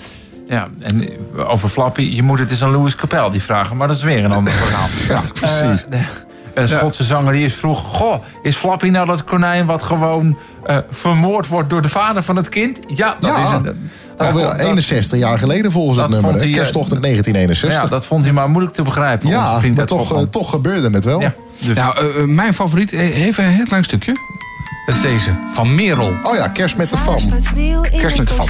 [0.50, 1.10] Ja, en
[1.48, 4.24] over Flappy, je moet het eens aan Louis Capel die vragen, maar dat is weer
[4.26, 4.88] een ander verhaal.
[5.10, 5.86] Ja, precies.
[5.90, 5.98] De-
[6.58, 10.78] een Schotse zanger die is vroeg: Goh, is Flappy nou dat konijn wat gewoon eh,
[10.90, 12.80] vermoord wordt door de vader van het kind?
[12.88, 13.64] Ja, dat Ja, is een.
[13.64, 13.76] dat-
[14.18, 16.40] Alweer dat- 61 jaar geleden volgens het dat nummer.
[16.40, 17.82] hij, eh, Kerstochtend 1961.
[17.82, 19.30] Ja, dat vond hij maar moeilijk te begrijpen.
[19.30, 21.22] Ja, maar toch, eh, toch gebeurde het wel.
[21.22, 24.12] Ja, dus- Nou, mijn favoriet, even een heel klein stukje.
[24.88, 26.14] Dat is deze, van Merel.
[26.24, 27.16] Oh ja, kerst met de fam.
[28.00, 28.48] Kerst met de fam.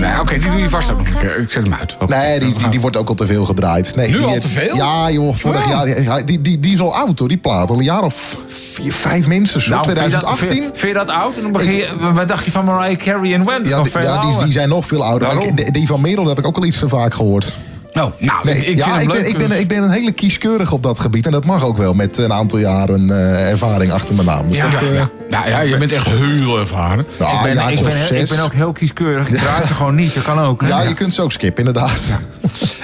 [0.00, 1.38] Nee, Oké, die doe je vast ook nog een keer.
[1.38, 1.96] Ik zet hem uit.
[2.08, 3.96] Nee, die, die, die wordt ook al te veel gedraaid.
[3.96, 4.76] Nee, Nu die, al te veel?
[4.76, 5.84] Ja, joh, vorig jaar.
[5.84, 7.70] Die, die, die, die is al oud hoor, die plaat.
[7.70, 9.64] Al een jaar of vier, vijf minstens.
[9.64, 9.70] zo.
[9.70, 10.62] Nou, vind je dat- 2018.
[10.62, 11.36] Vind, vind je dat oud?
[11.36, 14.38] En dan begin je, wat dacht je van Mariah Carey en is Ja, die, ja
[14.42, 15.28] die, zijn nog veel ouder.
[15.28, 15.48] Daarom.
[15.48, 17.52] Ik- die, die van Merel heb ik ook al iets te vaak gehoord.
[17.94, 20.12] Oh, nou, Nee, ik, ik ja, ik, ben, ik, ben, dus- ik ben een hele
[20.12, 21.26] kieskeurig op dat gebied.
[21.26, 24.48] En dat mag ook wel met een aantal jaren eh, ervaring achter mijn naam.
[24.48, 25.08] Dus ja, dat, eh, ja.
[25.30, 27.06] Nou ja, je bent echt heel ervaren.
[27.18, 29.28] nou, ik, ben, ik, ben, ik ook heel kieskeurig.
[29.28, 30.14] Ik draai ze gewoon niet.
[30.14, 30.62] Dat kan ook.
[30.66, 32.00] Ja, je kunt ze ook skippen, inderdaad.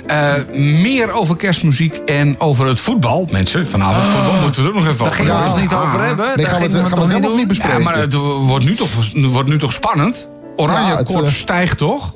[0.06, 3.28] Eh, meer over kerstmuziek en over het voetbal.
[3.30, 5.74] Mensen, vanavond voetbal moeten we het ook nog even Daar gingen we het toch niet
[5.74, 6.26] over hebben?
[6.26, 7.78] Nee, Daar gaan we het, gingen gaan we het helemaal niet bespreken.
[7.78, 10.26] Ja, maar het wordt nu toch, wordt nu toch spannend?
[10.56, 12.14] Oranje eh, stijgt toch?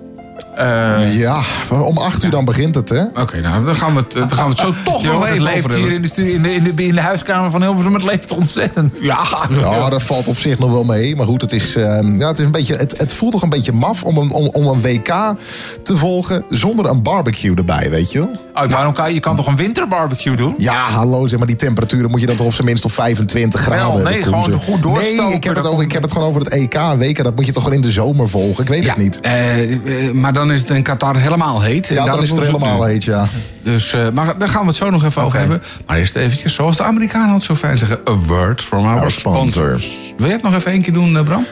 [0.60, 3.02] Eh, Ja, om acht uur dan begint het, hè?
[3.20, 5.42] Oké, nou, dan gaan we het, dan gaan we het zo toch nog het even
[5.42, 5.94] leeft over hier hebben.
[5.96, 7.94] in de, studie, in, de, in, de, in de huiskamer van Hilversum.
[7.94, 8.98] Het leeft ontzettend.
[9.02, 9.18] Ja,
[9.60, 11.16] Ja, dat valt op zich nog wel mee.
[11.16, 11.84] Maar goed, het, is, eh,
[12.18, 14.46] ja, het, is een beetje, het, het voelt toch een beetje maf om een, om,
[14.52, 15.34] om een WK
[15.82, 18.30] te volgen zonder een barbecue erbij, weet je wel?
[18.64, 20.54] Oh, waarom kan, je- kan toch een winterbarbecue doen?
[20.58, 23.60] Ja, hallo, zeg maar, die temperaturen moet je dan toch op zijn minst op 25
[23.60, 24.64] graden nee, gewoon zeg.
[24.64, 27.22] goed doorstoken, Nee, ik heb, het over, ik heb het gewoon over het EK, WK.
[27.24, 28.62] Dat moet je toch gewoon in de zomer volgen?
[28.62, 29.20] Ik weet het niet.
[29.20, 29.78] Eh, eh,
[30.12, 31.88] maar dan is het in Qatar helemaal heet.
[31.88, 33.26] En Ja, dan is het er helemaal heet, ja.
[33.62, 35.62] Dus, eh, maar daar gaan we het zo nog even over hebben.
[35.86, 37.98] Maar eerst eventjes, zoals de Amerikanen het zo fijn zeggen...
[38.08, 39.84] A word from our, Our sponsors.
[39.84, 40.12] sponsors.
[40.16, 41.46] Wil jij het nog even één keer doen, eh, Bram?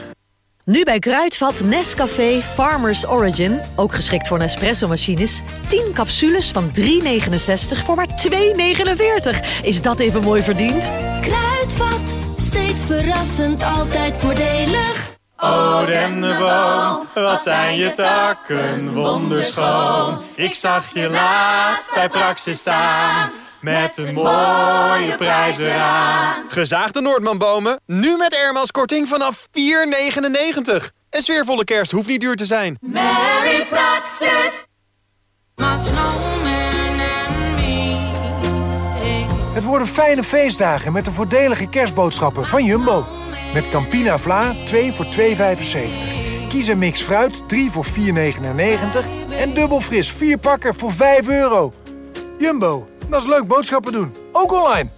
[0.65, 7.95] Nu bij Kruidvat Nescafé Farmers Origin, ook geschikt voor Nespresso-machines, 10 capsules van 3,69 voor
[7.95, 9.61] maar 2,49.
[9.63, 10.91] Is dat even mooi verdiend?
[11.21, 15.17] Kruidvat, steeds verrassend, altijd voordelig.
[15.41, 20.21] Oh, dennenboom, wat zijn je takken wonderschoon.
[20.35, 26.43] Ik zag je laatst bij Praxis staan, met een mooie prijs eraan.
[26.47, 29.51] Gezaagde Noordmanbomen, nu met Airmaals korting vanaf 4,99.
[31.09, 32.77] Een sfeervolle kerst hoeft niet duur te zijn.
[32.81, 34.65] Merry Praxis.
[39.53, 43.05] Het worden fijne feestdagen met de voordelige kerstboodschappen van Jumbo.
[43.53, 45.11] Met Campina Vla 2 voor 2,75.
[46.47, 47.91] Kies een mix fruit 3 voor 4,99.
[49.37, 51.73] En dubbel fris 4 pakken voor 5 euro.
[52.39, 54.15] Jumbo, dat is leuk boodschappen doen.
[54.31, 54.89] Ook online.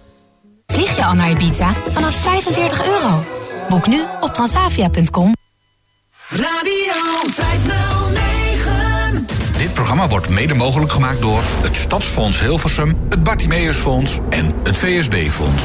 [0.66, 3.24] Vlieg je al naar Ibiza vanaf 45 euro?
[3.68, 5.34] Boek nu op transavia.com.
[6.28, 6.92] Radio
[7.30, 9.26] 509.
[9.58, 15.64] Dit programma wordt mede mogelijk gemaakt door het Stadsfonds Hilversum, het Bartimeusfonds en het VSB-fonds.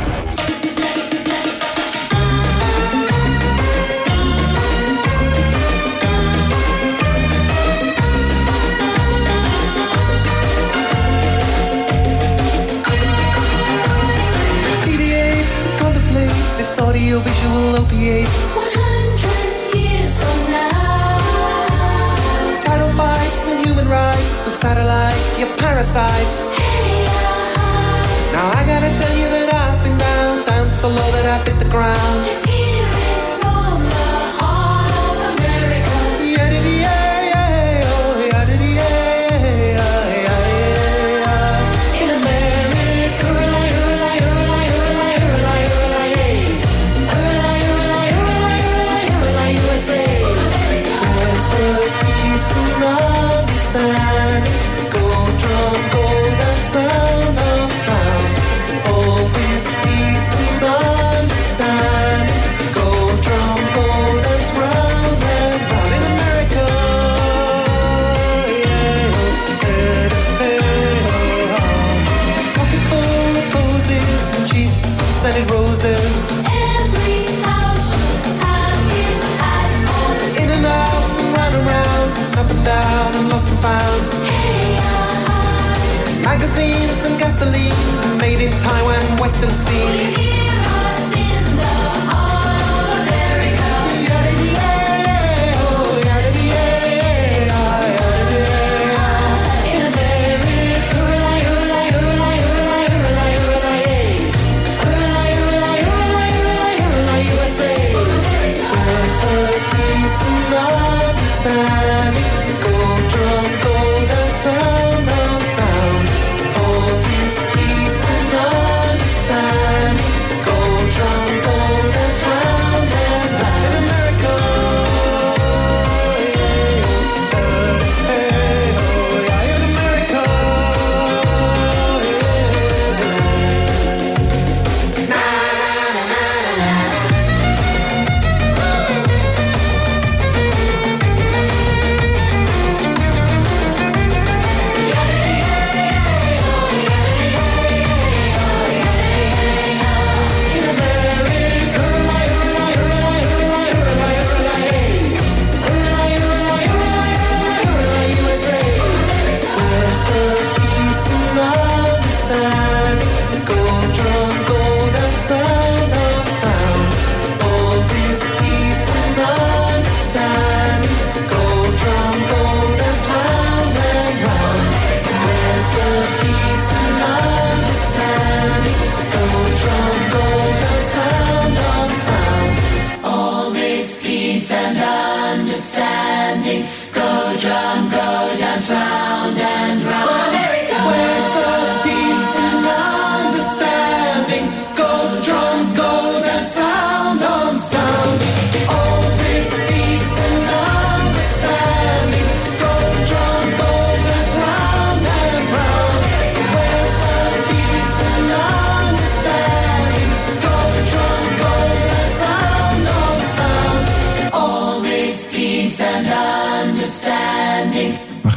[17.18, 18.28] Audiovisual opiate.
[18.28, 21.18] 100 years from now.
[22.62, 26.46] Title fights and human rights, the satellites, your parasites.
[26.58, 28.34] Hey, uh-huh.
[28.34, 31.58] Now I gotta tell you that I've been down, down so low that I hit
[31.58, 32.97] the ground.
[88.20, 90.37] Made in Taiwan, Western Sea.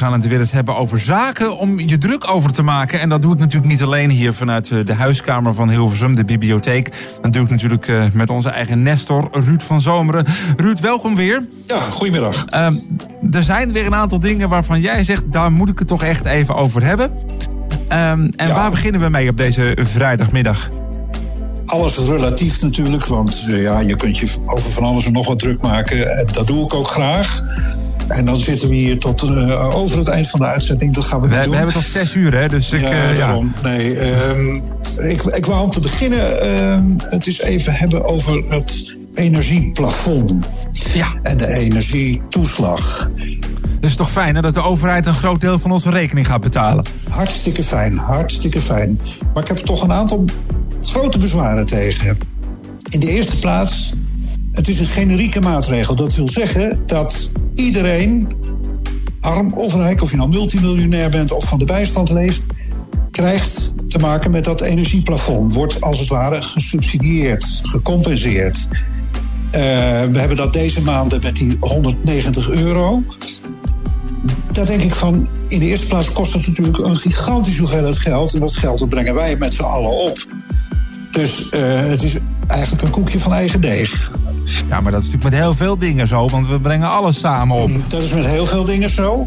[0.00, 3.00] Gaan het weer eens hebben over zaken om je druk over te maken.
[3.00, 6.24] En dat doe ik natuurlijk niet alleen hier vanuit eh, de huiskamer van Hilversum, de
[6.24, 6.90] bibliotheek.
[7.20, 10.26] Dat doe ik natuurlijk eh, met onze eigen Nestor, Ruud van Zomeren.
[10.56, 11.48] Ruud, welkom weer.
[11.66, 12.44] Ja, goedemiddag.
[12.44, 12.74] Ehm,
[13.30, 16.24] er zijn weer een aantal dingen waarvan jij zegt, daar moet ik het toch echt
[16.24, 17.10] even over hebben.
[17.88, 20.68] Ehm, en waar beginnen we mee op deze vrijdagmiddag?
[21.66, 25.38] Alles relatief natuurlijk, want eh, ja, je kunt je over van alles en nog wat
[25.38, 26.18] druk maken.
[26.18, 27.42] En dat doe ik ook graag.
[28.10, 30.94] En dan zitten we hier tot eh, over het eind van de uitzending.
[30.94, 31.56] Dat gaan we, We, niet we doen.
[31.56, 32.48] hebben tot zes uur, hè?
[32.48, 33.40] Dus ik, ja, eh, ja.
[33.62, 34.54] Nee, ehm,
[35.08, 40.32] ik, ik wou om te beginnen ehm, het eens even hebben over het energieplafond.
[40.94, 41.06] Ja.
[41.22, 43.08] En de energietoeslag.
[43.14, 46.26] Dus het is toch fijn hè, dat de overheid een groot deel van onze rekening
[46.26, 46.84] gaat betalen.
[47.08, 49.00] Hartstikke fijn, hartstikke fijn.
[49.34, 50.24] Maar ik heb er toch een aantal
[50.84, 52.18] grote bezwaren tegen.
[52.88, 53.92] In de eerste plaats,
[54.52, 55.94] het is een generieke maatregel.
[55.94, 58.28] Dat wil zeggen dat iedereen,
[59.20, 62.46] arm of rijk, of je nou multimiljonair bent of van de bijstand leeft,
[63.10, 65.54] krijgt te maken met dat energieplafond.
[65.54, 68.68] Wordt als het ware gesubsidieerd, gecompenseerd.
[69.50, 69.60] Eh,
[70.12, 73.02] we hebben dat deze maanden met die 190 euro.
[74.52, 78.34] Daar denk ik van, in de eerste plaats kost het natuurlijk een gigantische hoeveelheid geld.
[78.34, 80.24] En dat geld dat brengen wij met z'n allen op.
[81.10, 82.16] Dus eh, het is
[82.46, 84.12] eigenlijk een koekje van eigen deeg.
[84.68, 87.56] Ja, maar dat is natuurlijk met heel veel dingen zo, want we brengen alles samen
[87.56, 87.70] op.
[87.88, 89.26] Dat is met heel veel dingen zo.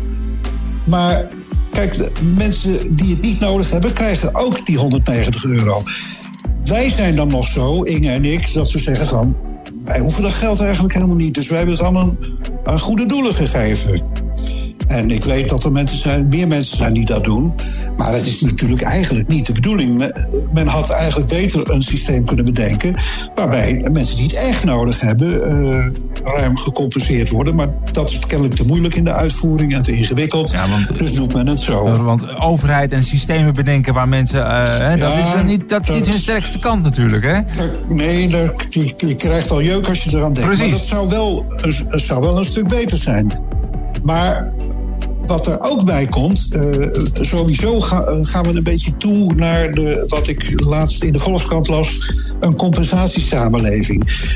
[0.83, 1.25] Maar
[1.71, 5.83] kijk, mensen die het niet nodig hebben, krijgen ook die 190 euro.
[6.65, 9.35] Wij zijn dan nog zo, Inge en ik, dat we zeggen van...
[9.83, 11.33] wij hoeven dat geld eigenlijk helemaal niet.
[11.33, 12.15] Dus wij hebben het allemaal
[12.65, 14.01] aan goede doelen gegeven.
[14.87, 17.53] En ik weet dat er mensen zijn, meer mensen zijn die dat doen.
[17.97, 20.11] Maar dat is natuurlijk eigenlijk niet de bedoeling.
[20.53, 22.95] Men- had eigenlijk beter een systeem kunnen bedenken...
[23.35, 25.43] waarbij mensen die het echt nodig hebben...
[25.43, 25.85] eh,
[26.23, 27.55] ruim gecompenseerd worden.
[27.55, 30.55] Maar dat is kennelijk te moeilijk in de uitvoering en te ingewikkeld.
[30.97, 32.03] dus doet men het zo.
[32.03, 34.45] Want overheid en systemen bedenken waar mensen...
[34.45, 37.39] eh, hè, dat Ja, is dan niet, dat is niet hun sterkste kant natuurlijk, hè?
[37.87, 40.49] Nee, daar, je, je krijgt al jeuk als je eraan denkt.
[40.49, 40.69] Precies.
[40.71, 41.45] Maar dat zou wel,
[41.89, 43.39] zou wel een stuk beter zijn.
[44.03, 44.53] Maar
[45.27, 46.61] wat er ook bij komt, eh,
[47.21, 51.67] sowieso ga- gaan we een beetje toe naar de, wat ik laatst in de Volkskrant
[51.67, 54.29] las, een compensatiesamenleving.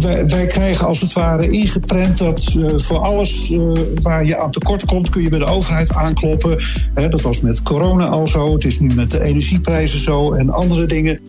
[0.00, 3.60] Wij, wij krijgen als het ware ingeprent dat eh, voor alles eh,
[4.02, 6.58] waar je aan tekort komt, kun je bij de overheid aankloppen.
[6.94, 10.86] Dat was met corona al zo, het is nu met de energieprijzen zo en andere
[10.86, 11.20] dingen.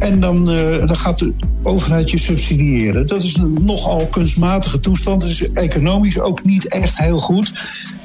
[0.00, 1.32] En dan, eh, dan gaat de
[1.62, 3.06] overheid je subsidiëren.
[3.06, 5.22] Dat is een nogal kunstmatige toestand.
[5.22, 7.52] Het is economisch ook niet echt heel goed.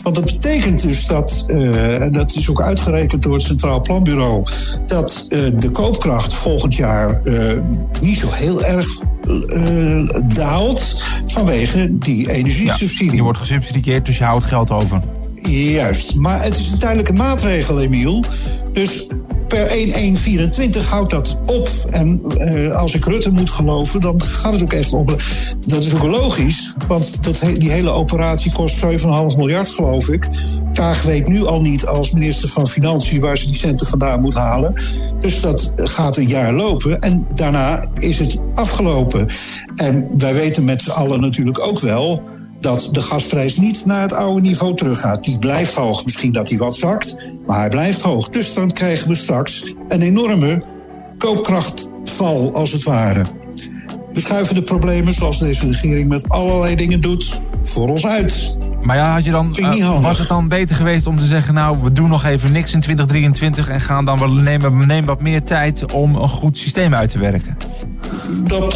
[0.02, 4.44] Want dat betekent dus dat, eh, en dat is ook uitgerekend door het Centraal Planbureau,
[4.88, 7.22] dat eh, de koopkracht volgend jaar
[8.02, 8.88] niet zo heel erg
[10.24, 13.16] daalt vanwege die energiesubsidie.
[13.16, 15.00] Je wordt gesubsidieerd, dus je houdt geld over.
[15.50, 18.24] Juist, maar het is een tijdelijke maatregel, Emiel.
[18.74, 19.08] Dus
[19.56, 19.70] per
[20.84, 21.70] 1-1-24 houdt dat op.
[21.90, 25.16] En eh, als ik Rutte moet geloven, dan gaat het ook echt op.
[25.66, 28.88] Dat is ook logisch, want dat, die hele operatie kost 7,5
[29.38, 30.30] miljard, geloof ik.
[30.74, 34.34] Kaag weet nu al niet als minister van Financiën waar ze die centen vandaan moet
[34.34, 34.74] halen.
[35.20, 39.28] Dus dat gaat een jaar lopen en daarna is het afgelopen.
[39.76, 42.22] En wij weten met z'n allen natuurlijk ook wel
[42.66, 45.24] dat de gasprijs niet naar het oude niveau teruggaat.
[45.24, 46.06] Die blijft hoog.
[46.06, 47.16] Misschien dat die wat zakt,
[47.48, 48.30] maar hij blijft hoog.
[48.30, 50.64] Dus dan krijgen we straks een enorme
[51.18, 53.26] koopkrachtval, als het ware.
[54.14, 58.60] We schuiven de problemen, zoals deze regering met allerlei dingen doet, voor ons uit.
[58.82, 61.54] Maar ja, had je dan, eh, was het dan beter geweest om te zeggen...
[61.54, 63.70] nou, we doen nog even niks in 2023...
[63.70, 67.18] en gaan dan wel nemen, nemen wat meer tijd om een goed systeem uit te
[67.18, 67.58] werken?
[68.30, 68.74] Dat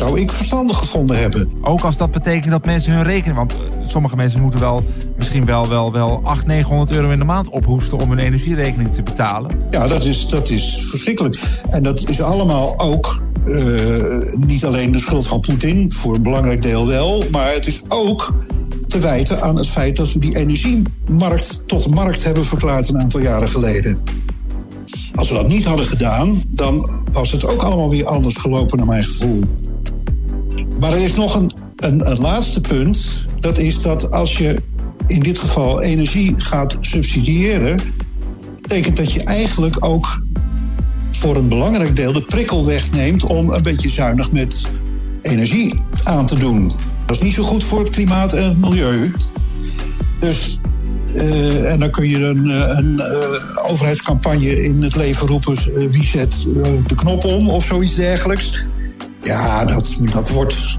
[0.00, 1.50] zou ik verstandig gevonden hebben.
[1.62, 3.36] Ook als dat betekent dat mensen hun rekening...
[3.36, 4.84] want eh, sommige mensen moeten wel
[5.16, 7.98] misschien wel, wel, wel 800, 900 euro in de maand ophoesten...
[7.98, 9.50] om hun energierekening te betalen.
[9.70, 11.40] Ja, dat is, dat is verschrikkelijk.
[11.68, 16.62] En dat is allemaal ook eh, niet alleen de schuld van Poetin, voor een belangrijk
[16.62, 18.34] deel wel, maar het is ook
[18.88, 23.20] te wijten aan het feit dat we die energiemarkt tot markt hebben verklaard een aantal
[23.20, 23.98] jaren geleden.
[25.14, 28.86] Als we dat niet hadden gedaan, dan was het ook allemaal weer anders gelopen naar
[28.86, 29.44] mijn gevoel.
[30.80, 33.26] Maar er is nog een, een, een laatste punt.
[33.40, 34.62] Dat is dat als je
[35.06, 37.80] in dit geval energie gaat subsidiëren,
[38.60, 40.22] betekent dat je eigenlijk ook
[41.10, 44.66] voor een belangrijk deel de prikkel wegneemt om een beetje zuinig met
[45.22, 46.72] energie aan te doen.
[47.06, 49.12] Dat is niet zo goed voor het klimaat en het milieu.
[50.18, 50.58] Dus,
[51.14, 56.06] eh, en dan kun je een, eh, een eh, overheidscampagne in het leven roepen: wie
[56.06, 56.46] zet
[56.86, 58.64] de knop om of zoiets dergelijks.
[59.22, 60.78] Ja, dat, dat wordt,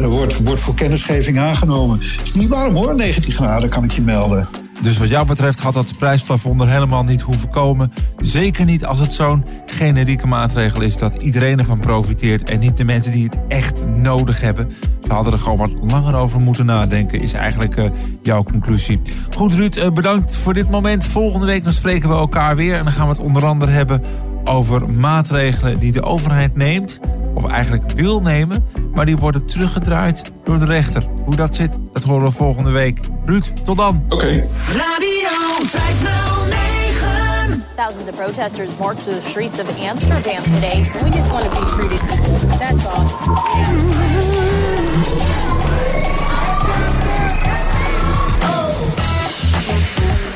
[0.00, 1.98] wordt, wordt voor kennisgeving aangenomen.
[1.98, 4.48] Het is niet warm hoor, 19 graden kan ik je melden.
[4.80, 7.92] Dus wat jou betreft had dat prijsplafond er helemaal niet hoeven komen.
[8.18, 12.84] Zeker niet als het zo'n generieke maatregel is dat iedereen ervan profiteert en niet de
[12.84, 14.72] mensen die het echt nodig hebben.
[15.06, 17.90] Ze hadden er gewoon wat langer over moeten nadenken, is eigenlijk eh,
[18.22, 19.00] jouw conclusie.
[19.34, 21.04] Goed Ruud, eh, bedankt voor dit moment.
[21.04, 24.02] Volgende week dan spreken we elkaar weer en dan gaan we het onder andere hebben
[24.44, 27.00] over maatregelen die de overheid neemt,
[27.34, 31.04] of eigenlijk wil nemen, maar die worden teruggedraaid door de rechter.
[31.24, 33.00] Hoe dat zit, dat horen we volgende week.
[33.24, 34.04] Ruud, tot dan.
[34.08, 34.46] Oké.
[34.66, 35.28] Radio
[35.64, 37.64] 509.
[37.76, 40.82] Thousands of protesters marched to the streets of Amsterdam today.
[40.82, 42.38] We just want to be treated equal.
[42.58, 43.06] That's all.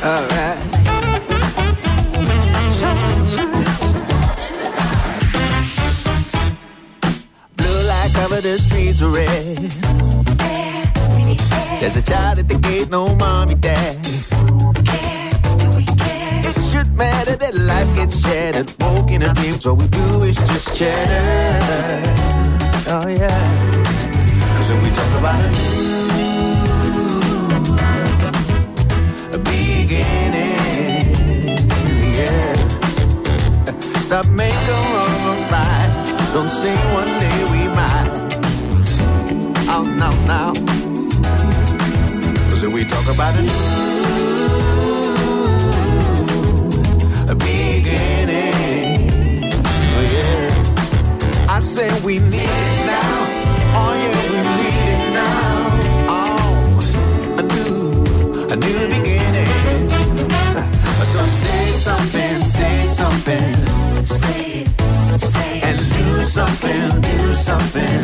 [0.05, 0.59] Alright.
[8.33, 9.59] Cover the streets are red.
[11.81, 13.99] There's a child at the gate, no mommy, dad.
[16.41, 18.73] It should matter that life gets shattered.
[18.81, 22.01] Woke in a so we do is just chatter.
[22.89, 23.29] Oh yeah.
[24.57, 25.51] Cause when we talk about a
[29.29, 30.73] new beginning,
[32.17, 32.57] yeah.
[33.99, 35.82] Stop making wrong right.
[36.33, 38.11] Don't say one day we might.
[39.69, 40.53] Oh no, no.
[42.51, 43.53] Cause we talk about a new
[47.37, 49.11] beginning,
[49.97, 51.55] oh yeah.
[51.55, 53.27] I say we need it now.
[53.77, 55.53] Oh yeah, we need it now.
[56.17, 57.75] Oh, a new,
[58.53, 59.51] a new beginning.
[61.13, 63.52] So say something, say something.
[66.33, 68.01] Something, do something.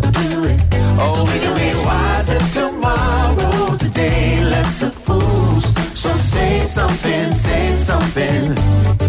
[0.00, 0.60] Do it.
[0.98, 5.64] Oh, we can be wiser tomorrow, today less of fools.
[5.92, 8.56] So say something, say something.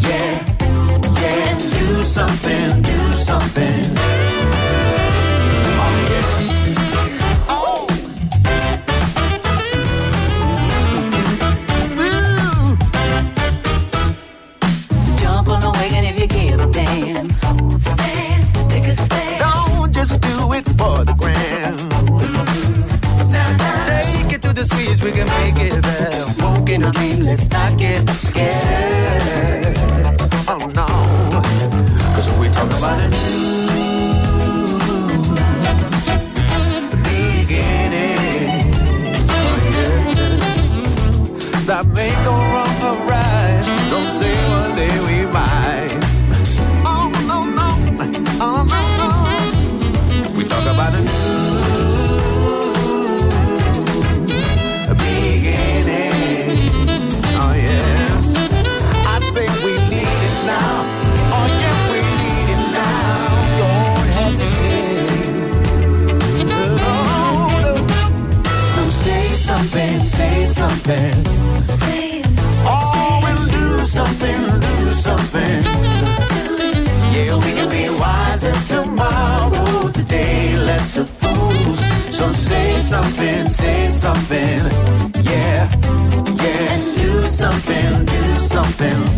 [0.04, 0.34] Yeah,
[1.22, 1.58] yeah.
[1.58, 3.97] Do something, do something.
[83.98, 84.60] Something.
[85.26, 85.68] Yeah,
[86.44, 89.17] yeah, do something, do something.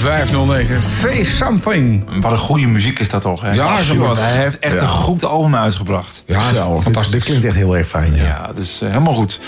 [0.00, 0.82] 509.
[0.82, 2.04] Say something.
[2.20, 3.40] Wat een goede muziek is dat toch?
[3.40, 3.52] Hè?
[3.52, 4.14] Ja, zo.
[4.16, 4.80] Hij heeft echt Ja.
[4.80, 6.22] een goed album uitgebracht.
[6.26, 7.02] Ja, Zo, fantastisch.
[7.02, 8.14] Dit, dit klinkt echt heel erg fijn.
[8.16, 8.22] Ja.
[8.24, 9.38] Ja, dat is eh, helemaal goed.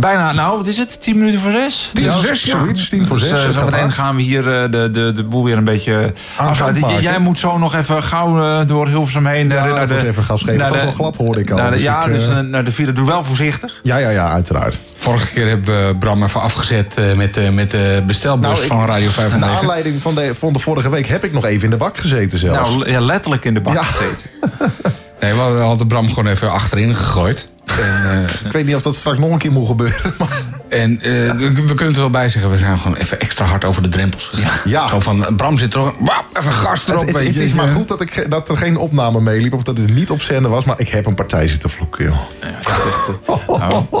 [0.00, 1.00] Bijna, nou, wat is het?
[1.02, 1.90] 10 minuten voor zes?
[1.94, 2.58] Tien voor zes, ja.
[2.58, 5.44] zoiets, tien voor Dus, zes, eh, zometeen gaan we hier eh, de, de, de boel
[5.44, 7.02] weer een beetje afsluiten.
[7.02, 9.48] Jij moet zo nog even gauw eh, door Hilversum heen.
[9.48, 10.56] Ja, dat wordt even gas geven.
[10.58, 11.56] naar Het was de- wel glad, hoorde ik al.
[11.56, 12.92] naar de- Dus ja, ik, dus naar de file.
[12.92, 13.78] Doe wel voorzichtig.
[13.82, 14.80] Ja, ja, ja, uiteraard.
[14.96, 18.66] Vorige keer hebben we Bram even afgezet eh, met, de met de bestelbus Nou, ik-
[18.66, 19.58] van Radio Naar 509.
[19.58, 22.38] aanleiding van de, van de vorige week heb ik nog even in de bak gezeten
[22.38, 22.70] zelfs.
[22.76, 23.82] Nou, ja, letterlijk in de bak Ja.
[23.82, 24.26] gezeten.
[25.20, 27.48] Nee, we hadden Bram gewoon even achterin gegooid.
[27.78, 30.14] Eh, ik weet niet of dat straks nog een keer moet gebeuren.
[30.18, 30.42] Maar...
[30.70, 33.64] En eh, we we kunnen er wel bij zeggen, we zijn gewoon even extra hard
[33.64, 34.58] over de drempels gegaan.
[34.64, 34.88] Ja.
[34.88, 37.00] Zo van, eh, Bram zit er ook, wap, even gas erop.
[37.00, 39.78] Het, het, het is maar goed dat, ik, dat er geen opname meeliep of dat
[39.78, 42.18] het niet op zender was, maar ik heb een partij zitten vloeken, joh.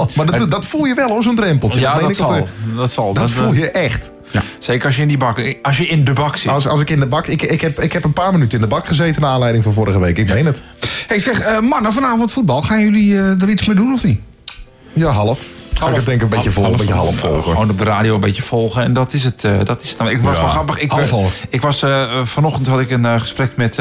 [0.16, 1.80] maar dat, dat voel je wel hoor, zo'n drempeltje.
[1.80, 2.48] Ja, meen dat ik op- zal.
[2.76, 3.14] Dat zal.
[3.14, 4.10] Dat voel je echt.
[4.58, 6.50] Zeker als je in die bak, als je in de bak zit.
[6.50, 8.60] Als, als ik in de bak, ik, ik, heb, ik heb een paar minuten in
[8.60, 10.18] de bak gezeten naar aanleiding van vorige week.
[10.18, 10.62] Ik meen het.
[11.06, 12.62] Hey, zeg, eh, mannen, vanavond voetbal.
[12.62, 14.20] Gaan jullie eh, er iets mee doen of niet?
[14.92, 15.46] Ja, half.
[15.80, 17.42] Ga ik het denk ik een beetje vol, een beetje half volgen.
[17.52, 18.82] Gewoon op de radio een beetje volgen.
[18.82, 19.44] En dat is het.
[19.44, 20.08] eh, dat is het dan.
[20.08, 20.78] Ik was Ja, wel grappig.
[20.78, 23.80] Ik, half eh, ik was eh, vanochtend had ik een gesprek met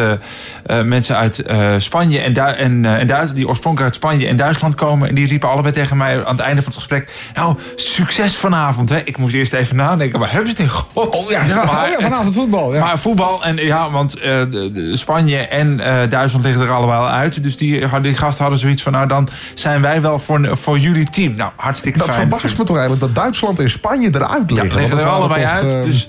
[0.84, 1.44] mensen uit
[1.78, 3.36] Spanje en, Du en, en Duitsland.
[3.36, 5.10] Die oorspronkelijk uit Spanje en Duitsland komen.
[5.10, 7.12] En die riepen allebei tegen mij aan het einde van het gesprek.
[7.36, 8.90] Nou, succes vanavond.
[8.90, 8.98] Hè?
[9.04, 10.20] Ik moest eerst even nadenken.
[10.20, 11.16] Maar hebben ze het in god?
[11.16, 12.74] Oh ja, ja, oh ja, vanavond voetbal.
[12.74, 12.80] Ja.
[12.80, 15.78] Maar voetbal, en ja, want de, de Spanje en
[16.10, 17.44] Duitsland liggen er allebei uit.
[17.44, 21.10] Dus die, die gasten hadden zoiets van, nou dan zijn wij wel voor, voor jullie
[21.10, 21.36] team.
[21.36, 22.30] Nou, hartstikke Dat fijn.
[22.30, 24.80] verbaast me toch eigenlijk dat Duitsland en Spanje eruit liggen.
[24.80, 26.08] liggen Want dat er allebei toch, uit, eh, dus,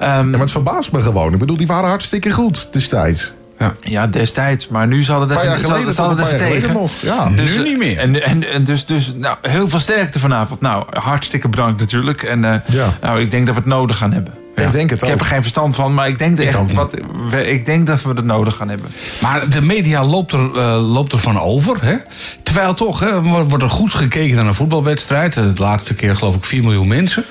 [0.00, 1.32] ja, maar het verbaast me gewoon.
[1.32, 3.32] Ik bedoel, die waren hartstikke goed destijds.
[3.80, 4.68] Ja, destijds.
[4.68, 6.46] Maar nu zal het even, geleden zal het even tegen.
[6.46, 7.28] geleden nog, ja.
[7.28, 7.98] Nu niet meer.
[7.98, 10.60] En, en, en dus, dus nou, heel veel sterkte vanavond.
[10.60, 12.22] Nou, hartstikke bedankt natuurlijk.
[12.22, 12.94] En eh, Ja.
[13.00, 14.32] nou, ik denk dat we het nodig gaan hebben.
[14.66, 16.94] Ik denk het Ik heb er geen verstand van, maar ik denk, Ik echt, wat,
[17.30, 18.90] we- ik denk dat we het nodig gaan hebben.
[19.22, 21.76] Maar de media loopt er, eh, loopt er van over.
[21.80, 21.94] Hè?
[22.42, 25.34] Terwijl toch, hè, wordt wordt er goed gekeken naar een voetbalwedstrijd.
[25.34, 27.24] De laatste keer geloof ik 4 miljoen mensen.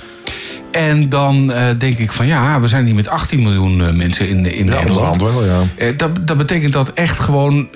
[0.71, 4.29] En dan eh, denk ik van ja, we zijn hier met 18 miljoen eh, mensen
[4.29, 5.21] in, in Ja, Nederland.
[5.21, 5.61] wel, ja.
[5.75, 7.67] Eh, dat, dat betekent dat echt gewoon,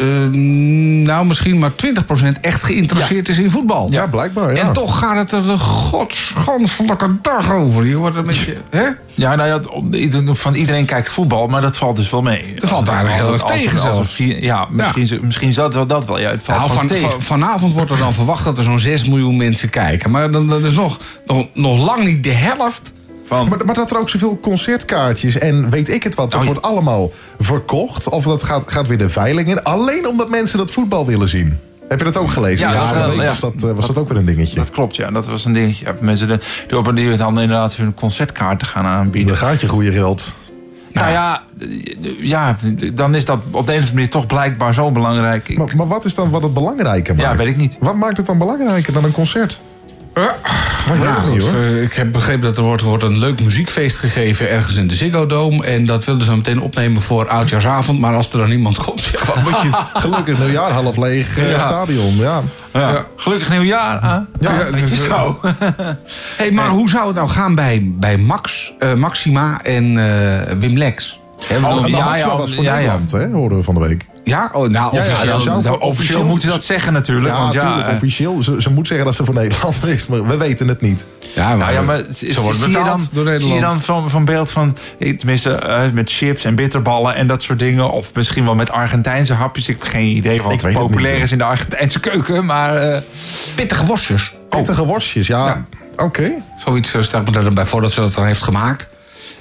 [1.03, 3.87] nou misschien maar 20% echt geïnteresseerd is in voetbal.
[3.91, 4.61] Ja, blijkbaar, ja.
[4.67, 7.85] En toch gaat het er de godsganselijke dag over.
[7.85, 8.83] Je wordt een beetje, hè?
[9.15, 12.41] Ja, nou ja, van iedereen kijkt voetbal, maar dat valt dus wel mee.
[12.59, 14.13] Dat valt eigenlijk heel erg tegen als zelfs.
[14.13, 16.19] vier- Ja, misschien, misschien zat wel dat wel.
[16.19, 17.09] Ja, het valt Nou, gewoon van, tegen.
[17.11, 20.11] van- vanavond wordt er dan verwacht dat er zo'n 6 miljoen mensen kijken.
[20.11, 22.82] Maar dan, dat is nog, nog, nog lang niet de helft.
[23.38, 26.45] Van, Maar, maar dat er ook zoveel concertkaartjes en weet ik het wat, dat Oh,
[26.45, 28.10] wordt allemaal verkocht.
[28.10, 29.64] Of dat gaat, gaat weer de veiling in.
[29.64, 31.60] Alleen omdat mensen dat voetbal willen zien.
[31.88, 32.68] Heb je dat ook gelezen?
[32.68, 33.26] Ja, Ja, dat ja.
[33.26, 34.55] was, dat, eh, was dat ook weer een dingetje.
[34.55, 35.10] dat klopt, ja.
[35.10, 35.85] Dat was een dingetje.
[35.85, 39.27] Ja, mensen de- die op die dan inderdaad hun concertkaarten gaan aanbieden.
[39.27, 40.34] Dan gaat je goede geld.
[40.91, 41.43] Nou ja,
[42.19, 42.57] ja,
[42.93, 45.57] dan is dat op de een of andere manier toch blijkbaar zo belangrijk.
[45.57, 47.30] Maar, maar wat is dan wat het belangrijker maakt?
[47.30, 47.76] ja, weet ik niet.
[47.80, 49.61] Wat maakt het dan belangrijker dan een concert?
[50.15, 50.35] Ja,
[50.94, 51.53] ik weet het niet, hoor.
[51.53, 54.95] eh, ik heb begrepen dat er wordt, wordt een leuk muziekfeest gegeven ergens in de
[54.95, 55.65] Ziggo Dome.
[55.65, 57.99] En dat wilden ze meteen opnemen voor Oudjaarsavond.
[57.99, 59.69] Maar als er dan niemand komt, ja, wat moet je...
[59.99, 61.60] Gelukkig nieuwjaar, half leeg eh, Ja.
[61.60, 62.15] stadion.
[62.15, 62.41] Ja.
[62.73, 63.06] Ja.
[63.15, 64.02] Gelukkig nieuwjaar.
[64.03, 64.19] hè?
[64.49, 65.40] Ja, is, is eh, Zo.
[66.38, 70.77] Hey, maar hoe zou het nou gaan bij, bij Max, eh, Maxima en eh, Wim
[70.77, 71.19] Lex?
[71.48, 72.77] Hè, we Oh, ja, was voor ja, ja.
[72.77, 74.06] Nederland, hè, hoorden we van de week.
[74.23, 74.49] Ja?
[74.53, 75.25] Oh, nou, ja, officieel.
[75.39, 75.43] ja.
[75.45, 77.33] Nou, officieel- officieel moeten ze dat zeggen natuurlijk.
[77.33, 77.87] Ja, want ja, natuurlijk.
[77.87, 78.43] eh, officieel.
[78.43, 81.05] Ze, ze moet zeggen dat ze voor Nederland is, maar we weten het niet.
[81.35, 83.61] Ja, Nou ja, maar ze zie wordt zie je dan, door zie je Nederland.
[83.61, 87.59] dan van, van beeld van, eh, tenminste eh, met chips en bitterballen en dat soort
[87.59, 87.91] dingen.
[87.91, 89.67] Of misschien wel met Argentijnse hapjes.
[89.67, 92.45] Ik heb geen idee wat populair niet, is in de Argentijnse keuken.
[92.45, 93.01] Maar eh,
[93.55, 94.33] Pittige worstjes.
[94.49, 95.65] Pittige worstjes, ja.
[95.97, 96.31] Oké.
[96.65, 98.87] Zoiets stel ik me er dan bij voor dat ze dat dan heeft gemaakt.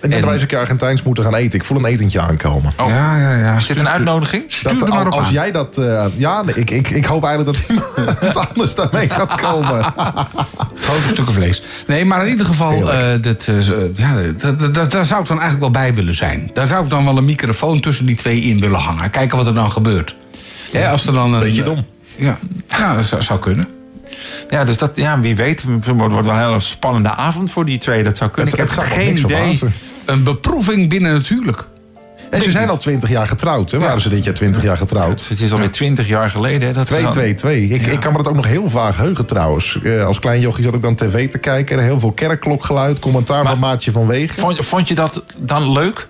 [0.02, 1.58] En- dat wij eens een keer Argentijns moeten gaan eten.
[1.58, 2.72] Ik voel een etentje aankomen.
[2.80, 2.88] Oh.
[2.88, 3.56] Ja, ja, ja.
[3.56, 4.44] is dit een uitnodiging?
[4.46, 5.32] Stuur Dat, maar al- op als aan.
[5.32, 5.78] jij dat...
[5.78, 9.82] eh, ja, nee, ik, ik, ik hoop eigenlijk dat iemand anders daarmee gaat komen.
[10.84, 11.62] Grote stukken vlees.
[11.86, 13.60] Nee, maar in ieder geval, eh, dat, eh,
[13.96, 16.50] ja, dat, dat, dat- daar zou ik dan eigenlijk wel bij willen zijn.
[16.54, 19.10] Daar zou ik dan wel een microfoon tussen die twee in willen hangen.
[19.10, 20.14] Kijken wat er dan gebeurt.
[20.72, 21.84] Ja, als er dan een, Beetje dom.
[22.16, 22.38] Ja,
[22.68, 23.66] ja dat zou, zou kunnen.
[24.50, 25.62] Ja, dus dat, ja, wie weet.
[25.62, 28.02] Het wordt wel een hele spannende avond voor die twee.
[28.02, 28.50] Dat zou kunnen.
[28.52, 29.60] Het- ik het heb geen idee.
[30.04, 31.64] Een beproeving binnen natuurlijk.
[32.30, 33.70] En ze zijn al twintig jaar getrouwd.
[33.70, 33.78] Hè?
[33.78, 35.28] Waren ze dit jaar twintig jaar getrouwd?
[35.28, 36.68] Het is alweer twintig jaar geleden.
[36.68, 37.68] hè, Dat ze 2, dan- 2, 2.
[37.68, 37.92] Ik, Ja.
[37.92, 39.78] ik kan me dat ook nog heel vaag heugen trouwens.
[39.82, 41.78] Eh, als klein jochie zat ik dan tv te kijken.
[41.78, 44.40] En heel veel kerkklokgeluid, commentaar van Maartje van Wegen.
[44.40, 46.08] Vond, vond je dat dan leuk?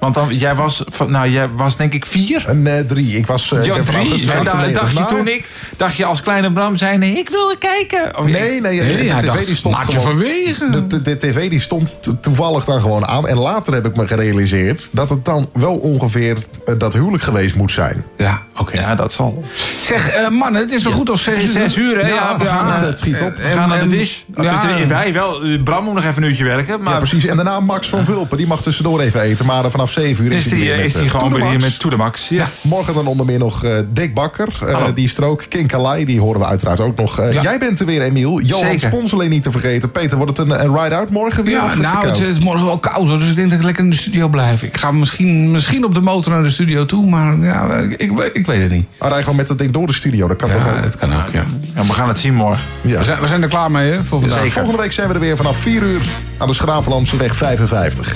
[0.00, 2.42] Want dan, jij was, van- nou, jij was denk ik vier?
[2.46, 3.16] Een eh, drie.
[3.16, 3.72] Ik was eh, drie.
[3.72, 7.28] En daar 98, dacht je toen ik, dacht je als kleine Bram zei, nee, ik
[7.30, 8.18] wilde kijken.
[8.18, 10.02] Of Nee, nee, Nee, de hij tv dacht, die stond gewoon...
[10.02, 10.72] van Wegen.
[10.72, 13.28] De, de, de tv die stond to- toevallig dan gewoon aan.
[13.28, 16.36] En later heb ik me gerealiseerd dat het dan wel ongeveer
[16.66, 18.04] eh, dat huwelijk geweest moet zijn.
[18.16, 18.80] Ja, oké.
[18.80, 19.44] Ja, dat zal.
[19.82, 21.62] Zeg, eh, mannen, het is zo goed als zes Het is uur.
[21.62, 22.08] zes uur, hè?
[22.08, 23.36] Ja, we gaan, het, het schiet op.
[23.36, 24.18] We gaan naar de dish.
[24.36, 24.42] ja.
[24.78, 25.40] Ja, wij wel.
[25.64, 26.82] Bram moet nog even een uurtje werken.
[26.82, 27.24] Maar ja, precies.
[27.26, 28.36] En daarna Max van Vulpen.
[28.36, 29.46] Die mag tussendoor even eten.
[29.46, 31.50] Maar eh, vanaf 7 uur is, die, weer eh, is met, die eh, gewoon weer
[31.50, 32.28] hier met To The Max.
[32.28, 32.46] Ja.
[32.60, 34.48] Morgen dan onder meer nog eh, Dick Bakker.
[34.94, 35.44] Die strook.
[35.48, 37.16] Kinkalai, die horen we uiteraard ook nog.
[37.42, 38.40] Jij bent er weer, Emiel.
[38.40, 38.78] Johan.
[38.78, 39.90] Sponseling niet te vergeten.
[39.90, 41.52] Peter, wordt het een, een ride-out morgen weer?
[41.52, 43.96] Ja, nou, het, is morgen wel koud, dus ik denk dat ik lekker in de
[43.96, 44.62] studio blijf.
[44.62, 48.46] Ik ga misschien, misschien op de motor naar de studio toe, maar ja, ik, ik,
[48.46, 48.86] weet het niet.
[48.98, 50.28] Ah, rij gewoon met dat ding door de studio.
[50.28, 50.82] Dat kan toch ook?
[50.82, 51.44] dat kan ook, ja.
[51.74, 52.62] Ja, we gaan het zien morgen.
[52.80, 52.98] Ja.
[52.98, 54.52] We zijn, we zijn er klaar mee, hè, voor vandaag.
[54.52, 56.00] Volgende week zijn we er weer vanaf 4 uur
[56.38, 58.14] aan de Schravenlandse weg 55.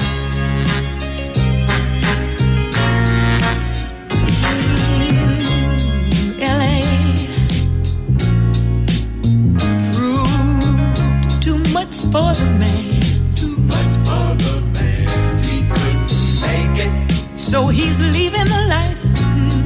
[12.14, 13.00] For the man.
[13.34, 15.06] Too much for the man.
[15.50, 16.12] He couldn't
[16.46, 16.92] make it.
[17.36, 19.00] So he's leaving the life
[19.36, 19.64] mm,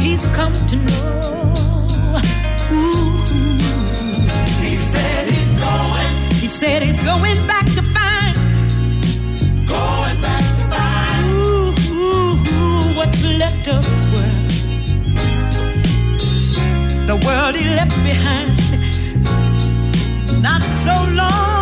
[0.00, 2.20] he's come to know.
[2.78, 3.10] Ooh.
[4.62, 6.12] He said he's going.
[6.42, 8.36] He said he's going back to find.
[9.66, 11.24] Going back to find.
[11.26, 14.46] Ooh, ooh, ooh, what's left of his world
[17.06, 18.58] the world he left behind
[20.46, 21.55] not so long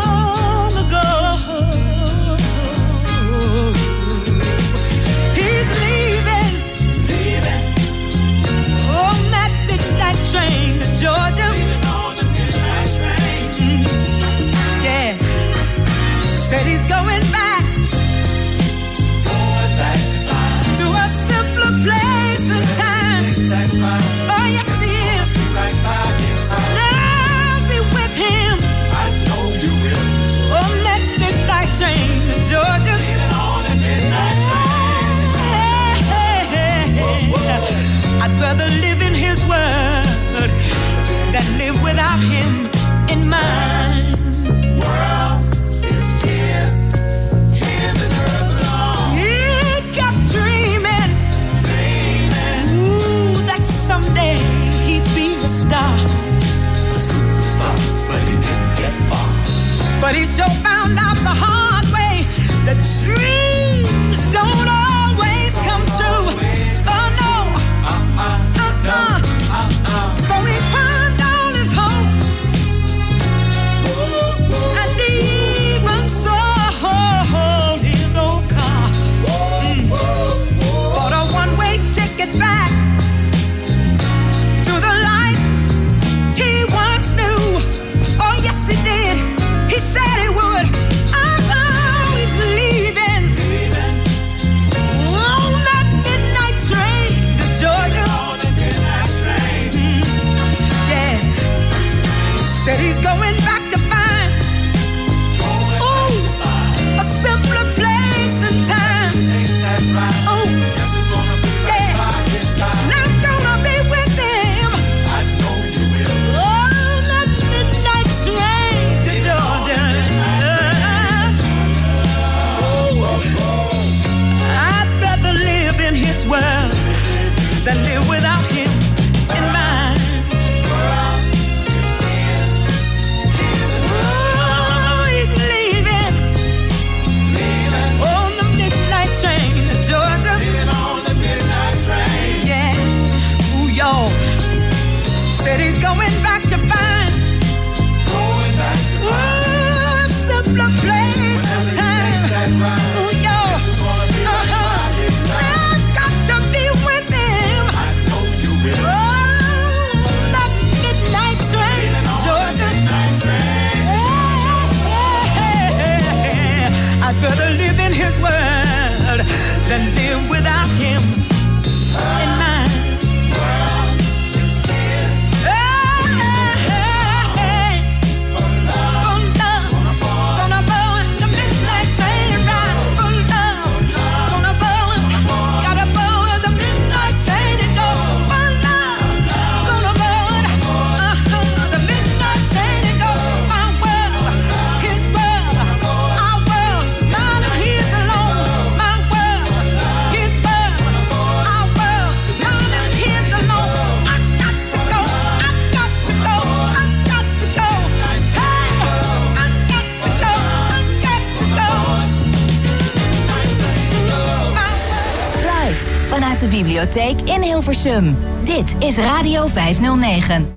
[216.74, 218.16] bibliotheek in Hilversum.
[218.44, 220.52] Dit is Radio 509.